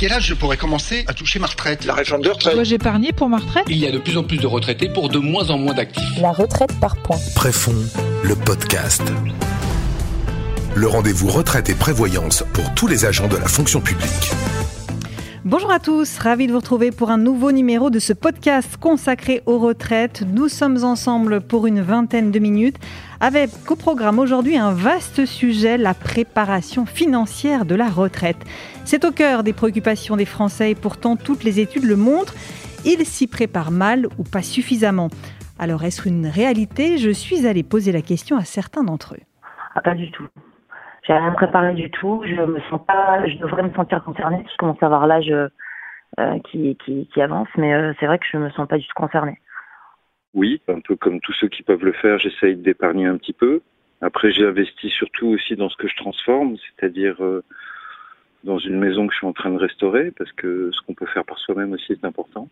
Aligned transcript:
quel 0.00 0.14
âge 0.14 0.28
je 0.28 0.32
pourrais 0.32 0.56
commencer 0.56 1.04
à 1.08 1.12
toucher 1.12 1.38
ma 1.38 1.46
retraite? 1.46 1.84
La 1.84 1.92
réforme 1.92 2.22
de 2.22 2.30
retraite. 2.30 2.54
Dois-je 2.54 2.74
épargner 2.74 3.12
pour 3.12 3.28
ma 3.28 3.36
retraite? 3.36 3.64
Il 3.68 3.76
y 3.76 3.86
a 3.86 3.92
de 3.92 3.98
plus 3.98 4.16
en 4.16 4.24
plus 4.24 4.38
de 4.38 4.46
retraités 4.46 4.88
pour 4.88 5.10
de 5.10 5.18
moins 5.18 5.50
en 5.50 5.58
moins 5.58 5.74
d'actifs. 5.74 6.18
La 6.18 6.32
retraite 6.32 6.72
par 6.80 6.96
points. 6.96 7.18
Préfond, 7.36 7.74
le 8.24 8.34
podcast. 8.34 9.02
Le 10.74 10.86
rendez-vous 10.86 11.28
retraite 11.28 11.68
et 11.68 11.74
prévoyance 11.74 12.44
pour 12.54 12.72
tous 12.74 12.86
les 12.86 13.04
agents 13.04 13.28
de 13.28 13.36
la 13.36 13.46
fonction 13.46 13.82
publique. 13.82 14.30
Bonjour 15.44 15.70
à 15.70 15.80
tous, 15.80 16.18
ravi 16.18 16.46
de 16.46 16.52
vous 16.52 16.60
retrouver 16.60 16.92
pour 16.92 17.10
un 17.10 17.18
nouveau 17.18 17.52
numéro 17.52 17.90
de 17.90 17.98
ce 17.98 18.14
podcast 18.14 18.78
consacré 18.78 19.42
aux 19.44 19.58
retraites. 19.58 20.22
Nous 20.26 20.48
sommes 20.48 20.82
ensemble 20.82 21.42
pour 21.42 21.66
une 21.66 21.82
vingtaine 21.82 22.30
de 22.30 22.38
minutes 22.38 22.76
avec 23.20 23.50
au 23.70 23.76
programme 23.76 24.18
aujourd'hui 24.18 24.56
un 24.56 24.72
vaste 24.72 25.26
sujet, 25.26 25.76
la 25.76 25.92
préparation 25.92 26.86
financière 26.86 27.66
de 27.66 27.74
la 27.74 27.88
retraite. 27.88 28.42
C'est 28.84 29.04
au 29.04 29.12
cœur 29.12 29.42
des 29.42 29.52
préoccupations 29.52 30.16
des 30.16 30.24
Français 30.24 30.70
et 30.70 30.74
pourtant 30.74 31.16
toutes 31.16 31.44
les 31.44 31.60
études 31.60 31.84
le 31.84 31.96
montrent, 31.96 32.34
ils 32.86 33.04
s'y 33.04 33.26
préparent 33.26 33.70
mal 33.70 34.06
ou 34.18 34.24
pas 34.24 34.42
suffisamment. 34.42 35.08
Alors 35.58 35.84
est-ce 35.84 36.08
une 36.08 36.26
réalité? 36.26 36.96
Je 36.96 37.10
suis 37.10 37.46
allée 37.46 37.62
poser 37.62 37.92
la 37.92 38.00
question 38.00 38.38
à 38.38 38.44
certains 38.44 38.82
d'entre 38.82 39.14
eux. 39.14 39.22
Ah, 39.74 39.82
pas 39.82 39.94
du 39.94 40.10
tout. 40.10 40.26
J'ai 41.06 41.12
rien 41.12 41.32
préparé 41.32 41.74
du 41.74 41.90
tout. 41.90 42.22
Je 42.24 42.40
me 42.40 42.60
sens 42.70 42.80
pas. 42.86 43.26
Je 43.26 43.36
devrais 43.36 43.62
me 43.62 43.72
sentir 43.74 44.02
concernée. 44.02 44.44
Je 44.50 44.56
commence 44.56 44.82
à 44.82 44.86
avoir 44.86 45.06
l'âge 45.06 45.30
euh, 45.30 46.38
qui, 46.50 47.08
avance, 47.20 47.48
mais 47.56 47.74
euh, 47.74 47.92
c'est 48.00 48.06
vrai 48.06 48.18
que 48.18 48.24
je 48.32 48.38
me 48.38 48.50
sens 48.50 48.66
pas 48.66 48.78
du 48.78 48.86
tout 48.86 48.94
concernée. 48.96 49.38
Oui, 50.34 50.60
un 50.68 50.80
peu 50.80 50.96
comme 50.96 51.20
tous 51.20 51.32
ceux 51.32 51.48
qui 51.48 51.62
peuvent 51.62 51.84
le 51.84 51.92
faire, 51.92 52.18
j'essaye 52.18 52.56
d'épargner 52.56 53.06
un 53.06 53.16
petit 53.16 53.32
peu. 53.32 53.60
Après, 54.00 54.30
j'ai 54.32 54.44
investi 54.44 54.88
surtout 54.88 55.28
aussi 55.28 55.56
dans 55.56 55.68
ce 55.68 55.76
que 55.76 55.88
je 55.88 55.96
transforme, 55.96 56.56
c'est-à-dire 56.56 57.22
euh, 57.22 57.42
dans 58.44 58.58
une 58.58 58.78
maison 58.78 59.06
que 59.06 59.12
je 59.12 59.18
suis 59.18 59.26
en 59.26 59.32
train 59.32 59.50
de 59.50 59.58
restaurer, 59.58 60.10
parce 60.12 60.32
que 60.32 60.70
ce 60.72 60.80
qu'on 60.82 60.94
peut 60.94 61.06
faire 61.06 61.24
par 61.24 61.38
soi-même 61.38 61.72
aussi 61.72 61.92
est 61.92 62.04
important. 62.04 62.48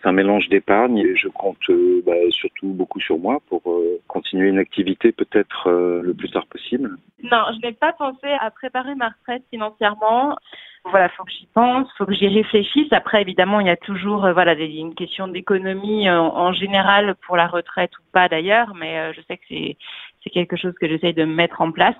C'est 0.00 0.08
un 0.08 0.12
mélange 0.12 0.48
d'épargne 0.48 0.98
et 0.98 1.16
je 1.16 1.28
compte 1.28 1.70
euh, 1.70 2.02
bah, 2.04 2.12
surtout 2.30 2.68
beaucoup 2.68 3.00
sur 3.00 3.18
moi 3.18 3.40
pour 3.48 3.62
euh, 3.66 4.00
continuer 4.08 4.48
une 4.48 4.58
activité 4.58 5.10
peut-être 5.10 5.68
euh, 5.68 6.02
le 6.02 6.12
plus 6.12 6.30
tard 6.30 6.46
possible. 6.46 6.96
Non, 7.22 7.44
je 7.54 7.66
n'ai 7.66 7.72
pas 7.72 7.92
pensé 7.92 8.26
à 8.40 8.50
préparer 8.50 8.94
ma 8.94 9.08
retraite 9.08 9.42
financièrement. 9.50 10.36
Voilà, 10.84 11.08
faut 11.08 11.24
que 11.24 11.32
j'y 11.32 11.48
pense, 11.52 11.88
faut 11.96 12.06
que 12.06 12.14
j'y 12.14 12.28
réfléchisse. 12.28 12.92
Après, 12.92 13.20
évidemment, 13.20 13.58
il 13.58 13.66
y 13.66 13.70
a 13.70 13.76
toujours 13.76 14.20
voilà 14.32 14.52
une 14.52 14.94
question 14.94 15.26
d'économie 15.26 16.08
en, 16.08 16.52
général 16.52 17.16
pour 17.26 17.36
la 17.36 17.48
retraite 17.48 17.90
ou 17.98 18.02
pas 18.12 18.28
d'ailleurs, 18.28 18.72
mais 18.76 19.12
je 19.12 19.20
sais 19.22 19.36
que 19.36 19.44
c'est 19.48 19.76
c'est 20.22 20.30
quelque 20.30 20.56
chose 20.56 20.74
que 20.80 20.88
j'essaye 20.88 21.14
de 21.14 21.24
mettre 21.24 21.60
en 21.60 21.72
place. 21.72 21.96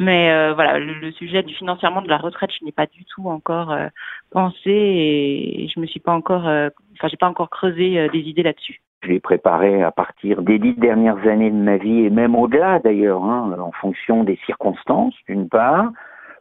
Mais 0.00 0.30
euh, 0.30 0.54
voilà, 0.54 0.78
le, 0.78 1.12
sujet 1.12 1.42
du 1.42 1.54
financièrement 1.54 2.02
de 2.02 2.08
la 2.08 2.16
retraite, 2.16 2.50
je 2.58 2.64
n'ai 2.64 2.72
pas 2.72 2.86
du 2.86 3.04
tout 3.04 3.28
encore 3.28 3.70
euh, 3.70 3.86
pensé 4.32 4.70
et 4.70 5.68
je 5.72 5.78
me 5.78 5.86
suis 5.86 6.00
pas 6.00 6.12
encore, 6.12 6.48
euh, 6.48 6.68
enfin, 6.94 7.08
j'ai 7.08 7.16
pas 7.16 7.28
encore 7.28 7.50
creusé 7.50 8.08
des 8.08 8.18
idées 8.18 8.42
là-dessus. 8.42 8.80
Je 9.02 9.08
l'ai 9.08 9.20
préparé 9.20 9.82
à 9.82 9.92
partir 9.92 10.42
des 10.42 10.58
dix 10.58 10.74
dernières 10.74 11.24
années 11.28 11.50
de 11.50 11.56
ma 11.56 11.76
vie 11.76 12.04
et 12.04 12.10
même 12.10 12.34
au-delà 12.34 12.80
d'ailleurs, 12.80 13.22
hein, 13.22 13.54
en 13.60 13.70
fonction 13.70 14.24
des 14.24 14.38
circonstances 14.46 15.14
d'une 15.28 15.48
part, 15.48 15.92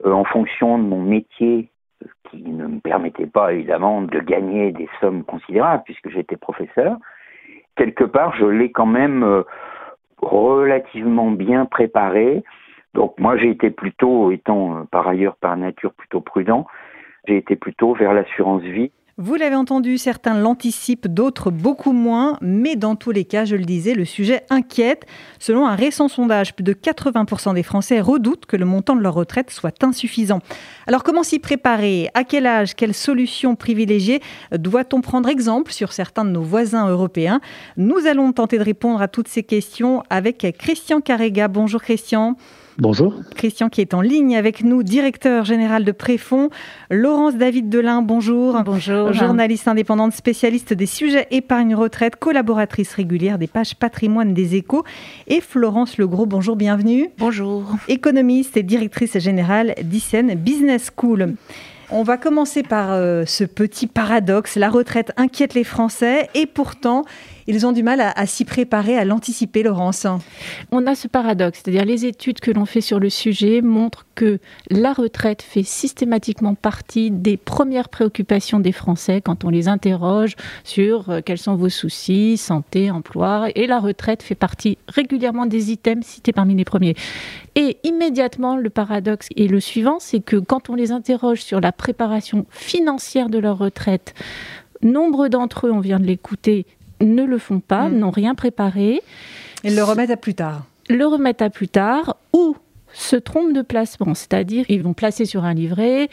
en 0.04 0.24
fonction 0.24 0.80
de 0.80 0.84
mon 0.84 1.02
métier 1.02 1.70
qui 2.32 2.42
ne 2.42 2.66
me 2.66 2.80
permettait 2.80 3.28
pas 3.28 3.54
évidemment 3.54 4.02
de 4.02 4.20
gagner 4.20 4.72
des 4.72 4.90
sommes 5.00 5.24
considérables 5.24 5.84
puisque 5.86 6.10
j'étais 6.10 6.38
professeur. 6.38 6.98
Quelque 7.76 8.04
part, 8.04 8.36
je 8.36 8.46
l'ai 8.46 8.72
quand 8.72 8.86
même 8.86 9.44
relativement 10.22 11.32
bien 11.32 11.66
préparé 11.66 12.44
donc 12.94 13.20
moi 13.20 13.38
j'ai 13.38 13.50
été 13.50 13.70
plutôt, 13.70 14.32
étant 14.32 14.78
euh, 14.78 14.84
par 14.92 15.08
ailleurs 15.08 15.36
par 15.36 15.58
nature 15.58 15.94
plutôt 15.94 16.22
prudent, 16.22 16.68
j'ai 17.28 17.38
été 17.38 17.56
plutôt 17.56 17.94
vers 17.94 18.14
l'assurance 18.14 18.64
vie. 18.64 18.92
Vous 19.18 19.36
l'avez 19.36 19.56
entendu, 19.56 20.00
certains 20.00 20.34
l'anticipent, 20.34 21.08
d'autres 21.08 21.52
beaucoup 21.52 21.92
moins, 21.92 22.40
mais 22.42 22.76
dans 22.76 22.96
tous 22.96 23.12
les 23.12 23.26
cas, 23.26 23.46
je 23.46 23.56
le 23.56 23.64
disais, 23.64 23.94
le 23.94 24.06
sujet 24.06 24.42
inquiète. 24.50 25.06
Selon 25.38 25.68
un 25.68 25.76
récent 25.76 26.08
sondage, 26.08 26.56
plus 26.56 26.64
de 26.64 26.74
80% 26.74 27.54
des 27.54 27.62
Français 27.62 28.02
redoutent 28.02 28.48
que 28.48 28.58
le 28.58 28.66
montant 28.66 28.96
de 28.96 29.02
leur 29.02 29.14
retraite 29.14 29.52
soit 29.52 29.84
insuffisant. 29.84 30.40
Alors 30.88 31.04
comment 31.04 31.22
s'y 31.22 31.38
préparer? 31.38 32.10
À 32.16 32.24
quel 32.24 32.48
âge? 32.48 32.74
Quelles 32.74 32.96
solutions 32.96 33.56
privilégier 33.56 34.20
Doit-on 34.52 35.02
prendre 35.02 35.30
exemple 35.30 35.72
sur 35.72 35.94
certains 35.94 36.26
de 36.26 36.32
nos 36.32 36.42
voisins 36.42 36.90
européens? 36.90 37.40
Nous 37.78 38.08
allons 38.08 38.32
tenter 38.32 38.58
de 38.58 38.64
répondre 38.64 39.00
à 39.00 39.08
toutes 39.08 39.28
ces 39.28 39.44
questions 39.44 40.02
avec 40.10 40.58
Christian 40.58 41.02
Carrega. 41.02 41.48
Bonjour 41.50 41.84
Christian. 41.84 42.36
Bonjour. 42.80 43.16
Christian 43.36 43.70
qui 43.70 43.82
est 43.82 43.94
en 43.94 44.02
ligne 44.02 44.36
avec 44.36 44.64
nous, 44.64 44.82
directeur 44.82 45.46
général 45.46 45.84
de 45.86 45.92
Préfond. 45.92 46.50
Laurence 46.90 47.36
David 47.36 47.70
Delin, 47.70 48.02
bonjour. 48.02 48.60
Bonjour. 48.64 49.14
Journaliste 49.14 49.68
indépendante, 49.68 50.14
spécialiste 50.14 50.74
des 50.74 50.88
sujets 50.88 51.28
épargne-retraite, 51.30 52.16
collaboratrice 52.16 52.94
régulière 52.96 53.38
des 53.38 53.48
pages 53.48 53.76
patrimoine 53.76 54.34
des 54.34 54.56
échos. 54.56 54.84
Et 55.28 55.40
Florence 55.40 55.98
Legros, 55.98 56.26
bonjour, 56.26 56.56
bienvenue. 56.56 57.10
Bonjour. 57.20 57.64
Économiste 57.88 58.58
et 58.58 58.64
directrice 58.64 59.20
générale 59.20 59.76
d'ICEN 59.84 60.34
Business 60.36 60.92
School. 60.98 61.36
On 61.96 62.02
va 62.02 62.18
commencer 62.18 62.64
par 62.64 62.92
euh, 62.92 63.24
ce 63.28 63.44
petit 63.44 63.86
paradoxe. 63.86 64.56
La 64.56 64.70
retraite 64.70 65.12
inquiète 65.16 65.54
les 65.54 65.64
Français 65.64 66.28
et 66.34 66.48
pourtant, 66.48 67.04
ils 67.48 67.66
ont 67.66 67.72
du 67.72 67.84
mal 67.84 68.02
à, 68.02 68.26
s'y 68.26 68.46
préparer, 68.46 68.98
à 68.98 69.06
l'anticiper, 69.06 69.64
Laurence. 69.64 70.08
On 70.72 70.86
a 70.88 70.96
ce 70.96 71.08
paradoxe, 71.08 71.62
c'est-à-dire 71.64 71.86
les 71.86 72.06
études 72.06 72.40
que 72.40 72.52
l'on 72.52 72.66
fait 72.66 72.82
sur 72.82 73.00
le 73.00 73.10
sujet 73.10 73.62
montrent 73.62 74.06
que 74.16 74.40
la 74.70 74.94
retraite 74.94 75.42
fait 75.42 75.64
systématiquement 75.64 76.56
partie 76.56 77.12
des 77.12 77.38
premières 77.38 77.90
préoccupations 77.90 78.60
des 78.60 78.72
Français 78.72 79.22
quand 79.22 79.44
on 79.44 79.50
les 79.50 79.68
interroge 79.68 80.36
sur 80.64 81.10
euh, 81.10 81.22
quels 81.26 81.38
sont 81.38 81.56
vos 81.56 81.70
soucis, 81.70 82.38
santé, 82.38 82.92
emploi. 82.92 83.48
Et 83.56 83.68
la 83.68 83.80
retraite 83.80 84.24
fait 84.24 84.36
partie 84.36 84.78
régulièrement 84.88 85.46
des 85.46 85.72
items 85.72 86.06
cités 86.06 86.32
parmi 86.32 86.56
les 86.56 86.66
premiers. 86.66 86.96
Et 87.56 87.78
immédiatement, 87.84 88.56
le 88.58 88.70
paradoxe 88.70 89.28
est 89.36 89.48
le 89.48 89.60
suivant, 89.60 89.98
c'est 90.00 90.20
que 90.20 90.38
quand 90.38 90.70
on 90.70 90.76
les 90.76 90.92
interroge 90.92 91.42
sur 91.42 91.62
la 91.62 91.72
préparation 91.72 92.46
financière 92.50 93.30
de 93.30 93.38
leur 93.38 93.58
retraite, 93.58 94.14
nombre 94.82 95.28
d'entre 95.28 95.68
eux, 95.68 95.72
on 95.72 95.80
vient 95.80 96.00
de 96.00 96.06
l'écouter, 96.06 96.66
ne 97.04 97.24
le 97.24 97.38
font 97.38 97.60
pas, 97.60 97.90
mmh. 97.90 97.98
n'ont 97.98 98.12
rien 98.12 98.36
préparé. 98.36 99.02
Ils 99.64 99.76
le 99.76 99.84
remettent 99.84 100.12
à 100.12 100.18
plus 100.18 100.36
tard. 100.36 100.66
Le 100.90 101.06
remettent 101.06 101.42
à 101.42 101.50
plus 101.50 101.68
tard 101.68 102.18
ou 102.34 102.56
se 102.94 103.16
trompent 103.16 103.54
de 103.54 103.62
placement, 103.62 104.14
c'est-à-dire 104.14 104.66
ils 104.70 104.84
vont 104.84 104.94
placer 104.94 105.26
sur 105.26 105.46
un 105.46 105.54
livret, 105.54 106.10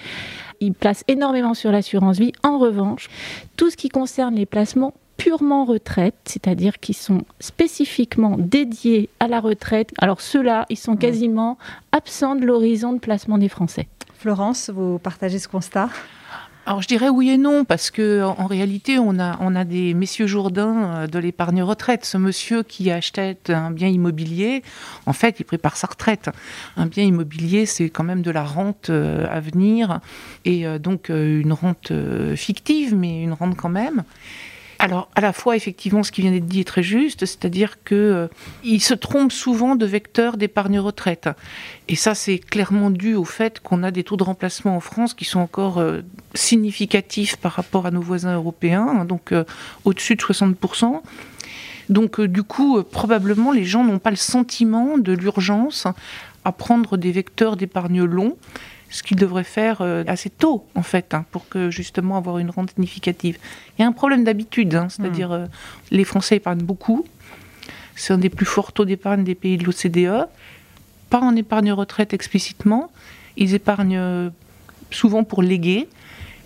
ils 0.61 0.73
placent 0.73 1.05
énormément 1.09 1.55
sur 1.55 1.71
l'assurance 1.73 2.19
vie. 2.19 2.33
En 2.43 2.59
revanche, 2.59 3.09
tout 3.57 3.71
ce 3.71 3.77
qui 3.77 3.89
concerne 3.89 4.35
les 4.35 4.47
placements 4.47 4.95
purement 5.17 5.67
retraite, 5.67 6.15
c'est-à-dire 6.25 6.79
qui 6.79 6.95
sont 6.95 7.23
spécifiquement 7.41 8.37
dédiés 8.39 9.11
à 9.21 9.29
la 9.29 9.41
retraite, 9.41 9.93
alors 9.99 10.23
ceux-là, 10.23 10.65
ils 10.71 10.79
sont 10.79 10.97
quasiment 10.97 11.59
absents 11.93 12.37
de 12.37 12.47
l'horizon 12.47 12.95
de 12.95 12.99
placement 12.99 13.37
des 13.37 13.51
Français. 13.51 13.87
Florence, 14.15 14.71
vous 14.71 14.99
partagez 14.99 15.39
ce 15.39 15.49
constat? 15.49 15.91
Alors 16.71 16.83
je 16.83 16.87
dirais 16.87 17.09
oui 17.09 17.31
et 17.31 17.37
non 17.37 17.65
parce 17.65 17.91
que 17.91 18.23
en 18.23 18.47
réalité 18.47 19.01
on 19.01 19.19
a 19.19 19.37
on 19.41 19.57
a 19.57 19.65
des 19.65 19.93
messieurs 19.93 20.29
Jourdain 20.29 21.09
de 21.09 21.19
l'épargne 21.19 21.65
retraite. 21.65 22.05
Ce 22.05 22.17
monsieur 22.17 22.63
qui 22.63 22.93
achète 22.93 23.51
un 23.51 23.73
bien 23.73 23.89
immobilier, 23.89 24.63
en 25.05 25.13
fait, 25.13 25.41
il 25.41 25.45
prépare 25.45 25.77
sa 25.77 25.89
retraite. 25.89 26.31
Un 26.77 26.87
bien 26.87 27.03
immobilier, 27.03 27.67
c'est 27.67 27.91
quand 27.91 28.05
même 28.05 28.23
de 28.23 28.31
la 28.31 28.45
rente 28.45 28.89
à 28.89 29.41
venir 29.41 29.99
et 30.45 30.65
donc 30.79 31.09
une 31.09 31.53
rente 31.53 31.93
fictive, 32.37 32.95
mais 32.95 33.21
une 33.21 33.33
rente 33.33 33.57
quand 33.57 33.69
même. 33.69 34.05
Alors, 34.83 35.11
à 35.15 35.21
la 35.21 35.35
fois, 35.35 35.57
effectivement, 35.57 36.03
ce 36.03 36.11
qui 36.11 36.23
vient 36.23 36.31
d'être 36.31 36.47
dit 36.47 36.61
est 36.61 36.65
très 36.65 36.83
juste, 36.83 37.27
c'est-à-dire 37.27 37.85
qu'ils 37.85 37.99
euh, 37.99 38.29
se 38.79 38.95
trompent 38.95 39.31
souvent 39.31 39.77
de 39.77 39.85
vecteur 39.85 40.39
d'épargne 40.39 40.79
retraite. 40.79 41.29
Et 41.89 41.97
ça, 41.97 42.15
c'est 42.15 42.39
clairement 42.39 42.89
dû 42.89 43.15
au 43.15 43.27
fait 43.27 43.61
qu'on 43.61 43.83
a 43.83 43.91
des 43.91 44.05
taux 44.05 44.17
de 44.17 44.23
remplacement 44.23 44.75
en 44.75 44.81
France 44.81 45.13
qui 45.13 45.27
sont 45.27 45.41
encore 45.41 45.77
euh, 45.77 46.01
significatifs 46.33 47.37
par 47.37 47.53
rapport 47.53 47.85
à 47.85 47.91
nos 47.91 48.01
voisins 48.01 48.35
européens, 48.35 48.87
hein, 48.89 49.05
donc 49.05 49.33
euh, 49.33 49.45
au-dessus 49.85 50.17
de 50.17 50.23
60%. 50.23 51.03
Donc, 51.91 52.19
du 52.19 52.43
coup, 52.43 52.83
probablement, 52.83 53.53
les 53.53 53.65
gens 53.65 53.85
n'ont 53.85 53.99
pas 53.99 54.11
le 54.11 54.17
sentiment 54.17 54.97
de 54.97 55.13
l'urgence 55.13 55.87
à 56.47 56.53
prendre 56.53 56.97
des 56.97 57.13
vecteurs 57.13 57.59
d'épargne 57.59 58.03
longs 58.03 58.39
ce 58.91 59.03
qu'ils 59.03 59.17
devraient 59.17 59.45
faire 59.45 59.81
assez 60.07 60.31
tôt, 60.31 60.67
en 60.75 60.83
fait, 60.83 61.15
hein, 61.15 61.25
pour 61.31 61.49
que 61.49 61.71
justement 61.71 62.17
avoir 62.17 62.39
une 62.39 62.51
rente 62.51 62.73
significative. 62.75 63.39
Il 63.81 63.83
y 63.83 63.85
a 63.85 63.89
un 63.89 63.93
problème 63.93 64.25
d'habitude, 64.25 64.75
hein, 64.75 64.89
c'est-à-dire 64.89 65.33
euh, 65.33 65.47
les 65.91 66.05
Français 66.05 66.37
épargnent 66.37 66.63
beaucoup. 66.63 67.07
C'est 67.97 68.13
un 68.13 68.19
des 68.19 68.29
plus 68.31 68.47
forts 68.47 68.73
taux 68.73 68.85
d'épargne 68.85 69.25
des 69.25 69.35
pays 69.35 69.57
de 69.57 69.65
l'OCDE. 69.65 70.29
Pas 71.09 71.21
en 71.21 71.35
épargne 71.37 71.73
retraite 71.73 72.13
explicitement. 72.13 72.91
Ils 73.37 73.55
épargnent 73.55 73.97
euh, 73.99 74.31
souvent 74.91 75.25
pour 75.25 75.43
léguer. 75.43 75.89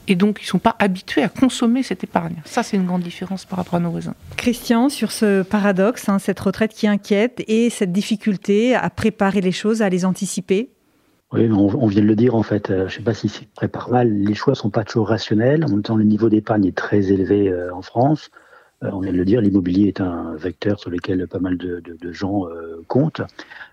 Et 0.06 0.16
donc, 0.16 0.40
ils 0.40 0.44
ne 0.44 0.48
sont 0.48 0.58
pas 0.58 0.76
habitués 0.78 1.22
à 1.22 1.28
consommer 1.28 1.82
cette 1.82 2.04
épargne. 2.04 2.36
Ça, 2.44 2.62
c'est 2.62 2.76
une 2.76 2.84
grande 2.84 3.02
différence 3.02 3.46
par 3.46 3.58
rapport 3.58 3.76
à 3.76 3.80
nos 3.80 3.90
voisins. 3.90 4.14
Christian, 4.36 4.90
sur 4.90 5.10
ce 5.10 5.42
paradoxe, 5.42 6.08
hein, 6.10 6.18
cette 6.18 6.38
retraite 6.40 6.74
qui 6.74 6.86
inquiète 6.86 7.42
et 7.48 7.70
cette 7.70 7.90
difficulté 7.90 8.74
à 8.74 8.90
préparer 8.90 9.40
les 9.40 9.52
choses, 9.52 9.80
à 9.80 9.88
les 9.88 10.04
anticiper 10.04 10.68
Oui, 11.34 11.50
on, 11.50 11.86
vient 11.86 12.02
de 12.02 12.06
le 12.06 12.16
dire 12.16 12.34
en 12.34 12.42
fait. 12.42 12.68
je 12.68 12.82
ne 12.84 12.88
sais 12.88 13.02
pas 13.02 13.12
si 13.12 13.28
c'est 13.28 13.46
prépare 13.54 13.90
mal. 13.90 14.08
Les 14.08 14.34
choix 14.34 14.54
sont 14.54 14.70
pas 14.70 14.84
toujours 14.84 15.08
rationnels. 15.08 15.64
En 15.64 15.68
même 15.68 15.82
temps, 15.82 15.96
le 15.96 16.04
niveau 16.04 16.28
d'épargne 16.28 16.66
est 16.66 16.76
très 16.76 17.12
élevé 17.12 17.52
en 17.72 17.82
France. 17.82 18.30
on 18.80 19.00
vient 19.00 19.12
de 19.12 19.16
le 19.16 19.24
dire, 19.24 19.40
l'immobilier 19.40 19.88
est 19.88 20.00
un 20.00 20.34
vecteur 20.36 20.78
sur 20.78 20.90
lequel 20.90 21.26
pas 21.26 21.40
mal 21.40 21.56
de, 21.58 22.12
gens 22.12 22.44
comptent. 22.86 23.22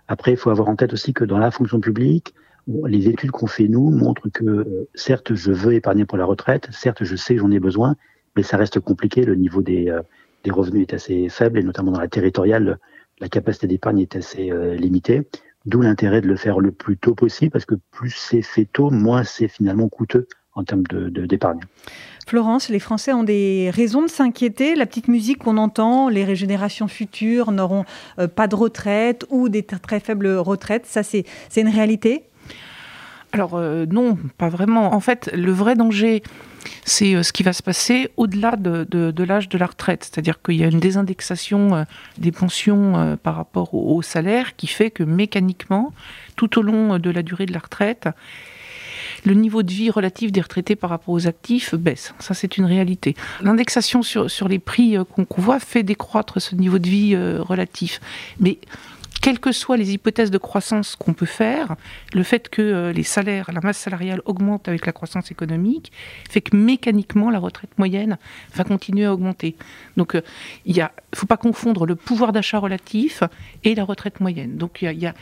Après, 0.07 0.31
il 0.31 0.37
faut 0.37 0.49
avoir 0.49 0.69
en 0.69 0.75
tête 0.75 0.93
aussi 0.93 1.13
que 1.13 1.23
dans 1.23 1.37
la 1.37 1.51
fonction 1.51 1.79
publique, 1.79 2.33
les 2.67 3.07
études 3.07 3.31
qu'on 3.31 3.47
fait 3.47 3.67
nous 3.67 3.89
montrent 3.89 4.29
que 4.29 4.43
euh, 4.43 4.89
certes 4.93 5.33
je 5.33 5.51
veux 5.51 5.73
épargner 5.73 6.05
pour 6.05 6.17
la 6.17 6.25
retraite, 6.25 6.67
certes 6.71 7.03
je 7.03 7.15
sais 7.15 7.37
j'en 7.37 7.51
ai 7.51 7.59
besoin, 7.59 7.95
mais 8.35 8.43
ça 8.43 8.57
reste 8.57 8.79
compliqué. 8.79 9.23
Le 9.23 9.35
niveau 9.35 9.61
des, 9.61 9.89
euh, 9.89 10.01
revenus 10.49 10.87
est 10.89 10.93
assez 10.93 11.29
faible 11.29 11.59
et 11.59 11.63
notamment 11.63 11.91
dans 11.91 11.99
la 11.99 12.07
territoriale, 12.07 12.79
la 13.19 13.29
capacité 13.29 13.67
d'épargne 13.67 13.99
est 13.99 14.15
assez 14.15 14.51
euh, 14.51 14.75
limitée. 14.75 15.27
D'où 15.65 15.81
l'intérêt 15.81 16.21
de 16.21 16.27
le 16.27 16.35
faire 16.35 16.59
le 16.59 16.71
plus 16.71 16.97
tôt 16.97 17.13
possible 17.13 17.51
parce 17.51 17.65
que 17.65 17.75
plus 17.91 18.11
c'est 18.15 18.41
fait 18.41 18.65
tôt, 18.65 18.89
moins 18.89 19.23
c'est 19.23 19.47
finalement 19.47 19.89
coûteux 19.89 20.27
en 20.53 20.63
termes 20.63 20.83
de, 20.89 21.09
d'épargne. 21.25 21.59
Florence, 22.27 22.69
les 22.69 22.79
Français 22.79 23.13
ont 23.13 23.23
des 23.23 23.69
raisons 23.73 24.01
de 24.01 24.09
s'inquiéter. 24.09 24.75
La 24.75 24.85
petite 24.85 25.07
musique 25.07 25.39
qu'on 25.39 25.57
entend, 25.57 26.09
les 26.09 26.35
générations 26.35 26.87
futures 26.87 27.51
n'auront 27.51 27.85
pas 28.35 28.47
de 28.47 28.55
retraite 28.55 29.25
ou 29.29 29.49
des 29.49 29.63
très 29.63 29.99
faibles 29.99 30.27
retraites, 30.27 30.85
ça 30.85 31.03
c'est, 31.03 31.25
c'est 31.49 31.61
une 31.61 31.69
réalité? 31.69 32.23
Alors 33.33 33.55
euh, 33.55 33.85
non, 33.85 34.17
pas 34.37 34.49
vraiment. 34.49 34.93
En 34.93 34.99
fait, 34.99 35.29
le 35.33 35.51
vrai 35.51 35.75
danger, 35.75 36.21
c'est 36.85 37.15
euh, 37.15 37.23
ce 37.23 37.33
qui 37.33 37.43
va 37.43 37.53
se 37.53 37.63
passer 37.63 38.09
au-delà 38.17 38.55
de, 38.55 39.23
l'âge 39.23 39.49
de 39.49 39.57
la 39.57 39.65
retraite. 39.65 40.03
C'est-à-dire 40.09 40.41
qu'il 40.41 40.55
y 40.55 40.63
a 40.63 40.67
une 40.67 40.79
désindexation 40.79 41.75
euh, 41.75 41.83
des 42.17 42.31
pensions 42.31 43.17
par 43.23 43.35
rapport 43.35 43.73
au, 43.73 44.01
salaire 44.01 44.55
qui 44.55 44.67
fait 44.67 44.91
que 44.91 45.03
mécaniquement, 45.03 45.93
tout 46.35 46.59
au 46.59 46.61
long 46.61 46.97
de 46.97 47.09
la 47.09 47.21
durée 47.21 47.45
de 47.45 47.53
la 47.53 47.59
retraite, 47.59 48.09
le 49.25 49.33
niveau 49.33 49.61
de 49.61 49.71
vie 49.71 49.89
relatif 49.89 50.31
des 50.31 50.41
retraités 50.41 50.75
par 50.75 50.89
rapport 50.89 51.13
aux 51.13 51.27
actifs 51.27 51.75
baisse. 51.75 52.13
Ça, 52.19 52.33
c'est 52.33 52.57
une 52.57 52.65
réalité. 52.65 53.15
L'indexation 53.41 54.01
sur, 54.01 54.47
les 54.47 54.59
prix 54.59 54.97
qu'on 55.13 55.41
voit 55.41 55.59
fait 55.59 55.83
décroître 55.83 56.41
ce 56.41 56.55
niveau 56.55 56.79
de 56.79 56.89
vie 56.89 57.15
relatif. 57.15 57.99
Mais 58.39 58.57
quelles 59.21 59.39
que 59.39 59.51
soient 59.51 59.77
les 59.77 59.93
hypothèses 59.93 60.31
de 60.31 60.37
croissance 60.37 60.95
qu'on 60.95 61.13
peut 61.13 61.27
faire, 61.27 61.75
le 62.13 62.23
fait 62.23 62.49
que 62.49 62.61
euh, 62.61 62.91
les 62.91 63.03
salaires, 63.03 63.51
la 63.53 63.61
masse 63.61 63.77
salariale 63.77 64.21
augmente 64.25 64.67
avec 64.67 64.85
la 64.85 64.91
croissance 64.91 65.31
économique, 65.31 65.91
fait 66.29 66.41
que 66.41 66.55
mécaniquement 66.57 67.29
la 67.29 67.39
retraite 67.39 67.69
moyenne 67.77 68.17
va 68.55 68.63
continuer 68.63 69.05
à 69.05 69.13
augmenter. 69.13 69.55
Donc 69.95 70.15
euh, 70.15 70.21
il 70.65 70.75
ne 70.77 70.85
faut 71.13 71.27
pas 71.27 71.37
confondre 71.37 71.85
le 71.85 71.95
pouvoir 71.95 72.31
d'achat 72.31 72.57
relatif 72.57 73.23
et 73.63 73.75
la 73.75 73.83
retraite 73.83 74.19
moyenne. 74.19 74.57
Donc 74.57 74.79
il 74.81 74.99
y 74.99 75.05
a, 75.05 75.13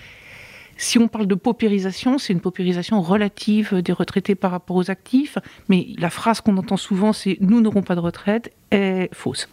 si 0.78 0.98
on 0.98 1.10
parle 1.10 1.28
de 1.28 1.36
paupérisation, 1.36 2.18
c'est 2.18 2.32
une 2.32 2.40
paupérisation 2.40 3.02
relative 3.02 3.82
des 3.82 3.92
retraités 3.92 4.36
par 4.36 4.52
rapport 4.52 4.78
aux 4.78 4.90
actifs, 4.90 5.38
mais 5.68 5.88
la 5.98 6.10
phrase 6.10 6.40
qu'on 6.40 6.56
entend 6.56 6.78
souvent, 6.78 7.12
c'est 7.12 7.38
nous 7.42 7.60
n'aurons 7.60 7.82
pas 7.82 7.96
de 7.96 8.00
retraite, 8.00 8.54
est 8.72 9.14
fausse. 9.14 9.50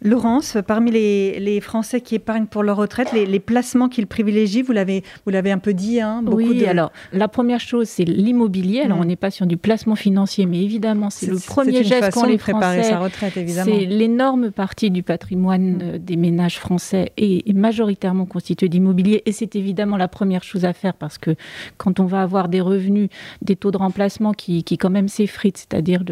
Laurence, 0.00 0.56
parmi 0.66 0.90
les, 0.90 1.60
Français 1.60 2.00
qui 2.00 2.14
épargnent 2.14 2.46
pour 2.46 2.62
leur 2.62 2.76
retraite, 2.76 3.12
les, 3.12 3.40
placements 3.40 3.88
qu'ils 3.88 4.06
privilégient, 4.06 4.62
vous 4.62 4.72
l'avez, 4.72 5.02
vous 5.24 5.32
l'avez 5.32 5.50
un 5.50 5.58
peu 5.58 5.74
dit. 5.74 6.00
Hein, 6.00 6.22
beaucoup 6.22 6.38
oui, 6.38 6.64
alors 6.66 6.92
la 7.12 7.26
première 7.26 7.60
chose, 7.60 7.88
c'est 7.88 8.04
l'immobilier. 8.04 8.82
Alors 8.82 8.98
on 9.00 9.04
n'est 9.04 9.16
pas 9.16 9.30
sur 9.30 9.46
du 9.46 9.56
placement 9.56 9.96
financier, 9.96 10.46
mais 10.46 10.62
évidemment, 10.62 11.10
c'est, 11.10 11.26
le 11.26 11.38
premier 11.38 11.82
geste 11.82 12.12
qu'ont 12.12 12.24
les 12.24 12.38
Français. 12.38 12.84
Sa 12.84 12.98
retraite, 12.98 13.36
évidemment. 13.36 13.72
C'est 13.76 13.86
l'énorme 13.86 14.50
partie 14.50 14.90
du 14.90 15.02
patrimoine 15.02 15.76
mm. 15.76 15.80
euh, 15.82 15.98
des 15.98 16.16
ménages 16.16 16.58
français 16.58 17.12
est, 17.16 17.52
majoritairement 17.52 18.26
constitué 18.26 18.68
d'immobilier. 18.68 19.22
Et 19.26 19.32
c'est 19.32 19.56
évidemment 19.56 19.96
la 19.96 20.08
première 20.08 20.44
chose 20.44 20.64
à 20.64 20.72
faire 20.72 20.94
parce 20.94 21.18
que 21.18 21.34
quand 21.76 21.98
on 21.98 22.04
va 22.04 22.22
avoir 22.22 22.48
des 22.48 22.60
revenus, 22.60 23.08
des 23.42 23.56
taux 23.56 23.70
de 23.70 23.78
remplacement 23.78 24.32
qui, 24.32 24.62
qui 24.62 24.78
quand 24.78 24.90
même 24.90 25.08
s'effritent, 25.08 25.58
c'est-à-dire 25.58 26.04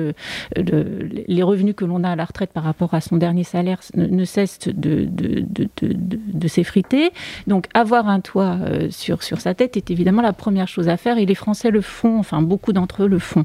les 0.57 1.43
revenus 1.43 1.75
que 1.77 1.85
l'on 1.85 2.03
a 2.03 2.11
à 2.11 2.17
la 2.17 2.25
retraite 2.25 2.53
par 2.53 2.65
rapport 2.65 2.95
à 2.95 3.01
son 3.01 3.17
dernier 3.17 3.45
salaire, 3.45 3.76
ne, 3.95 4.25
cesse 4.25 4.59
de, 4.69 6.49
s'effriter. 6.49 7.11
Donc 7.47 7.67
avoir 7.75 8.09
un 8.09 8.21
toit 8.21 8.59
euh, 8.63 8.89
sur, 8.91 9.23
sa 9.23 9.55
tête 9.55 9.77
est 9.77 9.91
évidemment 9.91 10.23
la 10.23 10.33
première 10.33 10.69
chose 10.69 10.89
à 10.89 10.97
faire 10.97 11.19
et 11.19 11.27
les 11.27 11.35
Français 11.35 11.71
le 11.71 11.81
font, 11.81 12.19
enfin 12.19 12.43
beaucoup 12.43 12.73
d'entre 12.73 13.05
eux 13.05 13.09
le 13.09 13.19
font. 13.19 13.45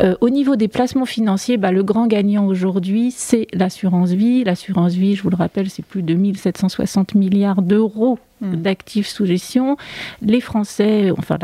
Euh, 0.00 0.14
au 0.20 0.30
niveau 0.30 0.56
des 0.56 0.68
placements 0.68 1.04
financiers, 1.04 1.56
bah, 1.56 1.72
le 1.72 1.82
grand 1.82 2.06
gagnant 2.06 2.46
aujourd'hui, 2.46 3.10
c'est 3.10 3.46
l'assurance 3.52 4.10
vie. 4.10 4.44
L'assurance 4.44 4.94
vie, 4.94 5.14
je 5.14 5.22
vous 5.22 5.30
le 5.30 5.36
rappelle, 5.36 5.68
c'est 5.70 5.84
plus 5.84 6.02
de 6.02 6.14
1760 6.14 7.14
milliards 7.14 7.62
d'euros. 7.62 8.18
D'actifs 8.40 9.08
sous 9.08 9.26
gestion. 9.26 9.76
Les 10.22 10.40
Français, 10.40 11.12
enfin 11.16 11.38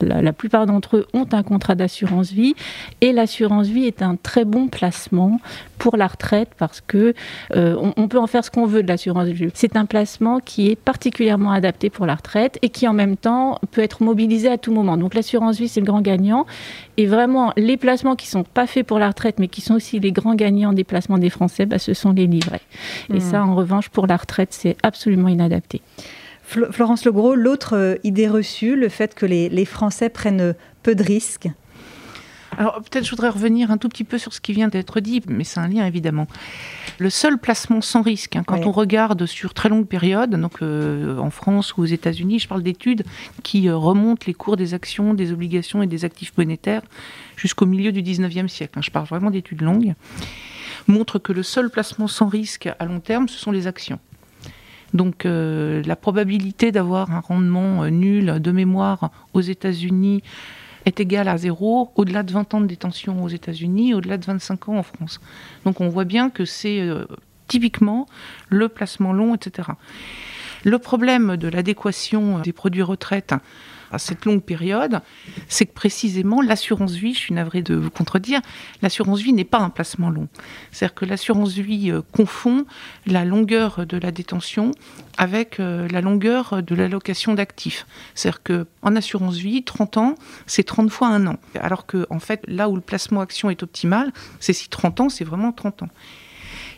la, 0.00 0.32
plupart 0.32 0.66
d'entre 0.66 0.98
eux 0.98 1.06
ont 1.12 1.26
un 1.32 1.42
contrat 1.42 1.74
d'assurance 1.74 2.30
vie 2.30 2.54
et 3.00 3.12
l'assurance 3.12 3.66
vie 3.66 3.84
est 3.84 4.02
un 4.02 4.16
très 4.16 4.44
bon 4.44 4.68
placement 4.68 5.40
pour 5.78 5.96
la 5.96 6.06
retraite 6.06 6.50
parce 6.58 6.80
que 6.80 7.14
euh, 7.54 7.92
on, 7.96 8.08
peut 8.08 8.18
en 8.18 8.26
faire 8.26 8.44
ce 8.44 8.50
qu'on 8.50 8.66
veut 8.66 8.82
de 8.82 8.88
l'assurance 8.88 9.28
vie. 9.28 9.48
C'est 9.54 9.76
un 9.76 9.86
placement 9.86 10.40
qui 10.40 10.70
est 10.70 10.76
particulièrement 10.76 11.50
adapté 11.50 11.90
pour 11.90 12.06
la 12.06 12.14
retraite 12.14 12.58
et 12.62 12.70
qui 12.70 12.88
en 12.88 12.92
même 12.92 13.16
temps 13.16 13.58
peut 13.72 13.82
être 13.82 14.02
mobilisé 14.02 14.48
à 14.48 14.58
tout 14.58 14.72
moment. 14.72 14.96
Donc 14.96 15.14
l'assurance 15.14 15.58
vie 15.58 15.68
c'est 15.68 15.80
le 15.80 15.86
grand 15.86 16.00
gagnant 16.00 16.46
et 16.96 17.06
vraiment 17.06 17.52
les 17.56 17.76
placements 17.76 18.16
qui 18.16 18.26
sont 18.26 18.44
pas 18.44 18.66
faits 18.66 18.86
pour 18.86 18.98
la 18.98 19.08
retraite 19.08 19.38
mais 19.38 19.48
qui 19.48 19.60
sont 19.60 19.74
aussi 19.74 20.00
les 20.00 20.12
grands 20.12 20.34
gagnants 20.34 20.72
des 20.72 20.84
placements 20.84 21.18
des 21.18 21.30
Français, 21.30 21.66
bah, 21.66 21.78
ce 21.78 21.94
sont 21.94 22.12
les 22.12 22.26
livrets. 22.26 22.62
Et 23.10 23.18
hmm. 23.18 23.20
ça 23.20 23.44
en 23.44 23.54
revanche 23.54 23.88
pour 23.88 24.06
la 24.06 24.16
retraite 24.16 24.52
c'est 24.52 24.76
absolument 24.82 25.28
inadapté. 25.28 25.82
Florence 26.46 27.04
Legros, 27.04 27.34
l'autre 27.34 27.76
euh, 27.76 27.94
idée 28.04 28.28
reçue, 28.28 28.76
le 28.76 28.88
fait 28.88 29.14
que 29.14 29.26
les, 29.26 29.64
Français 29.64 30.08
prennent 30.08 30.54
peu 30.82 30.94
de 30.94 31.02
risques 31.02 31.48
alors 32.58 32.76
peut-être 32.76 33.04
je 33.04 33.10
voudrais 33.10 33.28
revenir 33.28 33.70
un 33.70 33.76
tout 33.76 33.90
petit 33.90 34.04
peu 34.04 34.16
sur 34.16 34.32
ce 34.32 34.40
qui 34.40 34.54
vient 34.54 34.68
d'être 34.68 35.00
dit, 35.00 35.20
mais 35.28 35.44
c'est 35.44 35.60
un 35.60 35.68
lien 35.68 35.84
évidemment. 35.84 36.26
Le 36.96 37.10
seul 37.10 37.36
placement 37.36 37.82
sans 37.82 38.00
risque, 38.00 38.34
hein, 38.34 38.44
quand 38.46 38.64
on 38.64 38.72
regarde 38.72 39.26
sur 39.26 39.52
très 39.52 39.68
longue 39.68 39.86
période, 39.86 40.30
donc 40.30 40.62
euh, 40.62 41.18
en 41.18 41.28
France 41.28 41.76
ou 41.76 41.82
aux 41.82 41.86
États-Unis, 41.86 42.38
je 42.38 42.48
parle 42.48 42.62
d'études 42.62 43.04
qui 43.42 43.68
euh, 43.68 43.76
remontent 43.76 44.24
les 44.26 44.32
cours 44.32 44.56
des 44.56 44.72
actions, 44.72 45.12
des 45.12 45.32
obligations 45.32 45.82
et 45.82 45.86
des 45.86 46.06
actifs 46.06 46.32
monétaires 46.38 46.80
jusqu'au 47.36 47.66
milieu 47.66 47.92
du 47.92 48.02
19e 48.02 48.48
siècle. 48.48 48.78
Hein, 48.78 48.82
je 48.82 48.90
parle 48.90 49.06
vraiment 49.06 49.30
d'études 49.30 49.60
longues 49.60 49.94
montrent 50.86 51.18
que 51.18 51.32
le 51.32 51.42
seul 51.42 51.70
placement 51.70 52.08
sans 52.08 52.28
risque 52.28 52.68
à 52.78 52.84
long 52.84 53.00
terme, 53.00 53.28
ce 53.28 53.38
sont 53.38 53.50
les 53.50 53.66
actions. 53.66 53.98
Donc 54.96 55.26
euh, 55.26 55.82
la 55.84 55.94
probabilité 55.94 56.72
d'avoir 56.72 57.12
un 57.12 57.20
rendement 57.20 57.84
euh, 57.84 57.90
nul 57.90 58.40
de 58.40 58.50
mémoire 58.50 59.10
aux 59.34 59.42
États-Unis 59.42 60.22
est 60.86 61.00
égale 61.00 61.28
à 61.28 61.36
zéro 61.36 61.90
au-delà 61.96 62.22
de 62.22 62.32
20 62.32 62.54
ans 62.54 62.60
de 62.60 62.66
détention 62.66 63.22
aux 63.22 63.28
États-Unis, 63.28 63.92
au-delà 63.92 64.16
de 64.16 64.24
25 64.24 64.70
ans 64.70 64.78
en 64.78 64.82
France. 64.82 65.20
Donc 65.64 65.80
on 65.80 65.88
voit 65.88 66.04
bien 66.04 66.30
que 66.30 66.44
c'est 66.44 66.80
euh, 66.80 67.04
typiquement 67.46 68.06
le 68.48 68.68
placement 68.68 69.12
long, 69.12 69.34
etc. 69.34 69.68
Le 70.64 70.78
problème 70.78 71.36
de 71.36 71.48
l'adéquation 71.48 72.38
des 72.40 72.52
produits 72.52 72.82
retraite 72.82 73.34
à 73.90 73.98
cette 73.98 74.24
longue 74.24 74.42
période, 74.42 75.00
c'est 75.48 75.66
que 75.66 75.72
précisément 75.72 76.40
l'assurance 76.40 76.92
vie, 76.92 77.14
je 77.14 77.18
suis 77.18 77.34
navrée 77.34 77.62
de 77.62 77.74
vous 77.74 77.90
contredire, 77.90 78.40
l'assurance 78.82 79.20
vie 79.20 79.32
n'est 79.32 79.44
pas 79.44 79.58
un 79.58 79.70
placement 79.70 80.10
long. 80.10 80.28
C'est-à-dire 80.72 80.94
que 80.94 81.04
l'assurance 81.04 81.52
vie 81.52 81.90
euh, 81.90 82.02
confond 82.12 82.64
la 83.06 83.24
longueur 83.24 83.86
de 83.86 83.96
la 83.96 84.10
détention 84.10 84.72
avec 85.18 85.60
euh, 85.60 85.88
la 85.88 86.00
longueur 86.00 86.62
de 86.62 86.74
l'allocation 86.74 87.34
d'actifs. 87.34 87.86
C'est-à-dire 88.14 88.42
qu'en 88.42 88.96
assurance 88.96 89.36
vie, 89.36 89.62
30 89.62 89.96
ans, 89.96 90.14
c'est 90.46 90.64
30 90.64 90.90
fois 90.90 91.08
un 91.08 91.26
an. 91.26 91.36
Alors 91.60 91.86
que, 91.86 92.06
en 92.10 92.18
fait, 92.18 92.42
là 92.46 92.68
où 92.68 92.74
le 92.74 92.80
placement 92.80 93.20
action 93.20 93.50
est 93.50 93.62
optimal, 93.62 94.12
c'est 94.40 94.52
si 94.52 94.68
30 94.68 95.00
ans, 95.00 95.08
c'est 95.08 95.24
vraiment 95.24 95.52
30 95.52 95.84
ans. 95.84 95.88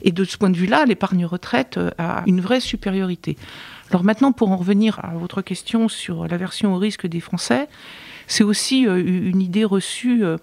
Et 0.02 0.12
de 0.12 0.24
ce 0.24 0.36
point 0.36 0.50
de 0.50 0.56
vue-là, 0.56 0.84
l'épargne 0.84 1.24
retraite 1.24 1.76
euh, 1.76 1.90
a 1.98 2.22
une 2.26 2.40
vraie 2.40 2.60
supériorité. 2.60 3.36
Alors 3.90 4.04
maintenant, 4.04 4.32
pour 4.32 4.50
en 4.50 4.56
revenir 4.56 5.00
à 5.02 5.12
votre 5.14 5.40
question 5.42 5.88
sur 5.88 6.28
l'aversion 6.28 6.74
au 6.74 6.78
risque 6.78 7.06
des 7.06 7.20
Français, 7.20 7.68
c'est 8.26 8.44
aussi 8.44 8.86
euh, 8.86 9.02
une 9.02 9.40
idée 9.40 9.64
reçue. 9.64 10.24
Euh, 10.24 10.36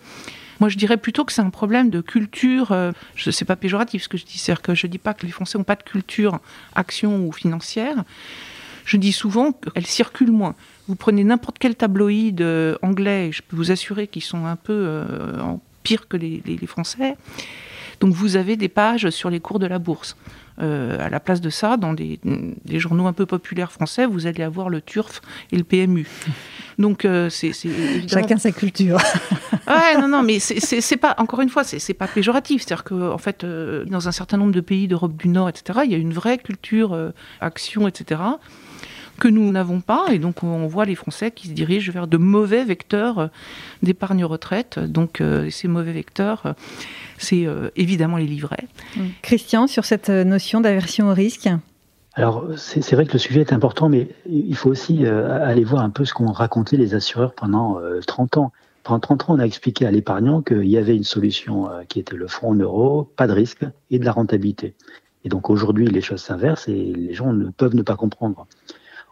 moi, 0.60 0.70
je 0.70 0.78
dirais 0.78 0.98
plutôt 0.98 1.26
que 1.26 1.32
c'est 1.32 1.42
un 1.42 1.50
problème 1.50 1.90
de 1.90 2.02
culture. 2.02 2.74
je 3.16 3.30
sais 3.30 3.44
pas 3.44 3.58
péjoratif 3.58 4.04
ce 4.04 4.10
que 4.10 4.18
je 4.18 4.26
dis, 4.26 4.38
c'est-à-dire 4.38 4.62
que 4.62 4.74
je 4.74 4.88
dis 4.88 4.98
pas 4.98 5.14
que 5.14 5.26
les 5.26 5.32
Français 5.32 5.58
n'ont 5.58 5.66
pas 5.66 5.76
de 5.76 5.84
culture 5.84 6.40
action 6.76 7.28
ou 7.28 7.34
financière. 7.34 8.06
Je 8.86 8.96
dis 8.96 9.12
souvent 9.12 9.52
qu'elle 9.52 9.86
circule 9.86 10.32
moins. 10.32 10.56
Vous 10.88 10.96
prenez 10.96 11.26
n'importe 11.26 11.58
quel 11.60 11.76
tabloïd 11.76 12.42
anglais, 12.82 13.32
je 13.34 13.42
peux 13.42 13.58
vous 13.58 13.72
assurer 13.72 14.08
qu'ils 14.08 14.24
sont 14.24 14.46
un 14.46 14.56
peu 14.56 15.04
pire 15.84 16.08
que 16.08 16.16
les 16.16 16.68
Français. 16.68 17.18
Donc 18.00 18.14
vous 18.14 18.36
avez 18.36 18.56
des 18.56 18.70
pages 18.70 19.10
sur 19.10 19.30
les 19.30 19.40
cours 19.40 19.60
de 19.60 19.68
la 19.68 19.80
bourse. 19.80 20.16
Euh, 20.62 20.98
à 21.06 21.10
la 21.10 21.20
place 21.20 21.42
de 21.42 21.50
ça, 21.50 21.76
dans 21.76 21.94
des, 21.94 22.18
journaux 22.76 23.08
un 23.08 23.14
peu 23.14 23.26
populaires 23.26 23.74
français, 23.74 24.06
vous 24.06 24.26
allez 24.26 24.42
avoir 24.42 24.70
le 24.70 24.80
TURF 24.80 25.22
et 25.52 25.58
le 25.58 25.66
PMU. 25.66 26.08
Donc 26.80 27.04
euh, 27.04 27.30
c'est 27.30 27.52
chacun 28.08 28.38
sa 28.38 28.52
culture. 28.52 28.98
ouais, 29.68 30.00
non, 30.00 30.08
non, 30.08 30.24
mais 30.24 30.40
c'est 30.40 30.98
pas 30.98 31.16
encore 31.18 31.42
une 31.42 31.50
fois, 31.50 31.66
c'est 31.66 31.94
pas 31.94 32.08
péjoratif. 32.08 32.64
C'est-à-dire 32.64 32.86
que 32.86 33.12
en 33.12 33.18
fait, 33.18 33.44
euh, 33.44 33.84
dans 33.86 34.08
un 34.08 34.14
certain 34.14 34.38
nombre 34.38 34.54
de 34.54 34.62
pays 34.62 34.88
d'Europe 34.88 35.18
du 35.18 35.28
Nord, 35.28 35.50
etc., 35.50 35.80
il 35.84 35.92
y 35.92 35.96
a 35.96 35.98
une 35.98 36.14
vraie 36.14 36.38
culture 36.38 36.98
action, 37.42 37.88
etc. 37.90 38.22
que 39.20 39.28
nous 39.28 39.52
n'avons 39.52 39.82
pas. 39.82 40.08
Et 40.12 40.20
donc, 40.20 40.44
on 40.44 40.68
voit 40.68 40.86
les 40.86 40.96
Français 40.96 41.32
qui 41.32 41.48
se 41.48 41.54
dirigent 41.54 41.92
vers 41.92 42.08
de 42.08 42.18
mauvais 42.18 42.64
vecteurs 42.64 43.30
d'épargne 43.84 44.26
retraite. 44.26 44.80
Donc, 44.80 45.22
ces 45.50 45.68
mauvais 45.68 45.94
vecteurs, 45.94 46.56
c'est 47.18 47.46
évidemment 47.76 48.18
les 48.18 48.28
livrets. 48.28 48.68
Christian, 49.22 49.68
sur 49.68 49.86
cette 49.86 50.10
notion 50.10 50.62
d'aversion 50.62 51.10
au 51.10 51.14
risque 51.14 51.50
alors, 52.18 52.46
c'est 52.56 52.94
vrai 52.94 53.06
que 53.06 53.12
le 53.12 53.20
sujet 53.20 53.42
est 53.42 53.52
important, 53.52 53.90
mais 53.90 54.08
il 54.26 54.56
faut 54.56 54.70
aussi 54.70 55.06
aller 55.06 55.66
voir 55.66 55.84
un 55.84 55.90
peu 55.90 56.06
ce 56.06 56.14
qu'ont 56.14 56.32
raconté 56.32 56.78
les 56.78 56.96
assureurs 56.96 57.34
pendant 57.34 57.78
30 58.08 58.38
ans. 58.38 58.54
Pendant 58.84 59.02
30 59.02 59.24
ans, 59.24 59.34
on 59.34 59.40
a 59.40 59.46
expliqué 59.46 59.86
à 59.86 59.92
l'épargnant 59.92 60.42
qu'il 60.42 60.64
y 60.64 60.78
avait 60.78 60.96
une 60.96 61.04
solution 61.04 61.68
qui 61.90 62.00
était 62.00 62.16
le 62.16 62.28
fonds 62.28 62.52
en 62.52 62.56
euros, 62.56 63.12
pas 63.18 63.28
de 63.28 63.34
risque 63.34 63.66
et 63.92 64.00
de 64.00 64.06
la 64.06 64.14
rentabilité. 64.14 64.76
Et 65.26 65.28
donc 65.28 65.50
aujourd'hui, 65.50 65.88
les 65.88 66.00
choses 66.00 66.22
s'inversent 66.22 66.70
et 66.70 66.94
les 66.96 67.14
gens 67.14 67.34
ne 67.34 67.50
peuvent 67.50 67.76
ne 67.76 67.82
pas 67.82 67.98
comprendre. 67.98 68.48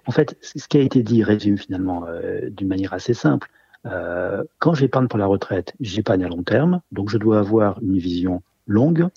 En 0.05 0.11
fait, 0.11 0.37
ce 0.41 0.67
qui 0.67 0.77
a 0.77 0.81
été 0.81 1.03
dit 1.03 1.23
résume 1.23 1.57
finalement 1.57 2.05
euh, 2.07 2.49
d'une 2.49 2.67
manière 2.67 2.93
assez 2.93 3.13
simple. 3.13 3.49
Euh, 3.85 4.43
quand 4.59 4.73
j'épargne 4.73 5.07
pour 5.07 5.19
la 5.19 5.25
retraite, 5.25 5.73
j'épargne 5.79 6.23
à 6.25 6.27
long 6.27 6.43
terme, 6.43 6.81
donc 6.91 7.09
je 7.09 7.17
dois 7.17 7.39
avoir 7.39 7.81
une 7.81 7.97
vision 7.97 8.41
longue 8.67 9.07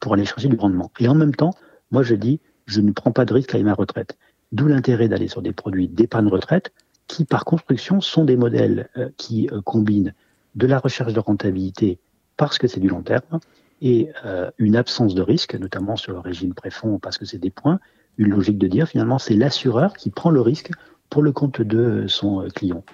pour 0.00 0.14
aller 0.14 0.24
chercher 0.24 0.48
du 0.48 0.56
rendement. 0.56 0.90
Et 0.98 1.08
en 1.08 1.14
même 1.14 1.34
temps, 1.34 1.54
moi 1.90 2.02
je 2.02 2.14
dis, 2.14 2.40
je 2.66 2.80
ne 2.80 2.92
prends 2.92 3.12
pas 3.12 3.24
de 3.24 3.32
risque 3.32 3.54
avec 3.54 3.64
ma 3.64 3.74
retraite. 3.74 4.16
D'où 4.52 4.68
l'intérêt 4.68 5.08
d'aller 5.08 5.28
sur 5.28 5.42
des 5.42 5.52
produits 5.52 5.88
d'épargne 5.88 6.28
retraite 6.28 6.72
qui, 7.08 7.24
par 7.24 7.44
construction, 7.44 8.00
sont 8.00 8.24
des 8.24 8.36
modèles 8.36 8.88
euh, 8.96 9.10
qui 9.16 9.48
combinent 9.64 10.14
de 10.54 10.66
la 10.66 10.78
recherche 10.78 11.12
de 11.12 11.20
rentabilité 11.20 11.98
parce 12.36 12.58
que 12.58 12.66
c'est 12.66 12.80
du 12.80 12.88
long 12.88 13.02
terme, 13.02 13.40
et 13.82 14.10
une 14.58 14.76
absence 14.76 15.14
de 15.14 15.22
risque, 15.22 15.54
notamment 15.54 15.96
sur 15.96 16.12
le 16.12 16.18
régime 16.18 16.54
préfond, 16.54 16.98
parce 16.98 17.16
que 17.16 17.24
c'est 17.24 17.38
des 17.38 17.50
points, 17.50 17.78
une 18.18 18.30
logique 18.30 18.58
de 18.58 18.66
dire 18.66 18.88
finalement 18.88 19.18
c'est 19.18 19.34
l'assureur 19.34 19.94
qui 19.94 20.10
prend 20.10 20.30
le 20.30 20.40
risque 20.40 20.70
pour 21.10 21.22
le 21.22 21.32
compte 21.32 21.60
de 21.60 22.06
son 22.08 22.42
euh, 22.42 22.48
client. 22.48 22.84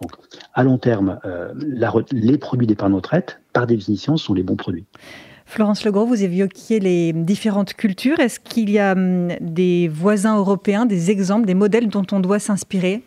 Donc, 0.00 0.12
à 0.54 0.64
long 0.64 0.78
terme, 0.78 1.20
euh, 1.24 1.52
la, 1.56 1.92
les 2.10 2.36
produits 2.36 2.66
d'épargne 2.66 2.94
retraite, 2.94 3.40
par 3.52 3.66
définition, 3.66 4.16
sont 4.16 4.34
les 4.34 4.42
bons 4.42 4.56
produits. 4.56 4.84
Florence 5.46 5.84
Legros, 5.84 6.06
vous 6.06 6.22
évoquiez 6.24 6.80
les 6.80 7.12
différentes 7.12 7.74
cultures. 7.74 8.18
Est-ce 8.18 8.40
qu'il 8.40 8.70
y 8.70 8.78
a 8.78 8.92
hum, 8.92 9.28
des 9.40 9.88
voisins 9.88 10.36
européens, 10.36 10.86
des 10.86 11.10
exemples, 11.10 11.46
des 11.46 11.54
modèles 11.54 11.88
dont 11.88 12.06
on 12.10 12.20
doit 12.20 12.38
s'inspirer? 12.38 13.02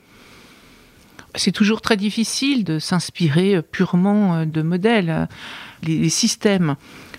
C'est 1.35 1.51
toujours 1.51 1.81
très 1.81 1.97
difficile 1.97 2.63
de 2.63 2.79
s'inspirer 2.79 3.61
purement 3.61 4.45
de 4.45 4.61
modèles. 4.61 5.27
Les 5.83 6.07
systèmes 6.07 6.75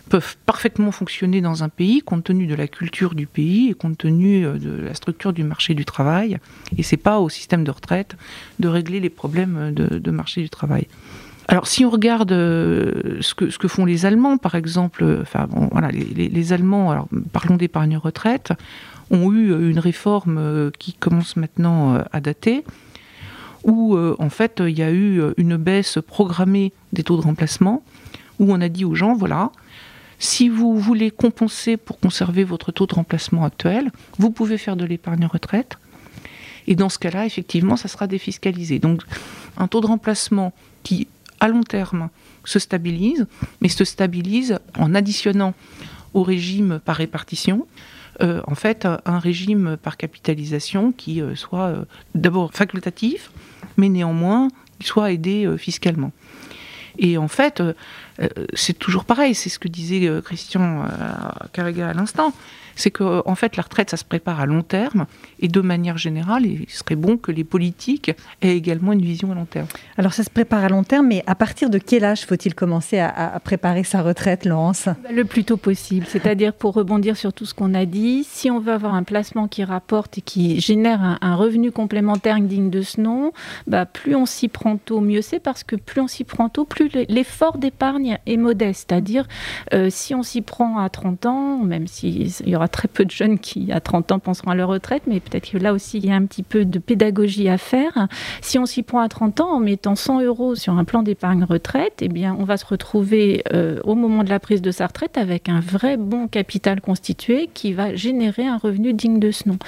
peuvent 0.09 0.37
parfaitement 0.47 0.93
fonctionner 0.93 1.41
dans 1.41 1.65
un 1.65 1.69
pays 1.69 2.01
compte 2.01 2.25
tenu 2.25 2.47
de 2.47 2.55
la 2.55 2.69
culture 2.69 3.15
du 3.15 3.27
pays 3.27 3.71
et 3.71 3.75
compte 3.75 3.99
tenu 3.99 4.45
euh, 4.45 4.59
de 4.59 4.83
la 4.83 4.95
structure 4.95 5.33
du 5.33 5.43
marché 5.43 5.75
du 5.75 5.85
travail. 5.85 6.39
Et 6.79 6.83
c'est 6.83 6.97
pas 6.97 7.19
au 7.19 7.29
système 7.29 7.65
de 7.65 7.71
retraite 7.71 8.17
de 8.59 8.69
régler 8.69 9.01
les 9.01 9.11
problèmes 9.11 9.73
de, 9.75 10.11
marché 10.11 10.43
du 10.43 10.49
travail. 10.49 10.87
Alors, 11.49 11.67
si 11.67 11.85
on 11.85 11.91
regarde 11.91 12.33
euh, 12.33 13.19
ce 13.21 13.35
que, 13.35 13.51
ce 13.51 13.59
que 13.59 13.69
font 13.69 13.85
les 13.85 14.07
Allemands, 14.07 14.39
par 14.39 14.55
exemple, 14.55 15.05
euh, 15.05 15.23
enfin, 15.23 15.47
voilà, 15.71 15.91
les, 15.91 16.53
Allemands, 16.53 16.91
alors, 16.91 17.09
parlons 17.33 17.57
d'épargne 17.57 17.97
retraite, 17.97 18.53
ont 19.11 19.33
eu 19.33 19.71
une 19.71 19.79
réforme 19.79 20.73
qui 20.79 20.93
commence 20.93 21.37
maintenant 21.37 22.03
à 22.11 22.21
dater, 22.21 22.65
où 23.63 23.97
en 23.97 24.31
fait 24.31 24.61
il 24.67 24.77
y 24.77 24.83
a 24.83 24.91
eu 24.91 25.23
une 25.37 25.57
baisse 25.57 25.99
programmée 26.05 26.73
des 26.93 27.05
taux 27.05 27.17
de 27.17 27.23
remplacement, 27.23 27.85
où 28.41 28.53
on 28.53 28.61
a 28.61 28.69
dit 28.69 28.85
aux 28.85 28.97
gens, 28.97 29.15
voilà, 29.15 29.53
si 30.19 30.49
vous 30.49 30.79
voulez 30.79 31.11
compenser 31.11 31.77
pour 31.77 31.99
conserver 32.01 32.45
votre 32.45 32.73
taux 32.73 32.87
de 32.87 32.95
remplacement 32.95 33.45
actuel, 33.45 33.91
vous 34.19 34.31
pouvez 34.31 34.59
faire 34.59 34.77
de 34.77 34.85
l'épargne 34.85 35.27
retraite. 35.27 35.79
Et 36.67 36.75
dans 36.75 36.89
ce 36.89 36.99
cas-là, 36.99 37.27
effectivement, 37.27 37.77
ça 37.77 37.89
sera 37.89 38.07
défiscalisé. 38.07 38.79
Donc, 38.79 39.03
un 39.57 39.69
taux 39.69 39.81
de 39.81 39.87
remplacement 39.87 40.53
qui, 40.83 41.07
à 41.39 41.49
long 41.49 41.63
terme, 41.63 42.09
se 42.45 42.59
stabilise, 42.59 43.27
mais 43.61 43.69
se 43.69 43.85
stabilise 43.85 44.59
en 44.79 44.95
additionnant 44.95 45.55
au 46.15 46.23
régime 46.23 46.81
par 46.85 46.97
répartition, 46.97 47.67
euh, 48.23 48.41
en 48.47 48.55
fait, 48.55 48.87
un 49.05 49.19
régime 49.19 49.77
par 49.77 49.97
capitalisation 49.97 50.93
qui 50.93 51.21
euh, 51.21 51.35
soit 51.35 51.67
euh, 51.67 51.85
d'abord 52.15 52.53
facultatif, 52.53 53.31
mais 53.77 53.89
néanmoins 53.89 54.49
soit 54.81 55.13
aidé 55.13 55.51
fiscalement. 55.59 56.13
Et 56.99 57.17
en 57.17 57.29
fait, 57.29 57.63
c'est 58.55 58.79
toujours 58.79 59.05
pareil, 59.05 59.35
c'est 59.35 59.49
ce 59.51 59.59
que 59.59 59.69
disait 59.69 60.07
euh, 60.07 60.21
Christian 60.21 60.85
euh, 60.85 60.87
Carrega 61.53 61.89
à 61.89 61.95
l'instant 61.95 62.33
c'est 62.77 62.91
que 62.91 63.23
en 63.27 63.35
fait 63.35 63.57
la 63.57 63.63
retraite 63.63 63.91
ça 63.91 63.97
se 63.97 64.05
prépare 64.05 64.39
à 64.39 64.47
long 64.47 64.63
terme 64.63 65.07
et 65.41 65.49
de 65.49 65.61
manière 65.61 65.99
générale 65.99 66.47
il 66.47 66.69
serait 66.69 66.95
bon 66.95 67.17
que 67.17 67.33
les 67.33 67.43
politiques 67.43 68.13
aient 68.43 68.57
également 68.57 68.93
une 68.93 69.01
vision 69.01 69.33
à 69.33 69.35
long 69.35 69.47
terme. 69.47 69.67
Alors 69.97 70.13
ça 70.13 70.23
se 70.23 70.31
prépare 70.31 70.63
à 70.63 70.69
long 70.69 70.85
terme, 70.85 71.09
mais 71.09 71.25
à 71.27 71.35
partir 71.35 71.71
de 71.71 71.79
quel 71.79 72.05
âge 72.05 72.27
faut-il 72.27 72.55
commencer 72.55 72.99
à, 72.99 73.41
préparer 73.43 73.83
sa 73.83 74.03
retraite, 74.03 74.45
Laurence? 74.45 74.89
Le 75.11 75.25
plus 75.25 75.45
tôt 75.45 75.57
possible, 75.57 76.07
c'est-à-dire 76.07 76.53
pour 76.53 76.75
rebondir 76.75 77.17
sur 77.17 77.33
tout 77.33 77.47
ce 77.47 77.55
qu'on 77.55 77.73
a 77.75 77.87
dit, 77.87 78.25
si 78.29 78.51
on 78.51 78.61
veut 78.61 78.73
avoir 78.73 78.95
un 78.95 79.03
placement 79.03 79.49
qui 79.49 79.65
rapporte 79.65 80.19
et 80.19 80.21
qui 80.21 80.61
génère 80.61 81.19
un, 81.21 81.37
revenu 81.37 81.73
complémentaire 81.73 82.39
digne 82.41 82.71
de 82.71 82.83
ce 82.83 83.01
nom, 83.01 83.33
bah, 83.67 83.87
plus 83.87 84.15
on 84.15 84.27
s'y 84.27 84.49
prend 84.49 84.77
tôt, 84.77 85.01
mieux 85.01 85.23
c'est 85.23 85.41
parce 85.41 85.65
que 85.65 85.77
plus 85.77 86.01
on 86.01 86.09
s'y 86.09 86.25
prend 86.25 86.49
tôt, 86.49 86.65
plus 86.67 86.91
l'effort 87.09 87.57
d'épargne 87.59 88.06
est 88.27 88.37
modeste. 88.37 88.87
C'est-à-dire 88.89 89.27
euh, 89.75 89.89
si 89.91 90.15
on 90.15 90.23
s'y 90.23 90.43
prend 90.43 90.79
à 90.79 90.89
30 90.89 91.27
ans, 91.27 91.59
même 91.59 91.87
s'il 91.87 92.31
y 92.49 92.57
aura 92.57 92.69
très 92.69 92.89
peu 92.89 93.05
de 93.05 93.11
jeunes 93.11 93.39
qui, 93.39 93.73
à 93.73 93.81
30 93.81 94.13
ans, 94.13 94.19
penseront 94.19 94.51
à 94.51 94.55
leur 94.55 94.69
retraite, 94.69 95.03
mais 95.07 95.21
peut-être 95.21 95.51
que 95.51 95.59
là 95.59 95.73
aussi, 95.73 95.99
il 95.99 96.07
y 96.07 96.11
a 96.11 96.15
un 96.15 96.25
petit 96.27 96.43
peu 96.43 96.65
de 96.65 96.79
pédagogie 96.79 97.49
à 97.49 97.59
faire. 97.59 98.09
Si 98.41 98.59
on 98.59 98.67
s'y 98.67 98.83
prend 98.83 99.01
à 99.01 99.09
30 99.09 99.41
ans 99.41 99.57
en 99.57 99.61
mettant 99.61 99.95
100 99.95 100.23
euros 100.23 100.55
sur 100.55 100.75
un 100.75 100.85
plan 100.85 101.03
d'épargne 101.03 101.45
retraite, 101.45 101.95
eh 102.01 102.09
bien, 102.09 102.37
on 102.39 102.45
va 102.45 102.57
se 102.57 102.67
retrouver 102.67 103.43
euh, 103.53 103.81
au 103.85 103.95
moment 103.95 104.25
de 104.25 104.31
la 104.31 104.41
prise 104.41 104.63
de 104.63 104.71
sa 104.71 104.87
retraite 104.87 105.19
avec 105.19 105.49
un 105.49 105.61
vrai 105.61 105.97
bon 105.97 106.29
capital 106.29 106.81
constitué 106.81 107.49
qui 107.53 107.73
va 107.73 107.95
générer 107.95 108.47
un 108.47 108.59
revenu 108.59 108.93
digne 108.93 109.19
de 109.19 109.31
ce 109.31 109.49
nom. 109.49 109.59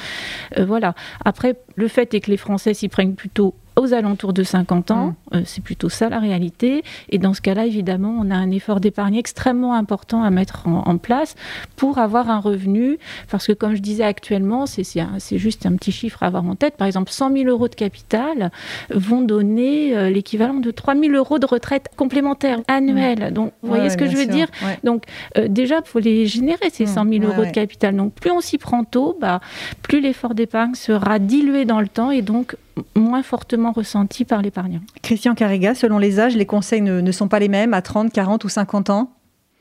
Euh, 0.57 0.65
voilà. 0.65 0.95
Après, 1.25 1.57
le 1.77 1.89
fait 1.89 2.15
est 2.15 2.21
que 2.21 2.31
les 2.31 2.37
Français 2.37 2.75
s'y 2.75 2.89
prennent 2.89 3.15
plutôt 3.15 3.55
aux 3.79 3.95
alentours 3.95 4.33
de 4.33 4.43
50 4.43 4.91
ans. 4.91 5.07
Mm. 5.07 5.15
Euh, 5.35 5.43
c'est 5.45 5.63
plutôt 5.63 5.89
ça 5.89 6.09
la 6.09 6.19
réalité. 6.19 6.83
Et 7.11 7.19
dans 7.19 7.35
ce 7.35 7.41
cas-là, 7.41 7.67
évidemment, 7.67 8.17
on 8.21 8.31
a 8.31 8.35
un 8.35 8.51
effort 8.51 8.81
d'épargne 8.81 9.17
extrêmement 9.17 9.75
important 9.75 10.23
à 10.23 10.31
mettre 10.31 10.67
en, 10.67 10.99
place 10.99 11.37
pour 11.77 11.99
avoir 11.99 12.29
un 12.29 12.41
revenu. 12.41 12.99
Parce 13.31 13.47
que, 13.47 13.53
comme 13.53 13.77
je 13.77 13.83
disais 13.83 14.03
actuellement, 14.03 14.67
c'est 14.67 15.39
juste 15.39 15.65
un 15.65 15.77
petit 15.77 15.93
chiffre 15.93 16.23
à 16.23 16.27
avoir 16.27 16.45
en 16.45 16.57
tête. 16.57 16.77
Par 16.77 16.87
exemple, 16.87 17.13
100 17.13 17.33
000 17.33 17.49
euros 17.49 17.69
de 17.69 17.75
capital 17.75 18.51
vont 18.91 19.23
donner 19.23 19.97
euh, 19.97 20.11
l'équivalent 20.11 20.55
de 20.55 20.71
3 20.71 20.97
000 20.97 21.15
euros 21.15 21.39
de 21.39 21.47
retraite 21.47 21.89
complémentaire 21.97 22.61
annuelle. 22.67 23.29
Mm. 23.31 23.35
Donc, 23.35 23.53
vous 23.63 23.69
voyez 23.69 23.91
ce 23.91 23.97
que 23.97 24.09
je 24.09 24.17
veux 24.17 24.27
dire 24.27 24.49
Donc, 24.83 25.05
euh, 25.37 25.47
déjà, 25.49 25.81
il 25.85 25.89
faut 25.89 26.01
les 26.01 26.27
générer, 26.27 26.71
ces 26.71 26.87
100 26.87 27.05
mm. 27.05 27.13
000 27.13 27.33
euros 27.33 27.45
de 27.45 27.51
capital. 27.51 27.95
Donc, 27.95 28.15
plus 28.15 28.31
on 28.31 28.41
s'y 28.41 28.59
prend 28.59 28.83
tôt, 28.85 29.17
bah, 29.21 29.41
plus 29.83 30.01
l'effort 30.01 30.35
d'épargne 30.35 30.75
sera 30.75 31.19
dilué 31.19 31.65
dans 31.65 31.81
le 31.81 31.89
temps 31.89 32.11
et 32.11 32.23
donc 32.23 32.57
moins 32.95 33.23
fortement 33.23 33.73
ressenti 33.73 34.25
par 34.25 34.43
l'épargnant. 34.43 34.81
Christian 35.03 35.35
Carriga, 35.35 35.75
selon 35.75 35.99
les 35.99 36.21
âges, 36.21 36.37
les 36.37 36.47
conseils 36.47 36.83
ne, 36.83 37.13
sont 37.13 37.29
pas 37.29 37.39
les 37.39 37.49
mêmes 37.49 37.75
à 37.75 37.83
30, 37.83 38.13
40 38.13 38.45
ou 38.45 38.49
50 38.49 38.91
ans? 38.91 39.13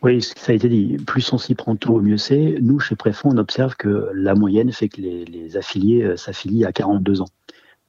Oui, 0.03 0.21
ça 0.21 0.51
a 0.51 0.55
été 0.55 0.69
dit. 0.69 0.97
Plus 1.07 1.33
on 1.33 1.37
s'y 1.37 1.55
prend 1.55 1.75
tôt, 1.75 1.99
mieux 2.01 2.17
c'est. 2.17 2.57
Nous, 2.61 2.79
chez 2.79 2.95
Préfond, 2.95 3.31
on 3.33 3.37
observe 3.37 3.75
que 3.75 4.09
la 4.13 4.35
moyenne 4.35 4.71
fait 4.71 4.89
que 4.89 5.01
les, 5.01 5.57
affiliés 5.57 6.03
euh, 6.03 6.17
s'affilient 6.17 6.65
à 6.65 6.71
42 6.71 7.21
ans. 7.21 7.29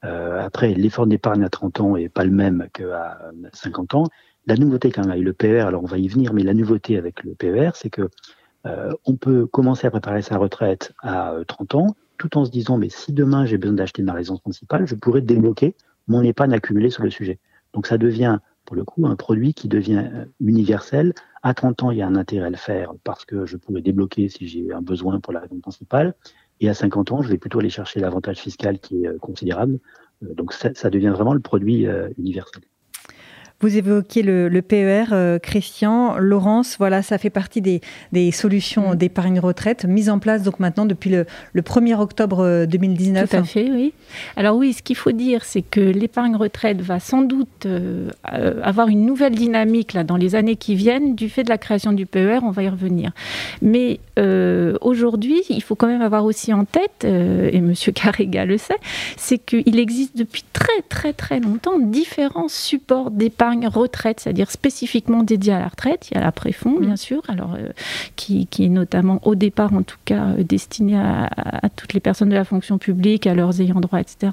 Euh, 0.04 0.44
après, 0.44 0.72
l'effort 0.74 1.06
d'épargne 1.06 1.44
à 1.44 1.50
30 1.50 1.80
ans 1.80 1.96
n'est 1.96 2.08
pas 2.08 2.24
le 2.24 2.30
même 2.30 2.68
qu'à 2.72 3.18
50 3.52 3.94
ans. 3.94 4.04
La 4.46 4.56
nouveauté 4.56 4.90
quand 4.90 5.02
même 5.02 5.10
avec 5.10 5.24
le 5.24 5.34
PER, 5.34 5.60
alors 5.60 5.82
on 5.82 5.86
va 5.86 5.98
y 5.98 6.08
venir, 6.08 6.32
mais 6.32 6.42
la 6.42 6.54
nouveauté 6.54 6.96
avec 6.96 7.22
le 7.24 7.34
PER, 7.34 7.72
c'est 7.74 7.90
que 7.90 8.08
euh, 8.66 8.92
on 9.04 9.16
peut 9.16 9.46
commencer 9.46 9.86
à 9.86 9.90
préparer 9.90 10.22
sa 10.22 10.38
retraite 10.38 10.92
à 11.02 11.34
30 11.46 11.74
ans, 11.74 11.86
tout 12.18 12.36
en 12.36 12.44
se 12.44 12.50
disant, 12.50 12.76
mais 12.76 12.88
si 12.88 13.12
demain 13.12 13.46
j'ai 13.46 13.58
besoin 13.58 13.76
d'acheter 13.76 14.02
ma 14.02 14.12
résidence 14.12 14.40
principale, 14.40 14.86
je 14.86 14.94
pourrais 14.94 15.22
débloquer 15.22 15.74
mon 16.08 16.22
épargne 16.22 16.52
accumulée 16.52 16.90
sur 16.90 17.02
le 17.02 17.10
sujet. 17.10 17.38
Donc 17.72 17.86
ça 17.86 17.98
devient, 17.98 18.38
pour 18.64 18.76
le 18.76 18.84
coup, 18.84 19.06
un 19.06 19.16
produit 19.16 19.54
qui 19.54 19.68
devient 19.68 20.04
euh, 20.12 20.24
universel. 20.40 21.14
À 21.42 21.54
30 21.54 21.82
ans, 21.84 21.90
il 21.90 21.98
y 21.98 22.02
a 22.02 22.06
un 22.06 22.16
intérêt 22.16 22.46
à 22.46 22.50
le 22.50 22.56
faire 22.56 22.92
parce 23.04 23.24
que 23.24 23.46
je 23.46 23.56
pourrais 23.56 23.82
débloquer 23.82 24.28
si 24.28 24.48
j'ai 24.48 24.72
un 24.72 24.82
besoin 24.82 25.20
pour 25.20 25.32
la 25.32 25.40
résidence 25.40 25.62
principale. 25.62 26.14
Et 26.60 26.68
à 26.68 26.74
50 26.74 27.12
ans, 27.12 27.22
je 27.22 27.28
vais 27.28 27.38
plutôt 27.38 27.60
aller 27.60 27.70
chercher 27.70 28.00
l'avantage 28.00 28.38
fiscal 28.38 28.78
qui 28.80 29.04
est 29.04 29.08
euh, 29.08 29.18
considérable. 29.18 29.78
Euh, 30.24 30.34
donc 30.34 30.52
ça, 30.52 30.90
devient 30.90 31.12
vraiment 31.14 31.34
le 31.34 31.40
produit 31.40 31.86
universel. 32.16 32.62
Vous 33.60 33.76
évoquiez 33.76 34.22
le, 34.22 34.62
PER, 34.62 35.06
euh, 35.10 35.40
Christian, 35.40 36.16
Laurence, 36.18 36.76
voilà, 36.78 37.02
ça 37.02 37.18
fait 37.18 37.28
partie 37.28 37.60
des, 37.60 38.30
solutions 38.30 38.92
mm. 38.92 38.94
d'épargne 38.94 39.40
retraite 39.40 39.84
mises 39.84 40.10
en 40.10 40.20
place 40.20 40.44
donc 40.44 40.60
maintenant 40.60 40.86
depuis 40.86 41.10
le, 41.10 41.26
1er 41.56 41.98
octobre 41.98 42.66
2019. 42.66 43.28
Tout 43.28 43.36
à 43.36 43.42
fait, 43.42 43.68
oui. 43.68 43.92
Alors 44.36 44.56
oui, 44.56 44.74
ce 44.74 44.82
qu'il 44.82 44.94
faut 44.94 45.10
dire, 45.10 45.44
c'est 45.44 45.62
que 45.62 45.80
l'épargne 45.80 46.36
retraite 46.36 46.80
va 46.80 47.00
sans 47.00 47.22
doute 47.22 47.66
euh, 47.66 48.10
avoir 48.62 48.86
une 48.86 49.04
nouvelle 49.04 49.34
dynamique 49.34 49.92
là, 49.92 50.04
dans 50.04 50.16
les 50.16 50.36
années 50.36 50.54
qui 50.54 50.76
viennent 50.76 51.16
du 51.16 51.28
fait 51.28 51.42
de 51.42 51.48
la 51.48 51.58
création 51.58 51.92
du 51.92 52.06
PER, 52.06 52.38
on 52.44 52.52
va 52.52 52.62
y 52.62 52.68
revenir. 52.68 53.10
Mais 53.60 53.98
euh, 54.20 54.76
aujourd'hui, 54.82 55.42
il 55.48 55.64
faut 55.64 55.74
quand 55.74 55.88
même 55.88 56.02
avoir 56.02 56.24
aussi 56.24 56.52
en 56.52 56.64
tête, 56.64 57.02
et 57.02 57.56
M. 57.56 57.74
Carrega 57.92 58.44
le 58.44 58.56
sait, 58.56 58.78
c'est 59.16 59.38
qu'il 59.38 59.80
existe 59.80 60.16
depuis 60.16 60.44
très 60.52 60.82
très 60.88 61.12
très 61.12 61.40
longtemps 61.40 61.80
différents 61.80 62.48
supports 62.48 63.10
d'épargne 63.10 63.47
retraite, 63.66 64.20
c'est-à-dire 64.20 64.50
spécifiquement 64.50 65.22
dédié 65.22 65.52
à 65.52 65.60
la 65.60 65.68
retraite. 65.68 66.08
Il 66.10 66.14
y 66.14 66.18
a 66.18 66.20
la 66.20 66.32
préfond, 66.32 66.78
bien 66.78 66.94
mm. 66.94 66.96
sûr, 66.96 67.22
alors, 67.28 67.54
euh, 67.54 67.68
qui, 68.16 68.48
est 68.58 68.68
notamment 68.68 69.20
au 69.24 69.34
départ, 69.34 69.72
en 69.72 69.82
tout 69.82 69.96
cas, 70.04 70.26
euh, 70.38 70.42
destiné 70.42 70.96
à, 70.96 71.28
toutes 71.76 71.92
les 71.92 72.00
personnes 72.00 72.28
de 72.28 72.34
la 72.34 72.44
fonction 72.44 72.78
publique, 72.78 73.26
à 73.26 73.34
leurs 73.34 73.60
ayants 73.60 73.80
droit, 73.80 74.00
etc. 74.00 74.32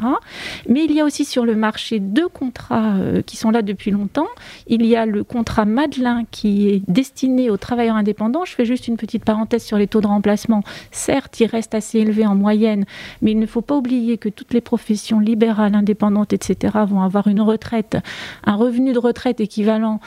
Mais 0.69 0.85
il 0.85 0.91
y 0.91 1.01
a 1.01 1.05
aussi 1.05 1.25
sur 1.25 1.45
le 1.45 1.55
marché 1.55 1.99
deux 1.99 2.27
contrats 2.27 2.95
euh, 2.95 3.21
qui 3.21 3.37
sont 3.37 3.51
là 3.51 3.61
depuis 3.61 3.91
longtemps. 3.91 4.27
Il 4.67 4.85
y 4.85 4.95
a 4.95 5.05
le 5.05 5.23
contrat 5.23 5.65
Madelin 5.65 6.23
qui 6.31 6.69
est 6.69 6.81
destiné 6.87 7.49
aux 7.49 7.57
travailleurs 7.57 7.95
indépendants. 7.95 8.45
Je 8.45 8.53
fais 8.53 8.65
juste 8.65 8.87
une 8.87 8.97
petite 8.97 9.23
parenthèse 9.23 9.63
sur 9.63 9.77
les 9.77 9.87
taux 9.87 10.01
de 10.01 10.07
remplacement. 10.07 10.63
Certes, 10.91 11.39
ils 11.39 11.47
restent 11.47 11.75
assez 11.75 11.99
élevés 11.99 12.25
en 12.25 12.35
moyenne, 12.35 12.85
mais 13.21 13.31
il 13.31 13.39
ne 13.39 13.45
faut 13.45 13.61
pas 13.61 13.75
oublier 13.75 14.17
que 14.17 14.29
toutes 14.29 14.53
les 14.53 14.61
professions 14.61 15.19
libérales, 15.19 15.75
indépendantes, 15.75 16.33
etc., 16.33 16.77
vont 16.87 17.01
avoir 17.01 17.27
une 17.27 17.41
retraite, 17.41 17.97
un 18.45 18.55
revenu 18.55 18.93
de 18.93 18.99
retraite 19.05 19.39
équivalent 19.39 19.99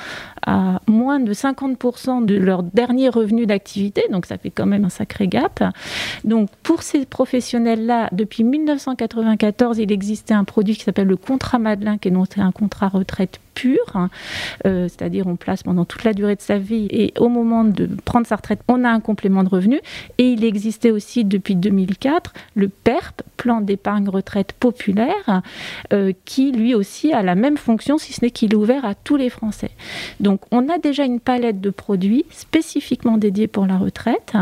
à 0.47 0.81
moins 0.87 1.21
de 1.21 1.33
50% 1.33 2.25
de 2.25 2.37
leur 2.37 2.63
dernier 2.63 3.09
revenu 3.09 3.47
d'activité, 3.47 4.05
donc 4.11 4.27
ça 4.27 4.39
fait 4.39 4.51
quand 4.51 4.67
même 4.67 4.85
un 4.85 4.91
sacré 4.91 5.29
gap. 5.29 5.63
Donc 6.25 6.49
pour 6.63 6.83
ces 6.83 7.05
professionnels-là, 7.07 8.09
depuis 8.13 8.45
1994, 8.45 9.79
il 9.79 9.93
existait 9.93 10.35
un 10.35 10.45
produit 10.45 10.77
qui 10.77 10.85
s'appelle 10.85 11.09
le 11.09 11.17
contrat 11.17 11.59
Madelin, 11.59 11.99
qui 11.99 12.09
est 12.09 12.13
donc 12.13 12.37
un 12.37 12.53
contrat 12.53 12.89
retraite 12.89 13.41
hein. 13.95 14.11
euh, 14.67 14.89
c'est-à-dire 14.89 15.27
on 15.27 15.37
place 15.37 15.63
pendant 15.63 15.85
toute 15.85 16.05
la 16.05 16.13
durée 16.13 16.37
de 16.37 16.41
sa 16.41 16.59
vie 16.59 16.87
et 16.91 17.13
au 17.19 17.29
moment 17.29 17.65
de 17.65 17.89
prendre 18.05 18.27
sa 18.27 18.37
retraite, 18.37 18.61
on 18.69 18.85
a 18.85 18.89
un 18.89 19.01
complément 19.01 19.45
de 19.45 19.49
revenu. 19.49 19.81
Et 20.19 20.33
il 20.33 20.45
existait 20.45 20.91
aussi 20.91 21.25
depuis 21.25 21.57
2004 21.57 22.33
le 22.55 22.69
PERP, 22.69 23.23
plan 23.37 23.61
d'épargne 23.61 24.09
retraite 24.09 24.53
populaire, 24.53 25.43
euh, 25.93 26.13
qui 26.25 26.53
lui 26.53 26.75
aussi 26.75 27.13
a 27.13 27.23
la 27.23 27.35
même 27.35 27.57
fonction, 27.57 27.99
si 27.99 28.13
ce 28.13 28.25
n'est 28.25 28.31
qu'il 28.31 28.53
est 28.53 28.57
ouvert 28.57 28.85
à 28.85 28.95
tous 28.95 29.17
les 29.17 29.31
Français. 29.31 29.71
Donc 30.21 30.41
on 30.51 30.69
a 30.69 30.79
déjà 30.79 31.05
une 31.05 31.21
palette 31.21 31.61
de 31.61 31.71
produits 31.71 32.25
spécifiquement 32.31 33.19
dédiés 33.19 33.47
pour 33.47 33.67
la 33.67 33.77
retraite 33.77 34.35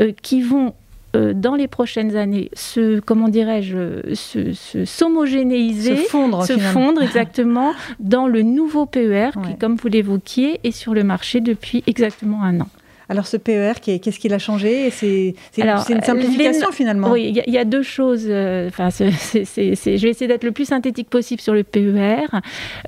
euh, 0.00 0.12
qui 0.22 0.42
vont 0.42 0.74
euh, 1.14 1.32
dans 1.34 1.54
les 1.54 1.68
prochaines 1.68 2.16
années 2.16 2.50
se, 2.54 3.00
comment 3.00 3.28
dirais-je, 3.28 4.14
se, 4.14 4.84
s'homogénéiser, 4.84 5.96
se 5.96 6.02
fondre, 6.02 6.44
se 6.44 6.58
fondre 6.58 7.02
exactement 7.02 7.74
dans 8.00 8.26
le 8.26 8.42
nouveau 8.42 8.86
PER 8.86 9.30
qui, 9.46 9.56
comme 9.56 9.76
vous 9.76 9.88
l'évoquiez, 9.88 10.60
est 10.64 10.72
sur 10.72 10.94
le 10.94 11.04
marché 11.04 11.40
depuis 11.40 11.82
exactement 11.86 12.42
un 12.42 12.60
an. 12.60 12.68
Alors 13.12 13.26
ce 13.26 13.36
PER, 13.36 13.72
qu'est-ce 13.82 14.18
qu'il 14.18 14.32
a 14.32 14.38
changé? 14.38 14.88
C'est 14.90 15.34
une 15.58 16.02
simplification 16.02 16.72
finalement. 16.72 17.10
Oui, 17.10 17.42
il 17.46 17.52
y, 17.52 17.58
a 17.58 17.64
deux 17.66 17.82
choses. 17.82 18.24
Euh, 18.26 18.68
enfin, 18.68 18.88
je 18.88 19.04
vais 19.04 20.08
essayer 20.08 20.26
d'être 20.26 20.44
le 20.44 20.52
plus 20.52 20.64
synthétique 20.64 21.10
possible 21.10 21.42
sur 21.42 21.52
le 21.52 21.62
PER. 21.62 22.24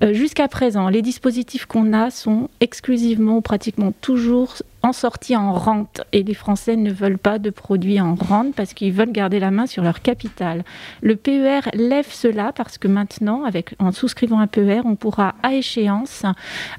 Euh, 0.03 0.15
jusqu'à 0.15 0.49
présent, 0.49 0.89
les 0.89 1.03
dispositifs 1.03 1.67
qu'on 1.67 1.93
a 1.93 2.11
sont 2.11 2.49
exclusivement, 2.61 3.43
pratiquement 3.43 3.93
toujours 4.01 4.55
en 4.85 4.93
sortie 4.93 5.35
en 5.35 5.55
rente. 5.55 6.03
Et 6.13 6.23
les 6.23 6.35
Français 6.35 6.77
ne 6.77 6.93
veulent 6.93 7.19
pas 7.19 7.39
de 7.39 7.49
produits 7.49 8.01
en 8.01 8.15
rente 8.15 8.55
parce 8.55 8.75
qu'ils 8.75 8.93
veulent 8.93 9.13
garder 9.13 9.41
la 9.41 9.51
main 9.51 9.67
sur 9.67 9.83
leur 9.83 10.03
capital. 10.03 10.63
Le 11.01 11.17
PER 11.17 11.61
lève 11.73 12.07
cela 12.11 12.53
parce 12.53 12.77
que 12.77 12.87
maintenant, 12.87 13.45
en 13.79 13.93
souscrivant 13.93 14.39
un 14.41 14.47
PER, 14.47 14.83
on 14.85 14.95
pourra 14.95 15.37
à 15.43 15.55
échéance 15.55 16.25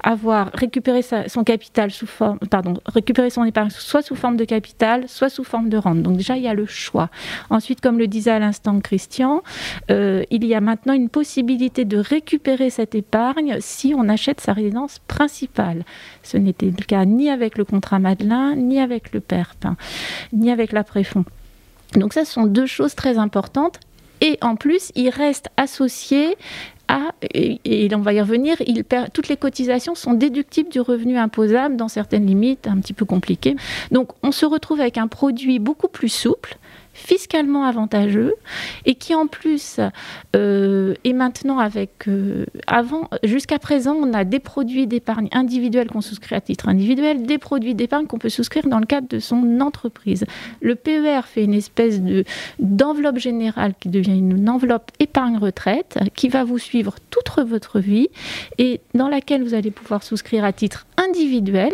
avoir 0.04 0.52
récupéré 0.54 1.00
son 1.02 1.42
capital 1.42 1.90
sous 1.90 2.06
forme, 2.06 2.38
pardon, 2.38 2.74
récupérer 2.86 3.28
son 3.28 3.42
épargne 3.42 3.70
soit 3.70 4.02
sous 4.02 4.14
forme 4.14 4.36
de 4.36 4.44
capital, 4.44 5.08
soit 5.08 5.28
sous 5.28 5.44
forme 5.44 5.68
de 5.68 5.76
rente. 5.76 6.02
Donc 6.02 6.16
déjà, 6.16 6.36
il 6.36 6.44
y 6.44 6.48
a 6.48 6.54
le 6.54 6.66
choix. 6.66 7.10
Ensuite, 7.50 7.80
comme 7.80 7.98
le 7.98 8.06
disait 8.06 8.30
à 8.30 8.38
l'instant 8.38 8.78
Christian, 8.78 9.42
euh, 9.90 10.22
il 10.30 10.44
y 10.44 10.54
a 10.54 10.60
maintenant 10.60 10.92
une 10.92 11.08
possibilité 11.08 11.84
de 11.84 11.98
récupérer 11.98 12.70
cette 12.70 12.94
épargne 12.94 13.56
si 13.58 13.94
on 13.96 14.08
achète 14.08 14.40
sa 14.40 14.52
résidence 14.52 15.00
principale. 15.08 15.84
Ce 16.22 16.36
n'était 16.36 16.66
le 16.66 16.84
cas 16.84 17.04
ni 17.04 17.30
avec 17.30 17.58
le 17.58 17.64
contrat 17.64 17.95
Madelin, 17.98 18.54
ni 18.56 18.80
avec 18.80 19.12
le 19.12 19.20
PERP, 19.20 19.64
hein, 19.64 19.76
ni 20.32 20.50
avec 20.50 20.72
la 20.72 20.84
Préfond. 20.84 21.24
Donc 21.94 22.12
ça, 22.12 22.24
ce 22.24 22.32
sont 22.32 22.46
deux 22.46 22.66
choses 22.66 22.94
très 22.94 23.18
importantes. 23.18 23.80
Et 24.20 24.38
en 24.40 24.56
plus, 24.56 24.92
il 24.94 25.10
reste 25.10 25.48
associé 25.56 26.36
à, 26.88 27.12
et, 27.34 27.88
on 27.94 28.00
va 28.00 28.12
y 28.12 28.20
revenir, 28.20 28.56
toutes 29.12 29.28
les 29.28 29.36
cotisations 29.36 29.94
sont 29.94 30.14
déductibles 30.14 30.68
du 30.68 30.80
revenu 30.80 31.16
imposable 31.16 31.76
dans 31.76 31.88
certaines 31.88 32.26
limites 32.26 32.66
un 32.66 32.78
petit 32.78 32.92
peu 32.92 33.04
compliquées. 33.04 33.56
Donc 33.90 34.10
on 34.22 34.32
se 34.32 34.46
retrouve 34.46 34.80
avec 34.80 34.98
un 34.98 35.08
produit 35.08 35.58
beaucoup 35.58 35.88
plus 35.88 36.08
souple 36.08 36.58
fiscalement 36.96 37.64
avantageux 37.64 38.34
et 38.86 38.94
qui 38.94 39.14
en 39.14 39.26
plus 39.26 39.80
euh, 40.34 40.94
est 41.04 41.12
maintenant 41.12 41.58
avec 41.58 42.08
euh, 42.08 42.46
avant 42.66 43.10
jusqu'à 43.22 43.58
présent 43.58 43.94
on 43.94 44.14
a 44.14 44.24
des 44.24 44.40
produits 44.40 44.86
d'épargne 44.86 45.28
individuelle 45.32 45.88
qu'on 45.88 46.00
souscrit 46.00 46.34
à 46.34 46.40
titre 46.40 46.68
individuel, 46.68 47.24
des 47.24 47.38
produits 47.38 47.74
d'épargne 47.74 48.06
qu'on 48.06 48.18
peut 48.18 48.30
souscrire 48.30 48.66
dans 48.66 48.78
le 48.78 48.86
cadre 48.86 49.08
de 49.08 49.18
son 49.18 49.60
entreprise. 49.60 50.24
Le 50.62 50.74
PER 50.74 51.20
fait 51.24 51.44
une 51.44 51.54
espèce 51.54 52.00
de 52.00 52.24
d'enveloppe 52.58 53.18
générale 53.18 53.74
qui 53.78 53.90
devient 53.90 54.18
une 54.18 54.48
enveloppe 54.48 54.90
épargne 54.98 55.36
retraite 55.36 55.98
qui 56.14 56.28
va 56.28 56.44
vous 56.44 56.58
suivre 56.58 56.75
toute 57.10 57.26
votre 57.44 57.80
vie 57.80 58.08
et 58.58 58.80
dans 58.94 59.08
laquelle 59.08 59.42
vous 59.42 59.54
allez 59.54 59.70
pouvoir 59.70 60.02
souscrire 60.02 60.44
à 60.44 60.52
titre 60.52 60.86
individuel, 60.96 61.72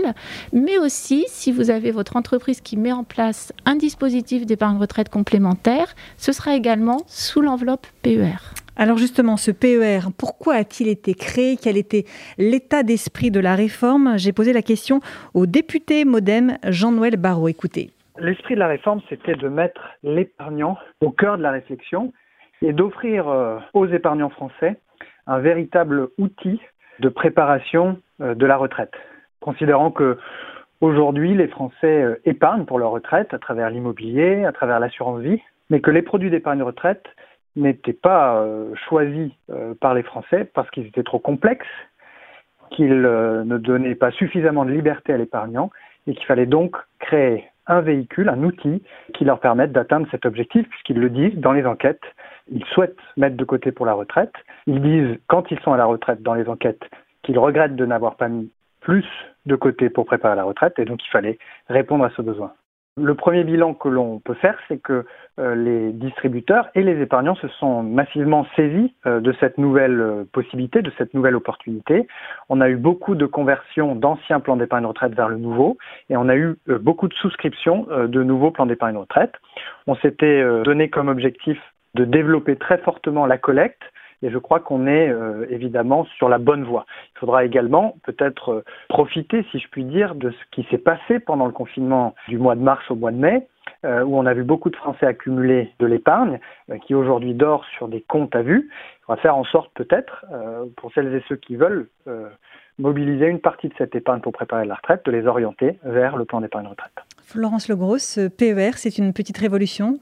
mais 0.53 0.79
aussi 0.79 1.25
si 1.29 1.53
vous 1.53 1.71
avez 1.71 1.91
votre 1.91 2.17
entreprise 2.17 2.61
qui 2.61 2.77
met 2.77 2.93
en 2.93 3.05
place 3.05 3.53
un 3.65 3.77
dispositif 3.77 4.47
d'épargne 4.47 4.79
retraite 4.79 5.09
complémentaire, 5.09 5.95
ce 6.17 6.33
sera 6.33 6.57
également 6.57 6.99
sous 7.07 7.41
l'enveloppe 7.41 7.87
PER. 8.03 8.37
Alors 8.77 8.97
justement, 8.97 9.37
ce 9.37 9.51
PER, 9.51 10.11
pourquoi 10.19 10.55
a-t-il 10.55 10.89
été 10.89 11.15
créé? 11.15 11.57
Quel 11.63 11.77
était 11.77 12.05
l'état 12.39 12.83
d'esprit 12.83 13.31
de 13.31 13.39
la 13.39 13.55
réforme? 13.55 14.15
J'ai 14.17 14.33
posé 14.33 14.53
la 14.53 14.63
question 14.63 15.01
au 15.35 15.47
député 15.47 16.05
Modem 16.05 16.57
Jean-Noël 16.65 17.17
Barrault. 17.17 17.49
Écoutez. 17.49 17.91
L'esprit 18.19 18.55
de 18.55 18.61
la 18.61 18.69
réforme, 18.69 19.01
c'était 19.09 19.35
de 19.35 19.49
mettre 19.49 19.81
l'épargnant 20.03 20.79
au 21.01 21.11
cœur 21.11 21.37
de 21.37 21.43
la 21.43 21.51
réflexion 21.51 22.13
et 22.63 22.73
d'offrir 22.73 23.29
euh, 23.29 23.59
aux 23.75 23.87
épargnants 23.87 24.31
français 24.31 24.79
un 25.27 25.39
véritable 25.39 26.09
outil 26.19 26.61
de 27.01 27.09
préparation 27.09 27.99
euh, 28.21 28.35
de 28.35 28.47
la 28.47 28.57
retraite. 28.57 28.95
Considérant 29.41 29.91
que 29.91 30.19
Aujourd'hui, 30.81 31.33
les 31.37 31.47
Français 31.47 32.03
euh, 32.03 32.21
épargnent 32.25 32.65
pour 32.65 32.81
leur 32.81 32.91
retraite 32.91 33.33
à 33.33 33.39
travers 33.39 33.71
l'immobilier, 33.71 34.45
à 34.45 34.51
travers 34.51 34.81
l'assurance 34.81 35.21
vie, 35.21 35.41
mais 35.71 35.81
que 35.81 35.93
les 35.93 36.03
produits 36.03 36.29
d'épargne 36.29 36.61
retraite 36.65 37.05
n'étaient 37.55 37.93
pas 37.93 38.43
euh, 38.43 38.75
choisis 38.89 39.31
par 39.81 39.95
les 39.95 40.03
Français 40.03 40.45
parce 40.53 40.69
qu'ils 40.71 40.89
étaient 40.89 41.05
trop 41.05 41.21
complexes, 41.21 41.65
qu'ils 42.71 43.01
ne 43.01 43.59
donnaient 43.59 43.95
pas 43.95 44.11
suffisamment 44.11 44.65
de 44.65 44.73
liberté 44.73 45.13
à 45.13 45.19
l'épargnant 45.19 45.71
et 46.09 46.15
qu'il 46.15 46.27
fallait 46.27 46.47
donc 46.47 46.77
créer 46.99 47.45
un 47.67 47.81
véhicule, 47.81 48.29
un 48.29 48.43
outil 48.43 48.83
qui 49.15 49.25
leur 49.25 49.41
permette 49.41 49.73
d'atteindre 49.73 50.07
cet 50.11 50.27
objectif, 50.27 50.69
puisqu'ils 50.69 50.99
le 50.99 51.11
disent 51.11 51.37
dans 51.37 51.53
les 51.53 51.67
enquêtes. 51.67 52.03
Ils 52.51 52.65
souhaitent 52.67 52.97
mettre 53.17 53.37
de 53.37 53.45
côté 53.45 53.73
pour 53.73 53.87
la 53.87 53.93
retraite. 53.93 54.33
Ils 54.67 54.83
disent, 54.83 55.19
quand 55.29 55.51
ils 55.51 55.61
sont 55.61 55.73
à 55.73 55.77
la 55.77 55.85
retraite 55.85 56.23
dans 56.23 56.35
les 56.35 56.49
enquêtes, 56.49 56.83
qu'ils 57.23 57.39
regrettent 57.39 57.77
de 57.77 57.87
n'avoir 57.87 58.17
pas 58.17 58.29
mis 58.29 58.51
plus 58.81 59.07
de 59.47 59.57
côté 59.57 59.91
pour 59.91 60.07
préparer 60.07 60.37
la 60.37 60.45
retraite 60.45 60.79
et 60.79 60.85
donc 60.85 61.05
il 61.05 61.11
fallait 61.11 61.39
répondre 61.69 62.05
à 62.05 62.11
ce 62.11 62.23
besoin. 62.23 62.53
Le 62.99 63.15
premier 63.15 63.43
bilan 63.43 63.73
que 63.73 63.89
l'on 63.89 64.19
peut 64.19 64.35
faire, 64.35 64.59
c'est 64.69 64.77
que 64.77 65.07
euh, 65.39 65.55
les 65.55 65.93
distributeurs 65.93 66.69
et 66.75 66.83
les 66.83 67.01
épargnants 67.01 67.37
se 67.37 67.49
sont 67.49 67.83
massivement 67.83 68.47
saisis 68.55 68.95
euh, 69.07 69.21
de 69.21 69.33
cette 69.41 69.57
nouvelle 69.57 69.99
euh, 69.99 70.25
possibilité, 70.31 70.83
de 70.83 70.93
cette 70.99 71.15
nouvelle 71.15 71.35
opportunité. 71.35 72.07
On 72.51 72.61
a 72.61 72.69
eu 72.69 72.77
beaucoup 72.77 73.15
de 73.15 73.25
conversions 73.25 73.95
d'anciens 73.95 74.41
plans 74.41 74.57
d'épargne 74.57 74.85
retraite 74.85 75.15
vers 75.15 75.31
le 75.31 75.39
nouveau 75.39 75.79
et 76.11 76.19
on 76.19 76.29
a 76.29 76.37
eu 76.37 76.59
beaucoup 76.67 77.09
de 77.09 77.15
souscriptions 77.15 77.87
de 77.89 78.23
nouveaux 78.23 78.51
plans 78.51 78.67
d'épargne 78.67 78.99
retraite. 78.99 79.33
On 79.87 79.95
s'était 79.97 80.45
donné 80.63 80.91
comme 80.91 81.09
objectif 81.09 81.59
de 81.95 82.05
développer 82.05 82.57
très 82.57 82.77
fortement 82.79 83.25
la 83.25 83.39
collecte 83.39 83.83
et 84.23 84.31
je 84.31 84.39
crois 84.39 84.61
qu'on 84.61 84.87
est 84.87 85.09
euh, 85.09 85.47
évidemment 85.51 86.05
sur 86.17 86.29
la 86.29 86.39
bonne 86.39 86.65
voie. 86.65 86.87
Il 87.17 87.19
faudra 87.19 87.45
également 87.45 87.97
peut-être 88.05 88.53
euh, 88.53 88.65
profiter, 88.89 89.45
si 89.51 89.59
je 89.59 89.69
puis 89.69 89.85
dire, 89.85 90.15
de 90.15 90.31
ce 90.31 90.37
qui 90.53 90.67
s'est 90.71 90.79
passé 90.79 91.19
pendant 91.19 91.47
le 91.47 91.53
confinement 91.53 92.15
du 92.29 92.39
mois 92.39 92.55
de 92.55 92.63
mars 92.63 92.83
au 92.91 92.95
mois 92.95 93.11
de 93.11 93.17
mai, 93.17 93.47
euh, 93.85 94.03
où 94.05 94.17
on 94.17 94.27
a 94.27 94.35
vu 94.35 94.45
beaucoup 94.45 94.71
de 94.71 94.77
Français 94.77 95.07
accumuler 95.07 95.73
de 95.79 95.87
l'épargne, 95.87 96.39
qui 96.87 96.95
aujourd'hui 96.95 97.35
dort 97.35 97.65
sur 97.77 97.89
des 97.89 98.01
comptes 98.01 98.35
à 98.37 98.43
vue. 98.43 98.71
Il 98.71 99.05
faudra 99.07 99.21
faire 99.21 99.37
en 99.37 99.45
sorte 99.45 99.71
peut-être, 99.75 100.25
pour 100.77 100.93
celles 100.93 101.13
et 101.15 101.23
ceux 101.29 101.37
qui 101.37 101.57
veulent 101.57 101.89
mobiliser 102.79 103.27
une 103.27 103.41
partie 103.41 103.69
de 103.69 103.75
cette 103.77 103.95
épargne 103.95 104.21
pour 104.21 104.33
préparer 104.33 104.65
la 104.65 104.77
retraite, 104.77 105.05
de 105.05 105.11
les 105.11 105.27
orienter 105.27 105.79
vers 105.83 106.17
le 106.17 106.25
plan 106.25 106.41
d'épargne 106.41 106.67
retraite. 106.67 106.93
Florence 107.25 107.69
Legros, 107.69 107.99
ce 107.99 108.29
PER, 108.29 108.73
c'est 108.77 108.99
une 108.99 109.13
petite 109.13 109.39
révolution? 109.39 109.99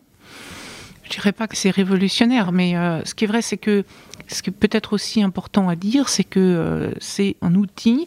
Je 1.10 1.16
dirais 1.16 1.32
pas 1.32 1.48
que 1.48 1.56
c'est 1.56 1.70
révolutionnaire, 1.70 2.52
mais 2.52 2.76
euh, 2.76 3.04
ce 3.04 3.16
qui 3.16 3.24
est 3.24 3.26
vrai, 3.26 3.42
c'est 3.42 3.56
que 3.56 3.82
ce 4.30 4.42
qui 4.42 4.50
est 4.50 4.52
peut-être 4.52 4.92
aussi 4.92 5.22
important 5.22 5.68
à 5.68 5.76
dire, 5.76 6.08
c'est 6.08 6.24
que 6.24 6.40
euh, 6.40 6.92
c'est 7.00 7.36
un 7.42 7.54
outil 7.54 8.06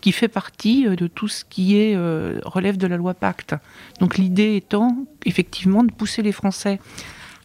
qui 0.00 0.12
fait 0.12 0.28
partie 0.28 0.86
euh, 0.86 0.96
de 0.96 1.06
tout 1.06 1.28
ce 1.28 1.44
qui 1.44 1.76
est 1.76 1.96
relève 2.44 2.76
de 2.76 2.86
la 2.86 2.96
loi 2.96 3.14
Pacte. 3.14 3.54
Donc 4.00 4.18
l'idée 4.18 4.56
étant 4.56 4.96
effectivement 5.24 5.84
de 5.84 5.92
pousser 5.92 6.22
les 6.22 6.32
Français 6.32 6.80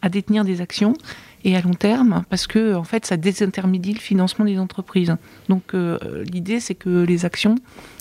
à 0.02 0.08
détenir 0.10 0.44
des 0.44 0.60
actions 0.60 0.94
et 1.44 1.56
à 1.56 1.60
long 1.60 1.74
terme, 1.74 2.24
parce 2.30 2.46
que 2.46 2.74
en 2.74 2.84
fait, 2.84 3.06
ça 3.06 3.16
désintermédie 3.16 3.92
le 3.92 4.00
financement 4.00 4.44
des 4.44 4.58
entreprises. 4.58 5.14
Donc 5.48 5.74
euh, 5.74 6.24
l'idée, 6.24 6.58
c'est 6.58 6.74
que 6.74 7.04
les 7.04 7.24
actions, 7.24 7.56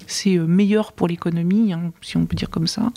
c'est 0.07 0.37
euh, 0.37 0.45
meilleur 0.45 0.93
pour 0.93 1.07
l'économie, 1.07 1.73
hein, 1.73 1.91
si 2.01 2.17
on 2.17 2.25
peut 2.25 2.35
dire 2.35 2.49
comme 2.49 2.67
ça, 2.67 2.91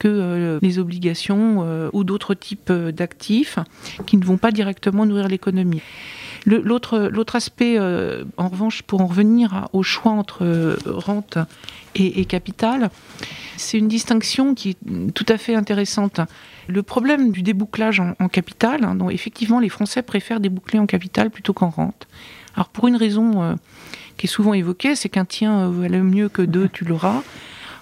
que 0.00 0.08
euh, 0.08 0.58
les 0.62 0.80
obligations 0.80 1.90
ou 1.92 2.02
d'autres 2.02 2.34
types 2.34 2.72
d'actifs 2.72 3.60
qui 4.06 4.16
ne 4.16 4.24
vont 4.24 4.38
pas 4.38 4.50
directement 4.50 5.06
nourrir 5.06 5.28
l'économie. 5.28 5.82
L'autre 6.46 7.36
aspect, 7.36 7.78
en 7.78 8.48
revanche, 8.48 8.82
pour 8.82 9.02
en 9.02 9.06
revenir 9.06 9.68
au 9.72 9.82
choix 9.82 10.12
entre 10.12 10.76
rente 10.86 11.38
et, 11.94 12.24
capital, 12.24 12.90
c'est 13.56 13.78
une 13.78 13.88
distinction 13.88 14.54
qui 14.54 14.70
est 14.70 15.12
tout 15.12 15.26
à 15.28 15.36
fait 15.36 15.54
intéressante. 15.54 16.20
Le 16.66 16.82
problème 16.82 17.32
du 17.32 17.42
débouclage 17.42 18.00
en, 18.00 18.28
capital, 18.28 18.84
hein, 18.84 18.96
effectivement 19.10 19.60
les 19.60 19.68
Français 19.68 20.02
préfèrent 20.02 20.40
déboucler 20.40 20.78
en 20.78 20.86
capital 20.86 21.30
plutôt 21.30 21.52
qu'en 21.52 21.68
rente. 21.68 22.06
Alors 22.54 22.68
pour 22.68 22.88
une 22.88 22.96
raison 22.96 23.42
euh, 23.42 23.54
qui 24.16 24.26
est 24.26 24.28
souvent 24.28 24.54
évoquée, 24.54 24.94
c'est 24.94 25.08
qu'un 25.08 25.24
tien 25.24 25.60
euh, 25.60 25.70
valait 25.70 26.00
mieux 26.00 26.28
que 26.28 26.42
deux, 26.42 26.68
tu 26.68 26.84
l'auras. 26.84 27.22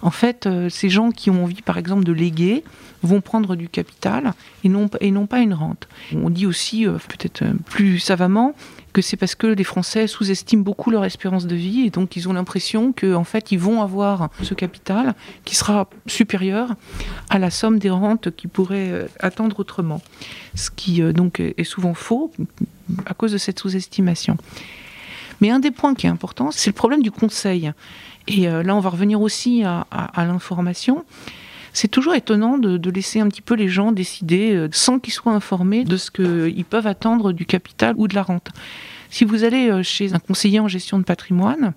En 0.02 0.10
fait, 0.10 0.46
euh, 0.46 0.68
ces 0.68 0.88
gens 0.88 1.10
qui 1.10 1.30
ont 1.30 1.44
envie, 1.44 1.62
par 1.62 1.78
exemple, 1.78 2.04
de 2.04 2.12
léguer, 2.12 2.64
vont 3.02 3.20
prendre 3.20 3.54
du 3.56 3.68
capital 3.68 4.32
et 4.64 4.68
non, 4.68 4.90
et 5.00 5.10
non 5.10 5.26
pas 5.26 5.38
une 5.38 5.54
rente. 5.54 5.88
On 6.14 6.30
dit 6.30 6.46
aussi, 6.46 6.84
peut-être 6.84 7.44
plus 7.66 8.00
savamment, 8.00 8.54
que 8.92 9.02
c'est 9.02 9.16
parce 9.16 9.34
que 9.34 9.46
les 9.46 9.64
Français 9.64 10.06
sous-estiment 10.06 10.62
beaucoup 10.62 10.90
leur 10.90 11.04
espérance 11.04 11.46
de 11.46 11.54
vie 11.54 11.86
et 11.86 11.90
donc 11.90 12.16
ils 12.16 12.28
ont 12.28 12.32
l'impression 12.32 12.92
qu'en 12.92 13.24
fait 13.24 13.52
ils 13.52 13.58
vont 13.58 13.82
avoir 13.82 14.30
ce 14.42 14.54
capital 14.54 15.14
qui 15.44 15.54
sera 15.54 15.88
supérieur 16.06 16.74
à 17.30 17.38
la 17.38 17.50
somme 17.50 17.78
des 17.78 17.90
rentes 17.90 18.34
qu'ils 18.34 18.50
pourraient 18.50 18.90
euh, 18.90 19.06
attendre 19.20 19.60
autrement. 19.60 20.00
Ce 20.54 20.70
qui 20.70 21.02
euh, 21.02 21.12
donc 21.12 21.40
est 21.40 21.64
souvent 21.64 21.94
faux 21.94 22.32
à 23.06 23.14
cause 23.14 23.32
de 23.32 23.38
cette 23.38 23.58
sous-estimation. 23.58 24.36
Mais 25.40 25.50
un 25.50 25.60
des 25.60 25.70
points 25.70 25.94
qui 25.94 26.06
est 26.06 26.10
important, 26.10 26.50
c'est 26.50 26.70
le 26.70 26.74
problème 26.74 27.02
du 27.02 27.12
conseil. 27.12 27.72
Et 28.28 28.46
euh, 28.46 28.62
là, 28.62 28.76
on 28.76 28.80
va 28.80 28.90
revenir 28.90 29.20
aussi 29.20 29.64
à, 29.64 29.86
l'information. 30.16 31.04
C'est 31.72 31.88
toujours 31.88 32.14
étonnant 32.14 32.58
de, 32.58 32.90
laisser 32.90 33.20
un 33.20 33.28
petit 33.28 33.40
peu 33.40 33.54
les 33.54 33.68
gens 33.68 33.90
décider 33.90 34.54
euh, 34.54 34.68
sans 34.70 34.98
qu'ils 34.98 35.14
soient 35.14 35.32
informés 35.32 35.84
de 35.84 35.96
ce 35.96 36.10
qu'ils 36.10 36.64
peuvent 36.64 36.86
attendre 36.86 37.32
du 37.32 37.46
capital 37.46 37.94
ou 37.96 38.06
de 38.06 38.14
la 38.14 38.22
rente. 38.22 38.50
Si 39.10 39.24
vous 39.24 39.44
allez 39.44 39.70
euh, 39.70 39.82
chez 39.82 40.12
un 40.12 40.18
conseiller 40.18 40.60
en 40.60 40.68
gestion 40.68 40.98
de 40.98 41.04
patrimoine, 41.04 41.72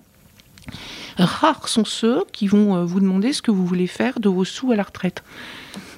rares 1.16 1.68
sont 1.68 1.86
ceux 1.86 2.24
qui 2.32 2.46
vont 2.46 2.84
vous 2.84 3.00
demander 3.00 3.32
ce 3.32 3.42
que 3.42 3.50
vous 3.50 3.66
voulez 3.66 3.86
faire 3.86 4.20
de 4.20 4.28
vos 4.28 4.44
sous 4.44 4.72
à 4.72 4.76
la 4.76 4.82
retraite. 4.82 5.24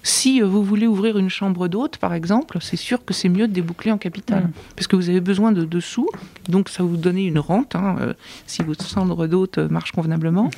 Si 0.04 0.42
vous 0.42 0.62
voulez 0.62 0.86
ouvrir 0.86 1.18
une 1.18 1.30
chambre 1.30 1.66
d'hôte, 1.66 1.96
par 1.96 2.12
exemple, 2.12 2.58
c'est 2.60 2.76
sûr 2.76 3.04
que 3.04 3.14
c'est 3.14 3.30
mieux 3.30 3.48
de 3.48 3.52
déboucler 3.52 3.90
en 3.90 3.98
capital, 3.98 4.44
mmh. 4.44 4.52
parce 4.76 4.86
que 4.86 4.96
vous 4.96 5.08
avez 5.08 5.22
besoin 5.22 5.50
de, 5.50 5.80
sous, 5.80 6.08
donc 6.48 6.68
ça 6.68 6.82
vous 6.82 6.98
donner 6.98 7.24
une 7.24 7.38
rente, 7.38 7.74
hein, 7.74 8.14
si 8.46 8.62
votre 8.62 8.86
chambre 8.86 9.26
d'hôte 9.26 9.58
marche 9.58 9.92
convenablement. 9.92 10.50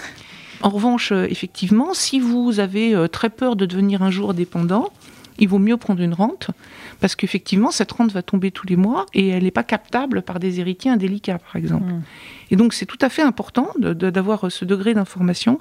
En 0.63 0.71
revanche, 0.71 1.13
euh, 1.13 1.27
effectivement, 1.31 1.95
si 1.95 2.19
vous 2.19 2.61
avez 2.61 2.95
euh, 2.95 3.09
très 3.09 3.31
peur 3.31 3.57
de 3.57 3.67
devenir 3.67 4.03
un 4.03 4.11
jour 4.11 4.35
dépendant, 4.35 4.91
il 5.39 5.49
vaut 5.49 5.59
mieux 5.59 5.77
prendre 5.77 6.01
une 6.01 6.15
rente, 6.15 6.51
parce 6.99 7.15
qu'effectivement, 7.15 7.71
cette 7.71 7.93
rente 7.93 8.11
va 8.13 8.23
tomber 8.23 8.51
tous 8.51 8.67
les 8.67 8.77
mois 8.77 9.07
et 9.13 9.29
elle 9.29 9.45
n'est 9.45 9.51
pas 9.51 9.63
captable 9.63 10.23
par 10.23 10.41
des 10.41 10.61
héritiers 10.61 10.91
indélicats, 10.91 11.39
par 11.39 11.57
exemple. 11.57 11.93
Hmm. 11.93 12.03
Et 12.51 12.57
donc, 12.57 12.73
c'est 12.73 12.87
tout 12.87 12.99
à 13.01 13.09
fait 13.09 13.23
important 13.23 13.69
d'avoir 13.79 14.51
ce 14.51 14.65
degré 14.65 14.95
d'information. 14.95 15.61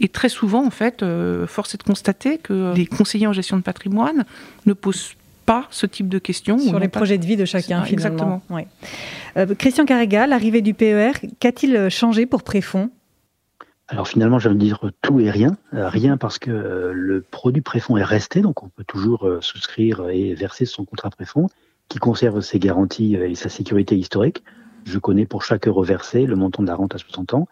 Et 0.00 0.08
très 0.08 0.28
souvent, 0.28 0.64
en 0.64 0.70
fait, 0.70 1.02
euh, 1.02 1.46
force 1.46 1.74
est 1.74 1.78
de 1.78 1.82
constater 1.82 2.38
que 2.38 2.74
les 2.74 2.86
conseillers 2.86 3.26
en 3.26 3.32
gestion 3.32 3.56
de 3.56 3.62
patrimoine 3.62 4.24
ne 4.66 4.72
posent 4.72 5.14
pas 5.46 5.66
ce 5.70 5.86
type 5.86 6.08
de 6.08 6.18
questions. 6.18 6.58
Sur 6.58 6.78
les 6.78 6.88
projets 6.88 7.18
de 7.18 7.24
vie 7.24 7.36
de 7.36 7.44
chacun, 7.44 7.82
finalement. 7.82 8.42
Exactement. 9.36 9.54
Christian 9.58 9.86
Carrega, 9.86 10.26
l'arrivée 10.26 10.62
du 10.62 10.74
PER, 10.74 11.12
qu'a-t-il 11.40 11.88
changé 11.88 12.26
pour 12.26 12.42
Préfonds 12.42 12.90
alors 13.88 14.06
finalement, 14.06 14.38
j'allais 14.38 14.56
dire 14.56 14.80
tout 15.00 15.18
et 15.18 15.30
rien. 15.30 15.56
Euh, 15.72 15.88
rien 15.88 16.18
parce 16.18 16.38
que 16.38 16.50
euh, 16.50 16.92
le 16.92 17.22
produit 17.22 17.62
préfond 17.62 17.96
est 17.96 18.04
resté, 18.04 18.42
donc 18.42 18.62
on 18.62 18.68
peut 18.68 18.84
toujours 18.84 19.26
euh, 19.26 19.40
souscrire 19.40 20.10
et 20.10 20.34
verser 20.34 20.66
son 20.66 20.84
contrat 20.84 21.08
préfond, 21.08 21.46
qui 21.88 21.98
conserve 21.98 22.42
ses 22.42 22.58
garanties 22.58 23.14
et 23.14 23.34
sa 23.34 23.48
sécurité 23.48 23.96
historique. 23.96 24.44
Je 24.84 24.98
connais 24.98 25.24
pour 25.24 25.42
chaque 25.42 25.66
euro 25.66 25.82
versé 25.82 26.26
le 26.26 26.36
montant 26.36 26.62
de 26.62 26.68
la 26.68 26.74
rente 26.74 26.94
à 26.94 26.98
60 26.98 27.32
ans. 27.32 27.48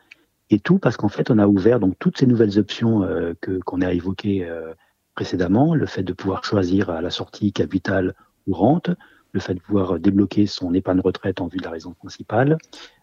Et 0.50 0.60
tout 0.60 0.78
parce 0.78 0.96
qu'en 0.96 1.08
fait, 1.08 1.30
on 1.30 1.38
a 1.38 1.46
ouvert 1.46 1.80
donc 1.80 1.94
toutes 1.98 2.18
ces 2.18 2.26
nouvelles 2.26 2.58
options 2.58 3.00
que 3.40 3.58
qu'on 3.58 3.80
a 3.80 3.92
évoquées 3.92 4.48
précédemment, 5.16 5.74
le 5.74 5.86
fait 5.86 6.04
de 6.04 6.12
pouvoir 6.12 6.44
choisir 6.44 6.90
à 6.90 7.00
la 7.00 7.10
sortie 7.10 7.52
capital 7.52 8.14
ou 8.46 8.54
rente, 8.54 8.90
le 9.32 9.40
fait 9.40 9.54
de 9.54 9.60
pouvoir 9.60 9.98
débloquer 9.98 10.46
son 10.46 10.72
épargne 10.72 11.00
retraite 11.00 11.40
en 11.40 11.48
vue 11.48 11.58
de 11.58 11.64
la 11.64 11.70
raison 11.70 11.94
principale, 11.94 12.58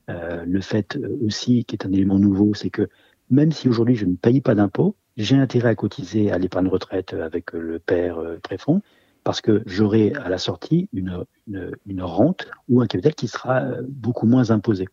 le 0.07 0.61
fait 0.61 0.97
aussi, 1.21 1.65
qui 1.65 1.75
est 1.75 1.85
un 1.85 1.91
élément 1.91 2.17
nouveau, 2.17 2.53
c'est 2.53 2.69
que 2.69 2.87
même 3.29 3.51
si 3.51 3.67
aujourd'hui 3.67 3.95
je 3.95 4.05
ne 4.05 4.15
paye 4.15 4.41
pas 4.41 4.55
d'impôts, 4.55 4.95
j'ai 5.17 5.35
intérêt 5.35 5.69
à 5.69 5.75
cotiser 5.75 6.31
à 6.31 6.37
l'épargne 6.37 6.67
retraite 6.67 7.13
avec 7.13 7.51
le 7.53 7.79
père 7.79 8.19
euh, 8.19 8.37
préfond 8.41 8.81
parce 9.23 9.41
que 9.41 9.63
j'aurai 9.65 10.13
à 10.13 10.27
la 10.27 10.37
sortie 10.37 10.89
une, 10.91 11.23
une, 11.47 12.01
rente 12.01 12.47
ou 12.67 12.81
un 12.81 12.87
capital 12.87 13.15
qui 13.15 13.27
sera 13.27 13.61
euh, 13.61 13.81
beaucoup 13.87 14.27
moins 14.27 14.51
imposé. 14.51 14.87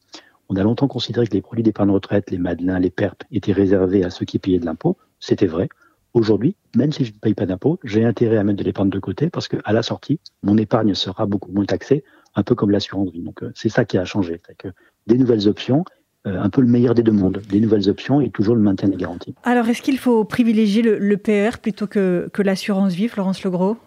On 0.51 0.57
a 0.57 0.65
longtemps 0.65 0.89
considéré 0.89 1.29
que 1.29 1.33
les 1.33 1.43
produits 1.43 1.63
d'épargne 1.63 1.91
retraite, 1.91 2.31
les 2.33 2.39
Madelins, 2.39 2.81
les 2.81 2.91
PERP, 2.91 3.23
étaient 3.31 3.53
réservés 3.53 4.03
à 4.05 4.11
ceux 4.11 4.25
qui 4.25 4.41
payaient 4.41 4.59
de 4.59 4.67
l'impôt. 4.67 4.97
C'était 5.21 5.47
vrai. 5.47 5.69
Aujourd'hui, 6.13 6.57
même 6.75 6.91
si 6.91 7.05
je 7.05 7.13
ne 7.13 7.19
paye 7.19 7.35
pas 7.35 7.47
d'impôt, 7.47 7.79
j'ai 7.85 8.05
intérêt 8.05 8.37
à 8.37 8.43
mettre 8.43 8.59
de 8.59 8.65
l'épargne 8.65 8.91
de 8.91 8.99
côté 8.99 9.31
parce 9.31 9.47
qu'à 9.47 9.73
la 9.73 9.83
sortie, 9.85 10.19
mon 10.43 10.59
épargne 10.59 10.93
sera 10.95 11.25
beaucoup 11.27 11.53
moins 11.53 11.67
taxée, 11.67 12.03
un 12.35 12.43
peu 12.43 12.57
comme 12.57 12.73
l'assurance 12.73 13.13
vie. 13.13 13.23
Donc 13.23 13.45
euh, 13.45 13.53
c'est 13.55 13.69
ça 13.69 13.85
qui 13.85 13.97
a 13.97 14.05
changé. 14.05 14.43
Que 14.59 14.69
des 15.07 15.17
nouvelles 15.17 15.47
options 15.47 15.85
euh, 16.27 16.43
un 16.43 16.51
peu 16.51 16.63
le 16.63 16.67
meilleur 16.67 16.97
des 16.97 17.05
deux 17.05 17.13
mondes, 17.13 17.41
des 17.49 17.61
nouvelles 17.61 17.89
options 17.89 18.21
et 18.21 18.31
toujours 18.31 18.57
le 18.57 18.61
maintien 18.61 18.89
des 18.89 18.97
garanties. 18.97 19.37
Alors, 19.45 19.69
est-ce 19.69 19.83
qu'il 19.83 19.99
faut 19.99 20.25
privilégier 20.25 20.83
le, 20.83 21.17
PER 21.17 21.59
plutôt 21.63 21.87
que, 21.87 22.29
que 22.33 22.43
l'assurance 22.43 22.93
vie, 22.93 23.07
Florence 23.07 23.45
Legros? 23.45 23.79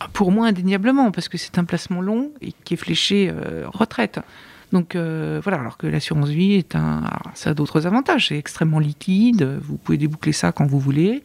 Ah, 0.00 0.08
Pour 0.12 0.32
moi, 0.32 0.48
indéniablement, 0.48 1.12
parce 1.12 1.28
que 1.28 1.38
c'est 1.38 1.56
un 1.56 1.64
placement 1.64 2.00
long 2.00 2.32
et 2.40 2.52
qui 2.64 2.74
est 2.74 2.76
fléché 2.76 3.32
euh, 3.32 3.64
retraite. 3.68 4.18
Donc 4.72 4.94
euh, 4.94 5.40
voilà, 5.42 5.60
alors 5.60 5.78
que 5.78 5.86
l'assurance 5.86 6.28
vie 6.28 6.54
est 6.54 6.74
un, 6.74 7.04
ça 7.34 7.50
a 7.50 7.54
d'autres 7.54 7.86
avantages. 7.86 8.28
C'est 8.28 8.38
extrêmement 8.38 8.78
liquide, 8.78 9.58
vous 9.62 9.76
pouvez 9.76 9.98
déboucler 9.98 10.32
ça 10.32 10.52
quand 10.52 10.66
vous 10.66 10.78
voulez. 10.78 11.22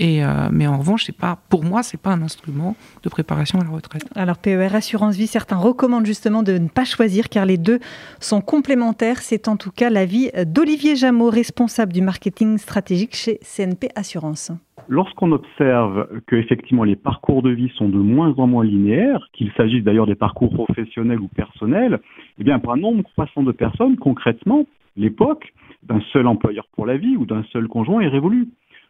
Euh, 0.00 0.48
mais 0.52 0.66
en 0.66 0.78
revanche, 0.78 1.04
c'est 1.04 1.16
pas, 1.16 1.38
pour 1.48 1.64
moi, 1.64 1.82
c'est 1.82 2.00
pas 2.00 2.10
un 2.10 2.22
instrument 2.22 2.76
de 3.02 3.08
préparation 3.08 3.60
à 3.60 3.64
la 3.64 3.70
retraite. 3.70 4.04
Alors 4.14 4.38
PER 4.38 4.74
Assurance 4.74 5.16
Vie, 5.16 5.26
certains 5.26 5.56
recommandent 5.56 6.06
justement 6.06 6.42
de 6.42 6.52
ne 6.58 6.68
pas 6.68 6.84
choisir 6.84 7.28
car 7.28 7.46
les 7.46 7.58
deux 7.58 7.80
sont 8.20 8.40
complémentaires. 8.40 9.18
C'est 9.18 9.48
en 9.48 9.56
tout 9.56 9.70
cas 9.70 9.90
l'avis 9.90 10.30
d'Olivier 10.46 10.96
Jameau, 10.96 11.30
responsable 11.30 11.92
du 11.92 12.02
marketing 12.02 12.58
stratégique 12.58 13.14
chez 13.14 13.38
CNP 13.42 13.88
Assurance. 13.96 14.52
Lorsqu'on 14.88 15.32
observe 15.32 16.08
que 16.26 16.36
effectivement 16.36 16.84
les 16.84 16.96
parcours 16.96 17.42
de 17.42 17.50
vie 17.50 17.70
sont 17.76 17.88
de 17.88 17.98
moins 17.98 18.34
en 18.38 18.46
moins 18.46 18.64
linéaires, 18.64 19.28
qu'il 19.34 19.52
s'agisse 19.56 19.84
d'ailleurs 19.84 20.06
des 20.06 20.14
parcours 20.14 20.50
professionnels 20.50 21.20
ou 21.20 21.28
personnels, 21.28 22.00
eh 22.38 22.44
bien 22.44 22.58
pour 22.58 22.72
un 22.72 22.76
nombre 22.76 23.02
croissant 23.02 23.42
de 23.42 23.52
personnes, 23.52 23.96
concrètement, 23.96 24.66
l'époque 24.96 25.52
d'un 25.82 26.00
seul 26.12 26.26
employeur 26.26 26.66
pour 26.72 26.86
la 26.86 26.96
vie 26.96 27.16
ou 27.16 27.26
d'un 27.26 27.44
seul 27.52 27.68
conjoint 27.68 28.00
est 28.00 28.08
révolue 28.08 28.48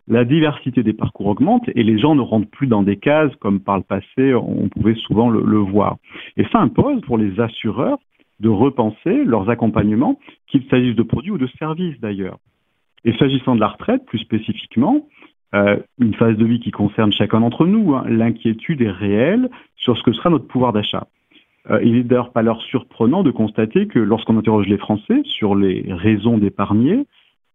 la 0.08 0.24
diversité 0.24 0.82
des 0.82 0.92
parcours 0.92 1.26
augmente 1.26 1.68
et 1.74 1.82
les 1.82 1.98
gens 1.98 2.14
ne 2.14 2.22
rentrent 2.22 2.50
plus 2.50 2.66
dans 2.66 2.82
des 2.82 2.96
cases 2.96 3.34
comme 3.36 3.60
par 3.60 3.76
le 3.76 3.82
passé 3.82 4.34
on 4.34 4.68
pouvait 4.68 4.94
souvent 4.94 5.28
le, 5.28 5.58
voir. 5.58 5.96
Et 6.36 6.44
ça 6.50 6.60
impose 6.60 7.00
pour 7.02 7.18
les 7.18 7.38
assureurs 7.40 7.98
de 8.40 8.48
repenser 8.48 9.24
leurs 9.24 9.50
accompagnements, 9.50 10.18
qu'il 10.46 10.64
s'agisse 10.70 10.94
de 10.94 11.02
produits 11.02 11.32
ou 11.32 11.38
de 11.38 11.48
services 11.58 11.98
d'ailleurs. 12.00 12.38
Et 13.04 13.12
s'agissant 13.14 13.54
de 13.54 13.60
la 13.60 13.68
retraite, 13.68 14.04
plus 14.06 14.18
spécifiquement, 14.18 15.06
euh, 15.54 15.76
une 15.98 16.14
phase 16.14 16.36
de 16.36 16.44
vie 16.44 16.60
qui 16.60 16.70
concerne 16.70 17.12
chacun 17.12 17.40
d'entre 17.40 17.66
nous, 17.66 17.94
hein, 17.94 18.04
l'inquiétude 18.08 18.80
est 18.82 18.90
réelle 18.90 19.48
sur 19.76 19.96
ce 19.96 20.02
que 20.02 20.12
sera 20.12 20.30
notre 20.30 20.46
pouvoir 20.46 20.72
d'achat. 20.72 21.08
Euh, 21.70 21.80
il 21.82 21.94
n'est 21.94 22.02
d'ailleurs 22.02 22.32
pas 22.32 22.40
alors 22.40 22.62
surprenant 22.62 23.22
de 23.22 23.30
constater 23.30 23.88
que 23.88 23.98
lorsqu'on 23.98 24.38
interroge 24.38 24.68
les 24.68 24.78
Français 24.78 25.22
sur 25.24 25.54
les 25.54 25.84
raisons 25.88 26.38
d'épargner, 26.38 27.06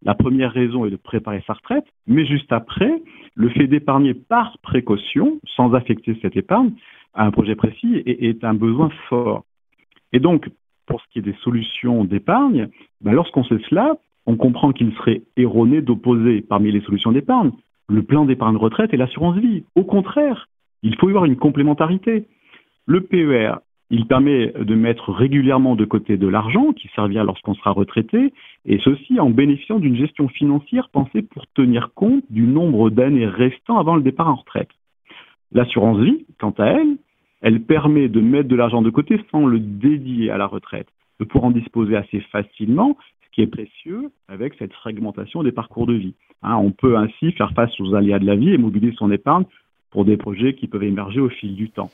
la 0.04 0.14
première 0.14 0.52
raison 0.52 0.84
est 0.84 0.90
de 0.90 0.96
préparer 0.96 1.42
sa 1.46 1.54
retraite, 1.54 1.86
mais 2.06 2.26
juste 2.26 2.52
après, 2.52 3.02
le 3.34 3.48
fait 3.48 3.66
d'épargner 3.66 4.14
par 4.14 4.58
précaution, 4.62 5.40
sans 5.56 5.74
affecter 5.74 6.16
cette 6.22 6.36
épargne, 6.36 6.72
à 7.14 7.24
un 7.24 7.30
projet 7.30 7.54
précis, 7.54 8.02
est, 8.06 8.44
un 8.44 8.54
besoin 8.54 8.90
fort. 9.08 9.44
Et 10.12 10.20
donc, 10.20 10.50
pour 10.86 11.00
ce 11.00 11.06
qui 11.12 11.20
est 11.20 11.22
des 11.22 11.36
solutions 11.42 12.04
d'épargne, 12.04 12.68
ben 13.00 13.12
lorsqu'on 13.12 13.44
sait 13.44 13.60
cela, 13.70 13.96
on 14.26 14.36
comprend 14.36 14.72
qu'il 14.72 14.92
serait 14.94 15.22
erroné 15.36 15.80
d'opposer 15.80 16.42
parmi 16.42 16.70
les 16.70 16.80
solutions 16.82 17.12
d'épargne 17.12 17.52
le 17.88 18.02
plan 18.02 18.24
d'épargne 18.24 18.56
retraite 18.56 18.94
et 18.94 18.96
l'assurance 18.96 19.36
vie. 19.36 19.64
Au 19.74 19.84
contraire, 19.84 20.48
il 20.82 20.96
faut 20.96 21.08
y 21.08 21.10
avoir 21.10 21.24
une 21.24 21.36
complémentarité. 21.36 22.26
Le 22.86 23.00
PER, 23.02 23.56
il 23.90 24.06
permet 24.06 24.52
de 24.58 24.74
mettre 24.74 25.12
régulièrement 25.12 25.76
de 25.76 25.84
côté 25.84 26.16
de 26.16 26.26
l'argent 26.26 26.72
qui 26.72 26.88
servira 26.94 27.24
lorsqu'on 27.24 27.54
sera 27.54 27.70
retraité, 27.70 28.32
et 28.64 28.78
ceci 28.78 29.20
en 29.20 29.30
bénéficiant 29.30 29.78
d'une 29.78 29.96
gestion 29.96 30.28
financière 30.28 30.88
pensée 30.88 31.22
pour 31.22 31.46
tenir 31.48 31.92
compte 31.94 32.24
du 32.30 32.42
nombre 32.42 32.90
d'années 32.90 33.26
restant 33.26 33.78
avant 33.78 33.96
le 33.96 34.02
départ 34.02 34.28
en 34.28 34.36
retraite. 34.36 34.70
L'assurance 35.52 36.00
vie, 36.00 36.24
quant 36.38 36.54
à 36.58 36.66
elle, 36.66 36.96
elle 37.42 37.60
permet 37.60 38.08
de 38.08 38.20
mettre 38.20 38.48
de 38.48 38.56
l'argent 38.56 38.80
de 38.80 38.90
côté 38.90 39.20
sans 39.30 39.46
le 39.46 39.60
dédier 39.60 40.30
à 40.30 40.38
la 40.38 40.46
retraite, 40.46 40.88
de 41.20 41.24
pouvoir 41.24 41.50
en 41.50 41.50
disposer 41.50 41.94
assez 41.94 42.20
facilement, 42.32 42.96
ce 43.26 43.30
qui 43.32 43.42
est 43.42 43.46
précieux 43.46 44.10
avec 44.28 44.54
cette 44.54 44.72
fragmentation 44.72 45.42
des 45.42 45.52
parcours 45.52 45.86
de 45.86 45.92
vie. 45.92 46.14
Hein, 46.42 46.56
on 46.56 46.70
peut 46.70 46.96
ainsi 46.96 47.32
faire 47.32 47.52
face 47.52 47.78
aux 47.80 47.94
aléas 47.94 48.18
de 48.18 48.26
la 48.26 48.36
vie 48.36 48.50
et 48.50 48.58
mobiliser 48.58 48.94
son 48.96 49.10
épargne 49.12 49.44
pour 49.90 50.04
des 50.04 50.16
projets 50.16 50.54
qui 50.54 50.66
peuvent 50.66 50.82
émerger 50.82 51.20
au 51.20 51.28
fil 51.28 51.54
du 51.54 51.70
temps. 51.70 51.90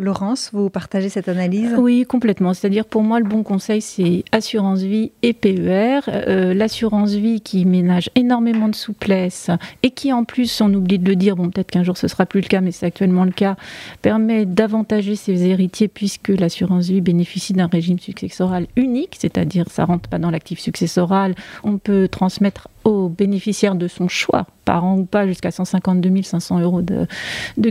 Laurence, 0.00 0.48
vous 0.54 0.70
partagez 0.70 1.10
cette 1.10 1.28
analyse? 1.28 1.74
Oui, 1.76 2.06
complètement. 2.08 2.54
C'est-à-dire 2.54 2.86
pour 2.86 3.02
moi, 3.02 3.20
le 3.20 3.26
bon 3.26 3.42
conseil, 3.42 3.82
c'est 3.82 4.24
assurance 4.32 4.80
vie 4.80 5.12
et 5.22 5.34
PER. 5.34 6.00
Euh, 6.08 6.54
l'assurance 6.54 7.10
vie 7.10 7.42
qui 7.42 7.66
ménage 7.66 8.08
énormément 8.14 8.68
de 8.68 8.74
souplesse 8.74 9.50
et 9.82 9.90
qui 9.90 10.10
en 10.14 10.24
plus, 10.24 10.62
on 10.62 10.72
oublie 10.72 10.98
de 10.98 11.06
le 11.06 11.16
dire, 11.16 11.36
bon 11.36 11.50
peut-être 11.50 11.70
qu'un 11.70 11.84
jour 11.84 11.98
ce 11.98 12.08
sera 12.08 12.24
plus 12.24 12.40
le 12.40 12.48
cas, 12.48 12.62
mais 12.62 12.72
c'est 12.72 12.86
actuellement 12.86 13.24
le 13.24 13.30
cas, 13.30 13.56
permet 14.00 14.46
d'avantager 14.46 15.16
ses 15.16 15.44
héritiers 15.44 15.88
puisque 15.88 16.28
l'assurance 16.28 16.86
vie 16.88 17.02
bénéficie 17.02 17.52
d'un 17.52 17.66
régime 17.66 17.98
successoral 17.98 18.68
unique, 18.76 19.16
c'est-à-dire 19.18 19.66
ça 19.68 19.84
rentre 19.84 20.08
pas 20.08 20.18
dans 20.18 20.30
l'actif 20.30 20.60
successoral, 20.60 21.34
on 21.62 21.76
peut 21.76 22.08
transmettre 22.08 22.68
aux 22.84 23.08
bénéficiaires 23.08 23.74
de 23.74 23.88
son 23.88 24.08
choix, 24.08 24.46
par 24.64 24.84
an 24.84 24.98
ou 24.98 25.04
pas, 25.04 25.26
jusqu'à 25.26 25.50
152 25.50 26.22
500 26.22 26.60
euros 26.60 26.82
de, 26.82 27.06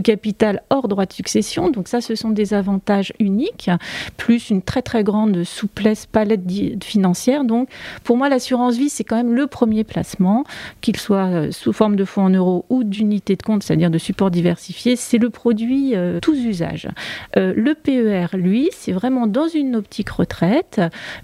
capital 0.00 0.62
hors 0.70 0.88
droit 0.88 1.06
de 1.06 1.12
succession. 1.12 1.70
Donc 1.70 1.88
ça, 1.88 2.00
ce 2.00 2.14
sont 2.14 2.30
des 2.30 2.54
avantages 2.54 3.12
uniques, 3.18 3.70
plus 4.16 4.50
une 4.50 4.62
très 4.62 4.82
très 4.82 5.04
grande 5.04 5.44
souplesse 5.44 6.06
palette 6.06 6.42
financière. 6.82 7.44
Donc 7.44 7.68
pour 8.04 8.16
moi, 8.16 8.28
l'assurance 8.28 8.76
vie, 8.76 8.88
c'est 8.88 9.04
quand 9.04 9.16
même 9.16 9.34
le 9.34 9.46
premier 9.46 9.84
placement, 9.84 10.44
qu'il 10.80 10.96
soit 10.96 11.26
euh, 11.26 11.50
sous 11.50 11.72
forme 11.72 11.96
de 11.96 12.04
fonds 12.04 12.22
en 12.22 12.30
euros 12.30 12.64
ou 12.68 12.84
d'unités 12.84 13.36
de 13.36 13.42
compte, 13.42 13.62
c'est-à-dire 13.62 13.90
de 13.90 13.98
support 13.98 14.30
diversifié, 14.30 14.96
c'est 14.96 15.18
le 15.18 15.30
produit 15.30 15.94
euh, 15.94 16.20
tous 16.20 16.38
usages. 16.38 16.88
Euh, 17.36 17.52
le 17.56 17.74
PER, 17.74 18.36
lui, 18.36 18.68
c'est 18.72 18.92
vraiment 18.92 19.26
dans 19.26 19.48
une 19.48 19.76
optique 19.76 20.10
retraite. 20.10 20.80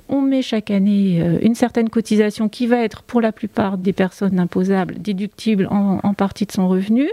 On 0.09 0.21
met 0.23 0.43
chaque 0.43 0.71
année 0.71 1.23
une 1.43 1.55
certaine 1.55 1.89
cotisation 1.89 2.49
qui 2.49 2.67
va 2.67 2.79
être 2.79 3.03
pour 3.03 3.21
la 3.21 3.33
plupart 3.33 3.76
des 3.83 3.93
personnes 3.93 4.39
imposables 4.39 4.97
déductibles 4.99 5.69
en, 5.71 6.15
partie 6.15 6.47
de 6.47 6.53
son 6.53 6.69
revenu. 6.69 7.09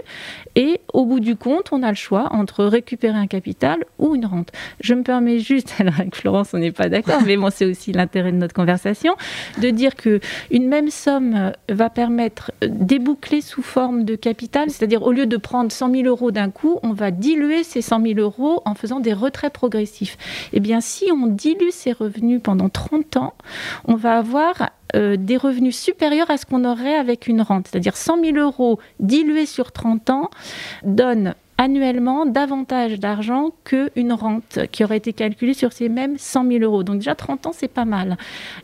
Et 0.56 0.80
au 0.92 1.04
bout 1.04 1.20
du 1.20 1.36
compte, 1.36 1.72
on 1.72 1.82
a 1.82 1.90
le 1.90 1.96
choix 1.96 2.32
entre 2.32 2.64
récupérer 2.64 3.18
un 3.18 3.26
capital 3.26 3.84
ou 3.98 4.14
une 4.14 4.26
rente. 4.26 4.52
Je 4.80 4.94
me 4.94 5.02
permets 5.02 5.38
juste, 5.38 5.74
alors 5.78 5.94
avec 5.98 6.14
Florence, 6.14 6.54
on 6.54 6.58
n'est 6.58 6.72
pas 6.72 6.88
d'accord, 6.88 7.20
mais 7.26 7.36
bon, 7.36 7.50
c'est 7.50 7.66
aussi 7.66 7.92
l'intérêt 7.92 8.32
de 8.32 8.36
notre 8.36 8.54
conversation, 8.54 9.16
de 9.60 9.70
dire 9.70 9.94
que 9.94 10.20
une 10.50 10.68
même 10.68 10.90
somme 10.90 11.52
va 11.68 11.90
permettre 11.90 12.52
déboucler 12.62 13.40
sous 13.40 13.62
forme 13.62 14.04
de 14.04 14.16
capital, 14.16 14.70
c'est-à-dire 14.70 15.02
au 15.02 15.12
lieu 15.12 15.26
de 15.26 15.36
prendre 15.36 15.70
100 15.70 15.90
000 15.90 16.02
euros 16.04 16.30
d'un 16.30 16.50
coup, 16.50 16.78
on 16.82 16.92
va 16.92 17.10
diluer 17.10 17.64
ces 17.64 17.82
100 17.82 18.02
000 18.02 18.20
euros 18.20 18.62
en 18.64 18.74
faisant 18.74 19.00
des 19.00 19.12
retraits 19.12 19.52
progressifs. 19.52 20.16
Eh 20.52 20.60
bien, 20.60 20.80
si 20.80 21.10
on 21.12 21.26
dilue 21.26 21.70
ces 21.70 21.92
revenus 21.92 22.40
pendant 22.42 22.68
30 22.68 23.16
ans, 23.16 23.34
on 23.86 23.94
va 23.94 24.18
avoir 24.18 24.70
euh, 24.94 25.16
des 25.16 25.36
revenus 25.36 25.76
supérieurs 25.78 26.30
à 26.30 26.36
ce 26.36 26.46
qu'on 26.46 26.64
aurait 26.64 26.94
avec 26.94 27.26
une 27.26 27.42
rente. 27.42 27.68
C'est-à-dire 27.68 27.96
100 27.96 28.22
000 28.22 28.36
euros 28.36 28.78
dilués 29.00 29.46
sur 29.46 29.72
30 29.72 30.10
ans 30.10 30.30
donnent 30.84 31.34
annuellement 31.58 32.26
davantage 32.26 32.98
d'argent 32.98 33.50
qu'une 33.64 34.12
rente 34.12 34.58
qui 34.72 34.84
aurait 34.84 34.96
été 34.96 35.12
calculée 35.12 35.54
sur 35.54 35.72
ces 35.72 35.88
mêmes 35.88 36.16
100 36.18 36.48
000 36.48 36.64
euros. 36.64 36.82
Donc 36.82 36.96
déjà 36.96 37.14
30 37.14 37.46
ans, 37.46 37.52
c'est 37.54 37.68
pas 37.68 37.84
mal. 37.84 38.16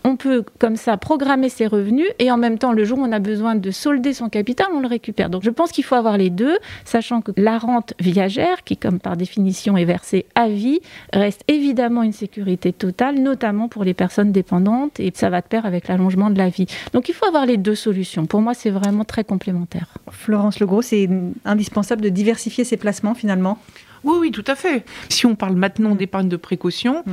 On 0.05 0.17
peut 0.17 0.45
comme 0.59 0.77
ça 0.77 0.97
programmer 0.97 1.49
ses 1.49 1.67
revenus 1.67 2.09
et 2.19 2.31
en 2.31 2.37
même 2.37 2.59
temps, 2.59 2.73
le 2.73 2.85
jour 2.85 2.99
où 2.99 3.03
on 3.03 3.13
a 3.13 3.19
besoin 3.19 3.55
de 3.55 3.71
solder 3.71 4.13
son 4.13 4.29
capital, 4.29 4.67
on 4.75 4.81
le 4.81 4.89
récupère. 4.89 5.31
Donc 5.31 5.43
je 5.43 5.51
pense 5.51 5.73
qu'il 5.73 5.85
faut 5.85 5.95
avoir 5.95 6.19
les 6.19 6.31
deux, 6.31 6.59
sachant 6.85 7.21
que 7.21 7.33
la 7.37 7.59
rente 7.59 7.95
viagère, 8.01 8.65
qui 8.65 8.77
comme 8.77 8.99
par 8.99 9.17
définition 9.17 9.77
est 9.77 9.85
versée 9.85 10.27
à 10.35 10.49
vie, 10.49 10.81
reste 11.13 11.43
évidemment 11.49 12.03
une 12.03 12.13
sécurité 12.13 12.73
totale, 12.73 13.19
notamment 13.19 13.69
pour 13.69 13.85
les 13.85 13.95
personnes 13.95 14.33
dépendantes 14.33 14.99
et 15.01 15.13
ça 15.15 15.31
va 15.31 15.41
de 15.41 15.47
pair 15.47 15.67
avec 15.67 15.89
l'allongement 15.89 16.31
de 16.31 16.39
la 16.39 16.49
vie. 16.49 16.67
Donc 16.93 17.09
il 17.09 17.15
faut 17.15 17.27
avoir 17.27 17.47
les 17.47 17.57
deux 17.57 17.75
solutions. 17.75 18.27
Pour 18.27 18.41
moi, 18.41 18.55
c'est 18.55 18.71
vraiment 18.71 19.05
très 19.05 19.25
complémentaire. 19.25 19.87
Florence 20.11 20.61
Legros, 20.61 20.83
c'est 20.83 21.09
indispensable 21.45 22.03
de 22.03 22.09
diversifier 22.09 22.65
ses 22.65 22.77
placements 22.81 23.15
finalement 23.15 23.59
oui, 24.03 24.17
oui, 24.19 24.31
tout 24.31 24.45
à 24.47 24.55
fait. 24.55 24.87
Si 25.11 25.27
on 25.27 25.35
parle 25.35 25.57
maintenant 25.57 25.95
d'épargne 25.95 26.29
de 26.31 26.39
précaution, 26.39 27.03
mm. 27.05 27.13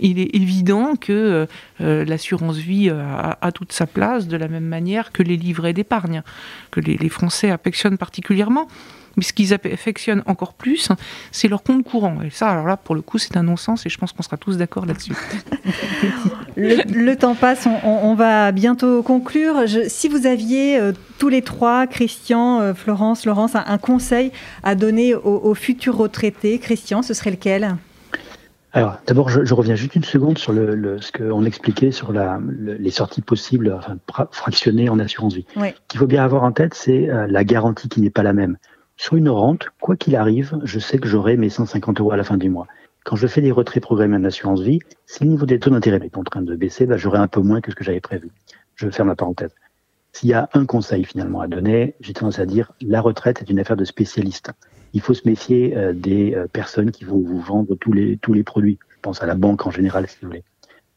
il 0.00 0.18
est 0.18 0.34
évident 0.34 0.96
que 0.96 1.12
euh, 1.12 1.46
euh, 1.82 2.06
l'assurance 2.06 2.56
vie 2.56 2.88
a, 2.88 3.52
toute 3.52 3.72
sa 3.72 3.86
place 3.86 4.28
de 4.28 4.38
la 4.38 4.48
même 4.48 4.64
manière 4.64 5.12
que 5.12 5.22
les 5.22 5.36
livrets 5.36 5.74
d'épargne, 5.74 6.22
que 6.70 6.80
les 6.80 7.08
Français 7.10 7.50
affectionnent 7.50 7.98
particulièrement. 7.98 8.66
Mais 9.16 9.22
ce 9.22 9.32
qu'ils 9.32 9.52
affectionnent 9.54 10.22
encore 10.26 10.54
plus, 10.54 10.88
c'est 11.30 11.48
leur 11.48 11.62
compte 11.62 11.84
courant. 11.84 12.22
Et 12.22 12.30
ça, 12.30 12.48
alors 12.48 12.66
là, 12.66 12.76
pour 12.76 12.94
le 12.94 13.02
coup, 13.02 13.18
c'est 13.18 13.36
un 13.36 13.42
non-sens 13.42 13.84
et 13.86 13.88
je 13.88 13.98
pense 13.98 14.12
qu'on 14.12 14.22
sera 14.22 14.36
tous 14.36 14.56
d'accord 14.56 14.86
là-dessus. 14.86 15.14
le, 16.56 17.14
temps 17.14 17.34
passe, 17.34 17.68
on, 17.84 18.14
va 18.14 18.52
bientôt 18.52 19.02
conclure. 19.02 19.64
si 19.88 20.08
vous 20.08 20.26
aviez 20.26 20.78
euh, 20.78 20.92
tous 21.18 21.28
les 21.28 21.42
trois, 21.42 21.86
Christian, 21.86 22.60
euh, 22.60 22.74
Florence, 22.74 23.26
Laurence, 23.26 23.52
un, 23.54 23.78
conseil 23.78 24.32
à 24.62 24.74
donner 24.74 25.14
aux, 25.14 25.54
futurs 25.54 25.96
retraités, 25.96 26.58
Christian, 26.58 27.02
ce 27.02 27.14
serait 27.14 27.30
lequel? 27.30 27.76
Alors, 28.74 28.96
d'abord, 29.06 29.28
je, 29.28 29.54
reviens 29.54 29.74
juste 29.74 29.96
une 29.96 30.04
seconde 30.04 30.38
sur 30.38 30.52
le, 30.52 30.98
ce 31.00 31.12
qu'on 31.12 31.44
expliquait 31.44 31.90
sur 31.90 32.12
la, 32.12 32.40
les 32.58 32.90
sorties 32.90 33.20
possibles, 33.20 33.76
enfin, 33.76 33.98
fractionnées 34.30 34.88
en 34.88 34.98
assurance 34.98 35.34
vie. 35.34 35.44
Ce 35.54 35.60
qu'il 35.88 36.00
faut 36.00 36.06
bien 36.06 36.24
avoir 36.24 36.42
en 36.42 36.52
tête, 36.52 36.72
c'est 36.72 37.10
euh, 37.10 37.26
la 37.28 37.44
garantie 37.44 37.88
qui 37.88 38.00
n'est 38.00 38.10
pas 38.10 38.22
la 38.22 38.32
même. 38.32 38.56
Sur 39.02 39.16
une 39.16 39.30
rente, 39.30 39.66
quoi 39.80 39.96
qu'il 39.96 40.14
arrive, 40.14 40.60
je 40.62 40.78
sais 40.78 40.96
que 40.96 41.08
j'aurai 41.08 41.36
mes 41.36 41.48
150 41.48 41.98
euros 41.98 42.12
à 42.12 42.16
la 42.16 42.22
fin 42.22 42.36
du 42.36 42.48
mois. 42.48 42.68
Quand 43.02 43.16
je 43.16 43.26
fais 43.26 43.40
des 43.40 43.50
retraits 43.50 43.82
programmés 43.82 44.16
en 44.16 44.22
assurance 44.22 44.60
vie, 44.60 44.78
si 45.06 45.24
le 45.24 45.30
niveau 45.30 45.44
des 45.44 45.58
taux 45.58 45.70
d'intérêt 45.70 45.98
est 46.04 46.16
en 46.16 46.22
train 46.22 46.40
de 46.40 46.54
baisser, 46.54 46.86
bah, 46.86 46.96
j'aurai 46.96 47.18
un 47.18 47.26
peu 47.26 47.40
moins 47.40 47.60
que 47.60 47.72
ce 47.72 47.74
que 47.74 47.82
j'avais 47.82 48.00
prévu. 48.00 48.30
Je 48.76 48.88
ferme 48.90 49.08
la 49.08 49.16
parenthèse. 49.16 49.50
S'il 50.12 50.28
y 50.28 50.34
a 50.34 50.48
un 50.52 50.66
conseil 50.66 51.02
finalement 51.02 51.40
à 51.40 51.48
donner, 51.48 51.96
j'ai 51.98 52.12
tendance 52.12 52.38
à 52.38 52.46
dire 52.46 52.70
la 52.80 53.00
retraite 53.00 53.42
est 53.42 53.50
une 53.50 53.58
affaire 53.58 53.76
de 53.76 53.84
spécialistes. 53.84 54.52
Il 54.92 55.00
faut 55.00 55.14
se 55.14 55.26
méfier 55.26 55.76
euh, 55.76 55.92
des 55.92 56.36
euh, 56.36 56.46
personnes 56.46 56.92
qui 56.92 57.02
vont 57.04 57.18
vous 57.18 57.40
vendre 57.40 57.74
tous 57.74 57.92
les 57.92 58.18
tous 58.18 58.34
les 58.34 58.44
produits. 58.44 58.78
Je 58.88 59.00
pense 59.02 59.20
à 59.20 59.26
la 59.26 59.34
banque 59.34 59.66
en 59.66 59.72
général, 59.72 60.06
si 60.06 60.18
vous 60.22 60.28
voulez. 60.28 60.44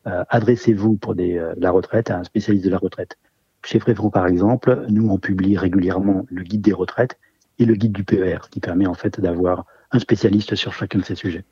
Euh, 0.05 0.23
adressez-vous 0.29 0.97
pour 0.97 1.15
la 1.17 1.71
retraite 1.71 2.11
à 2.11 2.19
un 2.19 2.23
spécialiste 2.23 2.65
de 2.65 2.69
la 2.69 2.77
retraite. 2.77 3.17
Chez 3.63 3.79
Fréfron, 3.79 4.11
par 4.11 4.27
exemple, 4.27 4.85
nous 4.89 5.09
on 5.09 5.17
publie 5.17 5.57
régulièrement 5.57 6.27
le 6.29 6.43
guide 6.43 6.61
des 6.61 6.73
retraites 6.73 7.17
et 7.59 7.65
le 7.65 7.75
guide 7.75 7.93
du 7.93 8.03
PER, 8.03 8.49
qui 8.49 8.59
permet 8.59 8.87
en 8.87 8.93
fait 8.93 9.19
d'avoir 9.19 9.65
un 9.91 9.99
spécialiste 9.99 10.55
sur 10.55 10.73
chacun 10.73 10.99
de 10.99 11.05
ces 11.05 11.15
sujets. 11.15 11.43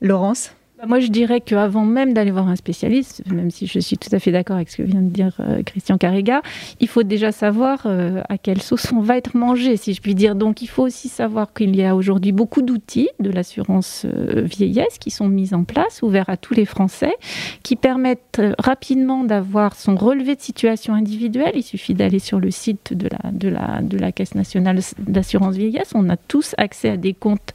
Laurence? 0.00 0.54
Moi, 0.86 1.00
je 1.00 1.08
dirais 1.08 1.40
qu'avant 1.40 1.84
même 1.84 2.14
d'aller 2.14 2.30
voir 2.30 2.48
un 2.48 2.56
spécialiste, 2.56 3.22
même 3.30 3.50
si 3.50 3.66
je 3.66 3.78
suis 3.78 3.98
tout 3.98 4.08
à 4.12 4.18
fait 4.18 4.32
d'accord 4.32 4.56
avec 4.56 4.70
ce 4.70 4.78
que 4.78 4.82
vient 4.82 5.02
de 5.02 5.10
dire 5.10 5.36
euh, 5.40 5.62
Christian 5.62 5.98
Carrega, 5.98 6.42
il 6.80 6.88
faut 6.88 7.02
déjà 7.02 7.32
savoir 7.32 7.82
euh, 7.84 8.22
à 8.28 8.38
quelle 8.38 8.62
sauce 8.62 8.90
on 8.92 9.00
va 9.00 9.16
être 9.16 9.36
mangé, 9.36 9.76
si 9.76 9.92
je 9.92 10.00
puis 10.00 10.14
dire. 10.14 10.34
Donc, 10.34 10.62
il 10.62 10.68
faut 10.68 10.84
aussi 10.84 11.08
savoir 11.08 11.52
qu'il 11.52 11.76
y 11.76 11.84
a 11.84 11.94
aujourd'hui 11.94 12.32
beaucoup 12.32 12.62
d'outils 12.62 13.10
de 13.18 13.30
l'assurance 13.30 14.06
euh, 14.06 14.42
vieillesse 14.42 14.98
qui 14.98 15.10
sont 15.10 15.28
mis 15.28 15.54
en 15.54 15.64
place, 15.64 16.02
ouverts 16.02 16.30
à 16.30 16.36
tous 16.36 16.54
les 16.54 16.64
Français, 16.64 17.14
qui 17.62 17.76
permettent 17.76 18.40
rapidement 18.58 19.24
d'avoir 19.24 19.76
son 19.76 19.96
relevé 19.96 20.34
de 20.34 20.40
situation 20.40 20.94
individuelle. 20.94 21.52
Il 21.54 21.62
suffit 21.62 21.94
d'aller 21.94 22.18
sur 22.18 22.40
le 22.40 22.50
site 22.50 22.94
de 22.94 23.08
la, 23.08 23.30
de 23.30 23.48
la, 23.48 23.82
de 23.82 23.98
la 23.98 24.12
Caisse 24.12 24.34
nationale 24.34 24.80
d'assurance 24.98 25.56
vieillesse. 25.56 25.92
On 25.94 26.08
a 26.08 26.16
tous 26.16 26.54
accès 26.56 26.90
à 26.90 26.96
des 26.96 27.12
comptes 27.12 27.52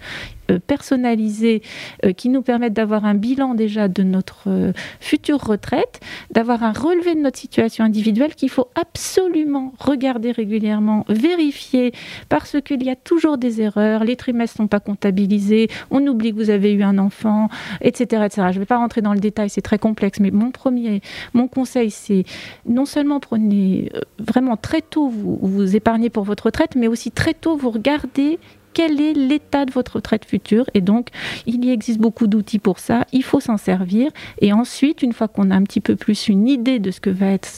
personnalisés 0.67 1.62
euh, 2.03 2.13
qui 2.13 2.29
nous 2.29 2.41
permettent 2.41 2.73
d'avoir 2.73 3.05
un 3.05 3.13
bilan 3.13 3.53
déjà 3.53 3.88
de 3.88 4.03
notre 4.03 4.43
euh, 4.47 4.73
future 4.99 5.41
retraite, 5.41 5.99
d'avoir 6.31 6.63
un 6.63 6.71
relevé 6.71 7.15
de 7.15 7.19
notre 7.19 7.39
situation 7.39 7.84
individuelle 7.84 8.36
qu'il 8.36 8.49
faut 8.49 8.67
absolument 8.75 9.73
regarder 9.79 10.31
régulièrement, 10.31 11.05
vérifier, 11.10 11.93
parce 12.29 12.58
qu'il 12.62 12.84
y 12.84 12.89
a 12.89 12.95
toujours 12.95 13.38
des 13.38 13.62
erreurs, 13.62 14.03
les 14.03 14.15
trimestres 14.15 14.62
ne 14.62 14.65
sont 14.65 14.67
pas 14.67 14.79
comptabilisés, 14.79 15.69
on 15.91 16.05
oublie 16.08 16.31
que 16.31 16.38
vous 16.38 16.49
avez 16.49 16.73
eu 16.73 16.84
un 16.84 16.97
enfant, 16.97 17.49
etc. 17.81 18.23
etc. 18.25 18.47
Je 18.51 18.55
ne 18.55 18.60
vais 18.60 18.65
pas 18.65 18.77
rentrer 18.77 19.01
dans 19.01 19.13
le 19.13 19.19
détail, 19.19 19.49
c'est 19.49 19.62
très 19.62 19.79
complexe, 19.79 20.19
mais 20.19 20.31
mon 20.31 20.51
premier, 20.51 21.01
mon 21.34 21.47
conseil, 21.47 21.91
c'est 21.91 22.23
non 22.65 22.86
seulement 22.86 23.19
prenez 23.19 23.91
vraiment 24.19 24.58
très 24.58 24.81
tôt, 24.81 25.08
vous, 25.10 25.39
vous 25.41 25.75
épargnez 25.75 26.10
pour 26.10 26.23
votre 26.23 26.45
retraite, 26.45 26.75
mais 26.75 26.88
aussi 26.88 27.12
très 27.12 27.34
tôt, 27.34 27.55
vous 27.55 27.69
regardez 27.69 28.39
quel 28.76 29.00
est 29.00 29.14
l'état 29.14 29.66
de 29.66 29.72
votre 29.72 29.96
retraite 29.96 30.26
future. 30.26 30.66
Et 30.76 30.82
donc, 30.82 31.08
il 31.48 31.64
y 31.66 31.72
existe 31.72 32.00
beaucoup 32.00 32.28
d'outils 32.28 32.60
pour 32.60 32.78
ça. 32.78 33.08
Il 33.14 33.24
faut 33.24 33.40
s'en 33.40 33.58
servir. 33.58 34.12
Et 34.42 34.54
ensuite, 34.54 35.02
une 35.02 35.14
fois 35.14 35.30
qu'on 35.30 35.50
a 35.50 35.56
un 35.56 35.64
petit 35.64 35.80
peu 35.80 35.96
plus 35.96 36.28
une 36.28 36.48
idée 36.48 36.78
de 36.78 36.92
ce 36.92 37.00
que 37.00 37.10
va 37.10 37.28
être 37.28 37.50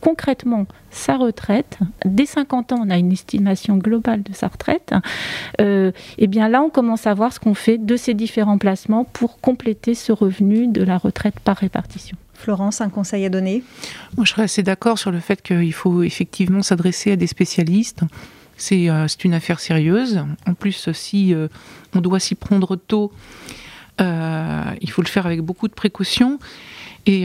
concrètement 0.00 0.66
sa 0.90 1.16
retraite, 1.16 1.78
dès 2.04 2.26
50 2.26 2.72
ans, 2.72 2.82
on 2.84 2.90
a 2.90 2.98
une 2.98 3.10
estimation 3.10 3.78
globale 3.78 4.22
de 4.22 4.32
sa 4.32 4.48
retraite, 4.48 4.94
euh, 5.60 5.90
et 6.18 6.24
eh 6.24 6.26
bien 6.26 6.48
là, 6.48 6.62
on 6.62 6.70
commence 6.70 7.06
à 7.06 7.14
voir 7.14 7.32
ce 7.32 7.40
qu'on 7.40 7.54
fait 7.54 7.78
de 7.78 7.96
ces 7.96 8.14
différents 8.14 8.58
placements 8.58 9.04
pour 9.04 9.40
compléter 9.40 9.94
ce 9.94 10.12
revenu 10.12 10.68
de 10.68 10.82
la 10.82 10.98
retraite 10.98 11.38
par 11.40 11.56
répartition. 11.56 12.16
Florence, 12.34 12.80
un 12.80 12.90
conseil 12.90 13.24
à 13.24 13.28
donner? 13.28 13.62
Moi, 14.16 14.24
je 14.24 14.32
serais 14.32 14.42
assez 14.42 14.62
d'accord 14.62 14.98
sur 14.98 15.10
le 15.10 15.20
fait 15.20 15.42
qu'il 15.42 15.72
faut 15.72 16.02
effectivement 16.02 16.62
s'adresser 16.62 17.12
à 17.12 17.16
des 17.16 17.26
spécialistes. 17.26 18.02
Euh, 18.72 19.08
c'est 19.08 19.24
une 19.24 19.34
affaire 19.34 19.60
sérieuse. 19.60 20.24
En 20.46 20.54
plus, 20.54 20.90
si 20.92 21.34
euh, 21.34 21.48
on 21.94 22.00
doit 22.00 22.20
s'y 22.20 22.34
prendre 22.34 22.76
tôt, 22.76 23.12
euh, 24.00 24.62
il 24.80 24.90
faut 24.90 25.02
le 25.02 25.08
faire 25.08 25.26
avec 25.26 25.40
beaucoup 25.40 25.68
de 25.68 25.74
précautions. 25.74 26.38
Et 27.08 27.24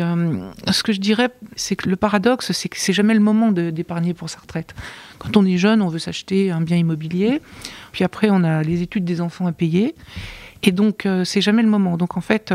ce 0.72 0.84
que 0.84 0.94
je 0.94 1.00
dirais, 1.00 1.32
c'est 1.56 1.76
que 1.76 1.90
le 1.90 1.96
paradoxe, 1.96 2.52
c'est 2.52 2.70
que 2.70 2.78
c'est 2.78 2.94
jamais 2.94 3.16
le 3.16 3.20
moment 3.20 3.52
d'épargner 3.52 4.14
pour 4.14 4.30
sa 4.30 4.40
retraite. 4.40 4.76
Quand 5.18 5.38
on 5.38 5.44
est 5.44 5.58
jeune, 5.58 5.82
on 5.82 5.88
veut 5.88 5.98
s'acheter 5.98 6.52
un 6.52 6.62
bien 6.62 6.78
immobilier, 6.78 7.42
puis 7.92 8.04
après 8.04 8.30
on 8.30 8.44
a 8.44 8.62
les 8.62 8.84
études 8.84 9.06
des 9.06 9.22
enfants 9.22 9.48
à 9.48 9.52
payer, 9.52 9.96
et 10.64 10.72
donc 10.72 11.08
c'est 11.24 11.42
jamais 11.42 11.64
le 11.64 11.70
moment. 11.70 11.98
Donc 11.98 12.18
en 12.18 12.22
fait, 12.22 12.54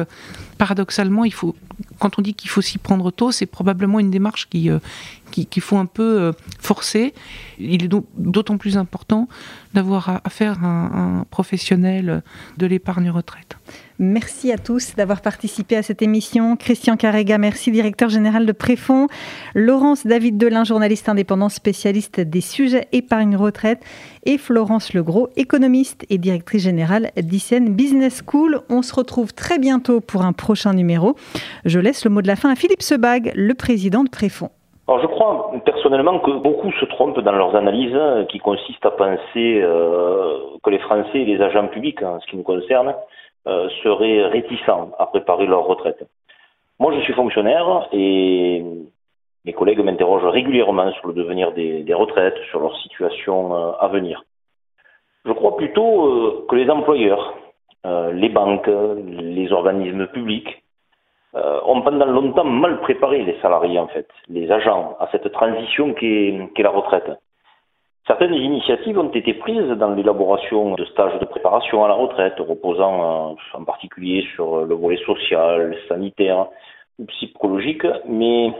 paradoxalement, 0.59 1.25
il 1.25 1.33
faut 1.33 1.55
quand 1.99 2.19
on 2.19 2.23
dit 2.23 2.35
qu'il 2.35 2.51
faut 2.51 2.61
s'y 2.61 2.79
prendre 2.79 3.11
tôt, 3.11 3.33
c'est 3.33 3.47
probablement 3.47 4.01
une 4.01 4.11
démarche 4.11 4.49
qui, 4.49 4.71
euh, 4.71 4.79
qu'il 5.31 5.63
faut 5.63 5.77
un 5.77 5.87
peu 5.87 6.21
euh, 6.21 6.33
forcer. 6.59 7.15
Il 7.59 7.85
est 7.85 7.91
d'autant 8.17 8.59
plus 8.59 8.77
important 8.79 9.29
d'avoir 9.75 10.21
affaire 10.25 10.65
à 10.65 10.67
un, 10.67 11.25
professionnel 11.25 12.23
de 12.57 12.67
l'épargne 12.67 13.11
retraite. 13.11 13.57
Merci 13.99 14.53
à 14.53 14.59
tous 14.59 14.95
d'avoir 14.95 15.23
participé 15.23 15.75
à 15.75 15.83
cette 15.83 16.03
émission. 16.03 16.57
Christian 16.57 16.97
Carrega, 16.97 17.39
merci, 17.39 17.71
directeur 17.71 18.11
général 18.11 18.45
de 18.45 18.53
Préfond. 18.53 19.07
Laurence 19.55 20.07
David 20.07 20.37
Delin, 20.37 20.65
journaliste 20.65 21.09
indépendant 21.09 21.49
spécialiste 21.49 22.21
des 22.21 22.43
sujets 22.43 22.89
épargne 22.93 23.37
retraite. 23.37 23.81
Et 24.27 24.37
Florence 24.37 24.93
Legros, 24.93 25.31
économiste 25.37 26.05
et 26.11 26.19
directrice 26.19 26.65
générale 26.65 27.11
d'ICN 27.17 27.71
Business 27.71 28.23
School. 28.27 28.61
On 28.69 28.83
se 28.83 28.95
retrouve 28.95 29.33
très 29.33 29.59
bientôt 29.59 30.03
pour 30.03 30.23
un 30.27 30.35
prochain 30.35 30.75
numéro. 30.75 31.15
Je 31.65 31.81
laisse 31.81 32.05
le 32.05 32.11
mot 32.11 32.21
de 32.21 32.27
la 32.27 32.37
fin 32.37 32.51
à 32.51 32.55
Philippe 32.55 32.83
Sebag, 32.83 33.33
le 33.35 33.55
président 33.55 34.05
de 34.05 34.11
Préfond. 34.11 34.51
Alors 34.89 35.01
je 35.01 35.07
crois 35.07 35.53
personnellement 35.65 36.21
que 36.21 36.31
beaucoup 36.31 36.71
se 36.73 36.85
trompent 36.85 37.19
dans 37.19 37.33
leurs 37.33 37.57
analyses 37.57 37.97
hein, 37.97 38.27
qui 38.29 38.39
consistent 38.39 38.87
à 38.87 38.91
penser 38.93 39.61
euh, 39.63 40.39
que 40.63 40.71
les 40.71 40.79
Français 40.79 41.21
et 41.21 41.25
les 41.25 41.41
agents 41.41 41.67
publics, 41.67 42.03
en 42.03 42.21
ce 42.21 42.27
qui 42.27 42.37
nous 42.37 42.45
concerne, 42.45 42.95
euh, 43.47 43.69
seraient 43.83 44.27
réticents 44.27 44.91
à 44.99 45.07
préparer 45.07 45.47
leur 45.47 45.65
retraite. 45.67 46.03
Moi 46.79 46.95
je 46.95 47.01
suis 47.01 47.15
fonctionnaire 47.15 47.89
et 47.93 48.65
mes 49.45 49.53
collègues 49.53 49.81
m'interrogent 49.81 50.27
régulièrement 50.27 50.93
sur 50.93 51.09
le 51.09 51.15
devenir 51.15 51.53
des, 51.53 51.95
retraites, 51.95 52.39
sur 52.51 52.61
leur 52.61 52.77
situation 52.79 53.55
euh, 53.55 53.73
à 53.81 53.89
venir. 53.89 54.25
Je 55.25 55.33
crois 55.33 55.57
plutôt 55.57 56.45
que 56.49 56.55
les 56.55 56.71
employeurs, 56.71 57.35
les 58.13 58.29
banques, 58.29 58.69
les 58.69 59.53
organismes 59.53 60.07
publics, 60.07 60.63
euh, 61.37 61.61
ont 61.67 61.83
pendant 61.83 62.07
longtemps 62.07 62.45
mal 62.45 62.81
préparé 62.81 63.23
les 63.23 63.39
salariés, 63.43 63.79
en 63.79 63.89
fait, 63.89 64.09
les 64.29 64.51
agents, 64.51 64.97
à 65.01 65.09
cette 65.13 65.31
transition 65.33 65.93
qu'est 65.93 66.49
la 66.57 66.71
retraite. 66.71 67.11
Certaines 68.07 68.35
initiatives 68.35 68.99
ont 68.99 69.11
été 69.11 69.35
prises 69.35 69.69
dans 69.79 69.91
l'élaboration 69.91 70.75
de 70.75 70.85
stages 70.87 71.19
de 71.19 71.25
préparation 71.25 71.85
à 71.85 71.89
la 71.89 71.95
retraite, 71.95 72.35
reposant 72.39 73.33
euh, 73.33 73.35
en 73.55 73.65
particulier 73.65 74.25
sur 74.35 74.65
le 74.65 74.75
volet 74.75 74.99
social, 75.05 75.77
sanitaire 75.89 76.47
ou 76.99 77.07
psychologique, 77.07 77.87
mais 78.07 78.53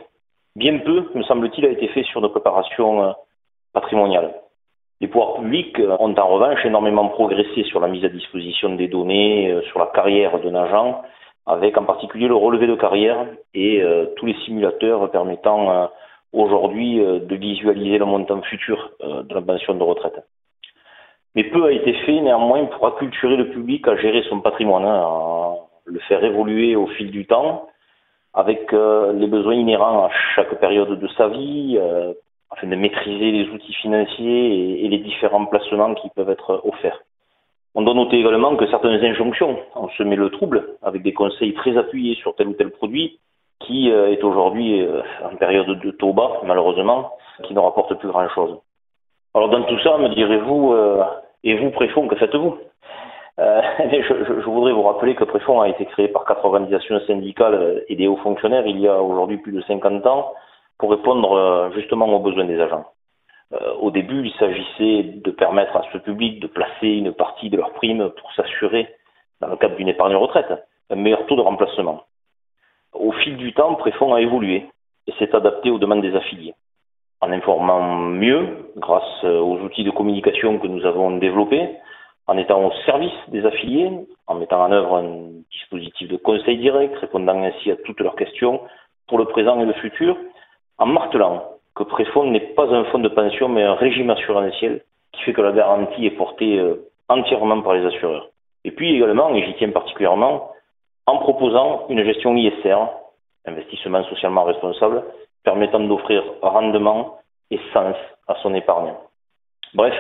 bien 0.57 0.79
peu, 0.79 1.09
me 1.15 1.23
semble-t-il, 1.23 1.65
a 1.65 1.71
été 1.71 1.89
fait 1.89 2.03
sur 2.05 2.21
nos 2.21 2.31
préparations 2.31 3.05
euh, 3.05 3.13
patrimoniales. 3.73 4.35
Les 5.01 5.09
pouvoirs 5.09 5.35
publics 5.35 5.79
ont 5.79 6.15
en 6.15 6.27
revanche 6.27 6.65
énormément 6.65 7.09
progressé 7.09 7.65
sur 7.65 7.81
la 7.81 7.89
mise 7.89 8.05
à 8.05 8.09
disposition 8.09 8.75
des 8.75 8.89
données, 8.89 9.61
sur 9.71 9.79
la 9.79 9.87
carrière 9.87 10.41
d'un 10.41 10.55
agent, 10.55 11.03
avec 11.47 11.79
en 11.79 11.85
particulier 11.85 12.27
le 12.27 12.35
relevé 12.35 12.67
de 12.67 12.75
carrière 12.75 13.27
et 13.55 13.81
euh, 13.81 14.07
tous 14.17 14.27
les 14.27 14.35
simulateurs 14.45 15.11
permettant 15.11 15.71
euh, 15.71 15.87
aujourd'hui 16.33 17.01
euh, 17.01 17.21
de 17.21 17.37
visualiser 17.37 17.99
le 17.99 18.05
montant 18.05 18.43
futur 18.43 18.91
de 19.01 19.35
la 19.35 19.43
pension 19.43 19.75
de 19.75 19.83
retraite. 19.83 20.21
Mais 21.35 21.45
peu 21.45 21.65
a 21.65 21.73
été 21.73 21.93
fait 22.05 22.21
néanmoins 22.21 22.65
pour 22.67 22.87
acculturer 22.87 23.37
le 23.37 23.51
public 23.51 23.87
à 23.89 23.97
gérer 23.97 24.23
son 24.29 24.41
patrimoine, 24.41 24.85
hein, 24.85 25.03
à 25.03 25.57
le 25.85 25.99
faire 26.01 26.25
évoluer 26.25 26.77
au 26.77 26.87
fil 26.87 27.11
du 27.11 27.27
temps, 27.27 27.69
avec 28.33 28.73
les 28.73 29.27
besoins 29.27 29.55
inhérents 29.55 30.05
à 30.07 30.11
chaque 30.35 30.59
période 30.61 30.99
de 30.99 31.09
sa 31.17 31.29
vie, 31.29 31.79
afin 32.51 32.67
de 32.67 32.77
maîtriser 32.77 33.33
les 33.33 33.49
outils 33.51 33.75
financiers 33.75 34.85
et 34.85 34.89
les 34.89 34.99
différents 34.99 35.47
placements 35.47 35.95
qui 35.95 36.09
peuvent 36.11 36.31
être 36.31 36.63
offerts. 36.65 37.03
On 37.75 37.83
doit 37.83 37.93
noter 37.93 38.19
également 38.19 38.57
que 38.57 38.67
certaines 38.69 39.05
injonctions 39.05 39.59
ont 39.75 39.91
semé 39.99 40.17
le 40.17 40.31
trouble 40.31 40.67
avec 40.83 41.03
des 41.03 41.13
conseils 41.13 41.53
très 41.53 41.77
appuyés 41.77 42.15
sur 42.15 42.35
tel 42.35 42.49
ou 42.49 42.55
tel 42.55 42.71
produit 42.71 43.19
qui 43.61 43.91
euh, 43.91 44.13
est 44.13 44.23
aujourd'hui 44.23 44.83
euh, 44.83 45.03
en 45.25 45.37
période 45.37 45.67
de 45.67 45.91
taux 45.93 46.13
bas, 46.13 46.41
malheureusement, 46.45 47.13
qui 47.43 47.55
ne 47.55 47.61
rapporte 47.61 47.95
plus 47.95 48.09
grand-chose. 48.09 48.59
Alors 49.35 49.49
dans 49.49 49.63
tout 49.65 49.79
ça, 49.81 49.99
me 49.99 50.09
direz-vous, 50.09 50.73
euh, 50.73 51.03
et 51.45 51.57
vous, 51.57 51.71
Préfond, 51.71 52.09
que 52.09 52.17
faites-vous? 52.17 52.59
Je, 53.39 54.25
je, 54.25 54.49
voudrais 54.49 54.73
vous 54.73 54.85
rappeler 54.85 55.15
que 55.15 55.25
Préfond 55.25 55.61
a 55.61 55.69
été 55.69 55.85
créé 55.85 56.09
par 56.09 56.25
quatre 56.25 56.43
organisations 56.47 56.99
syndicales 57.01 57.85
et 57.87 57.95
des 57.95 58.09
hauts 58.09 58.17
fonctionnaires 58.17 58.67
il 58.67 58.81
y 58.81 58.89
a 58.89 59.03
aujourd'hui 59.03 59.37
plus 59.37 59.53
de 59.53 59.61
50 59.61 60.07
ans 60.07 60.33
pour 60.79 60.91
répondre 60.91 61.71
justement 61.75 62.07
aux 62.07 62.21
besoins 62.21 62.47
des 62.47 62.59
agents. 62.59 62.87
Euh, 63.53 63.75
au 63.81 63.91
début, 63.91 64.27
il 64.27 64.33
s'agissait 64.39 65.03
de 65.25 65.31
permettre 65.31 65.77
à 65.77 65.83
ce 65.93 65.99
public 65.99 66.41
de 66.41 66.47
placer 66.47 66.89
une 66.89 67.13
partie 67.13 67.49
de 67.49 67.57
leurs 67.57 67.73
primes 67.73 68.11
pour 68.11 68.33
s'assurer, 68.33 68.89
dans 69.41 69.49
le 69.49 69.57
cadre 69.57 69.77
d'une 69.77 69.89
épargne 69.89 70.17
retraite, 70.17 70.53
un 70.91 70.97
meilleur 70.97 71.27
taux 71.27 71.37
de 71.37 71.43
remplacement. 71.43 72.03
Au 72.99 73.13
fil 73.13 73.37
du 73.37 73.53
temps, 73.53 73.75
Préfond 73.75 74.15
a 74.15 74.21
évolué 74.21 74.67
et 75.07 75.13
s'est 75.19 75.35
adapté 75.35 75.71
aux 75.71 75.79
demandes 75.79 76.03
des 76.03 76.15
affiliés, 76.15 76.55
en 77.21 77.31
informant 77.31 77.97
mieux 77.97 78.71
grâce 78.77 79.25
aux 79.25 79.59
outils 79.61 79.85
de 79.85 79.91
communication 79.91 80.59
que 80.59 80.67
nous 80.67 80.85
avons 80.85 81.17
développés, 81.19 81.71
en 82.27 82.37
étant 82.39 82.65
au 82.65 82.73
service 82.85 83.13
des 83.29 83.45
affiliés, 83.47 83.91
en 84.27 84.35
mettant 84.35 84.65
en 84.65 84.73
œuvre 84.73 84.97
un 84.97 85.29
dispositif 85.51 86.09
de 86.09 86.17
conseil 86.17 86.59
direct, 86.59 86.97
répondant 86.97 87.43
ainsi 87.43 87.71
à 87.71 87.77
toutes 87.77 88.01
leurs 88.01 88.17
questions 88.17 88.61
pour 89.07 89.19
le 89.19 89.27
présent 89.27 89.61
et 89.61 89.65
le 89.65 89.73
futur, 89.75 90.17
en 90.79 90.87
martelant 90.87 91.45
que 91.75 91.85
Préfond 91.85 92.25
n'est 92.25 92.55
pas 92.55 92.75
un 92.75 92.85
fonds 92.85 92.99
de 92.99 93.09
pension, 93.09 93.49
mais 93.49 93.63
un 93.63 93.75
régime 93.75 94.11
assurantiel 94.11 94.83
qui 95.13 95.23
fait 95.23 95.33
que 95.33 95.43
la 95.43 95.53
garantie 95.53 96.07
est 96.07 96.17
portée 96.17 96.59
euh, 96.59 96.89
entièrement 97.09 97.61
par 97.63 97.75
les 97.75 97.87
assureurs. 97.87 98.29
Et 98.65 98.73
puis 98.73 98.97
également, 98.97 99.35
et 99.35 99.45
j'y 99.45 99.55
tiens 99.55 99.71
particulièrement, 99.71 100.51
en 101.07 101.19
proposant 101.19 101.87
une 101.89 102.05
gestion 102.05 102.37
ISR, 102.37 102.77
investissement 103.47 104.05
socialement 104.05 104.45
responsable, 104.45 105.05
permettant 105.45 105.81
d'offrir 105.81 106.23
rendement 106.43 107.19
et 107.51 107.61
sens 107.73 107.97
à 108.27 108.35
son 108.43 108.55
épargne. 108.55 108.93
Bref, 109.75 109.95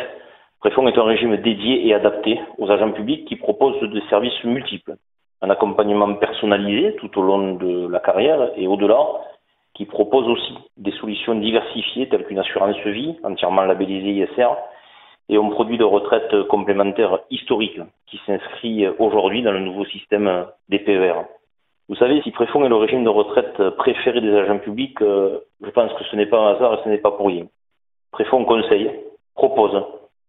Préfond 0.60 0.88
est 0.88 0.98
un 0.98 1.04
régime 1.04 1.36
dédié 1.36 1.86
et 1.86 1.94
adapté 1.94 2.40
aux 2.58 2.70
agents 2.70 2.90
publics 2.90 3.26
qui 3.28 3.36
proposent 3.36 3.80
des 3.88 4.02
services 4.08 4.42
multiples. 4.42 4.96
Un 5.42 5.50
accompagnement 5.50 6.14
personnalisé 6.14 6.96
tout 6.96 7.16
au 7.18 7.22
long 7.22 7.54
de 7.54 7.86
la 7.88 8.00
carrière 8.00 8.50
et 8.56 8.66
au-delà, 8.66 8.98
qui 9.74 9.84
propose 9.84 10.26
aussi 10.26 10.54
des 10.78 10.90
solutions 10.92 11.34
diversifiées 11.34 12.08
telles 12.08 12.24
qu'une 12.24 12.38
assurance 12.38 12.78
vie 12.78 13.16
entièrement 13.22 13.62
labellisée 13.62 14.24
ISR 14.24 14.48
et 15.28 15.36
un 15.36 15.48
produit 15.50 15.78
de 15.78 15.84
retraite 15.84 16.42
complémentaire 16.48 17.20
historique 17.30 17.80
qui 18.06 18.20
s'inscrit 18.26 18.86
aujourd'hui 18.98 19.42
dans 19.42 19.52
le 19.52 19.60
nouveau 19.60 19.84
système 19.86 20.46
des 20.68 20.78
PER. 20.78 21.14
Vous 21.88 21.94
savez, 21.94 22.20
si 22.22 22.32
Préfond 22.32 22.64
est 22.64 22.68
le 22.68 22.76
régime 22.76 23.04
de 23.04 23.08
retraite 23.08 23.70
préféré 23.76 24.20
des 24.20 24.34
agents 24.34 24.58
publics, 24.58 25.00
euh, 25.02 25.38
je 25.62 25.70
pense 25.70 25.92
que 25.92 26.02
ce 26.10 26.16
n'est 26.16 26.26
pas 26.26 26.38
un 26.38 26.54
hasard 26.54 26.74
et 26.74 26.78
ce 26.82 26.88
n'est 26.88 26.98
pas 26.98 27.12
pour 27.12 27.28
rien. 27.28 27.46
Préfond 28.10 28.44
conseille, 28.44 28.90
propose 29.36 29.84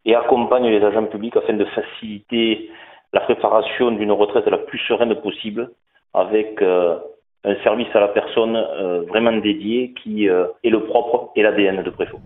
et 0.05 0.13
accompagne 0.13 0.67
les 0.67 0.83
agents 0.83 1.05
publics 1.05 1.35
afin 1.35 1.53
de 1.53 1.65
faciliter 1.65 2.69
la 3.11 3.21
préparation 3.21 3.91
d'une 3.91 4.11
retraite 4.11 4.45
la 4.45 4.59
plus 4.59 4.77
sereine 4.87 5.15
possible 5.15 5.71
avec 6.13 6.61
euh, 6.61 6.99
un 7.43 7.55
service 7.63 7.87
à 7.95 8.01
la 8.01 8.09
personne 8.09 8.55
euh, 8.55 9.01
vraiment 9.07 9.35
dédié 9.37 9.93
qui 10.03 10.27
est 10.27 10.69
le 10.69 10.83
propre 10.83 11.31
et 11.35 11.41
l'ADN 11.41 11.81
de 11.81 11.89
Préfond. 11.89 12.19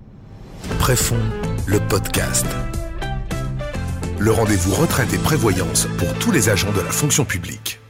Préfond, 0.80 1.20
le 1.66 1.80
podcast. 1.80 2.46
Le 4.20 4.32
rendez-vous 4.32 4.74
retraite 4.74 5.14
et 5.14 5.18
prévoyance 5.18 5.88
pour 5.98 6.14
tous 6.16 6.32
les 6.32 6.50
agents 6.50 6.72
de 6.72 6.82
la 6.82 6.92
fonction 6.92 7.26
publique. 7.26 7.81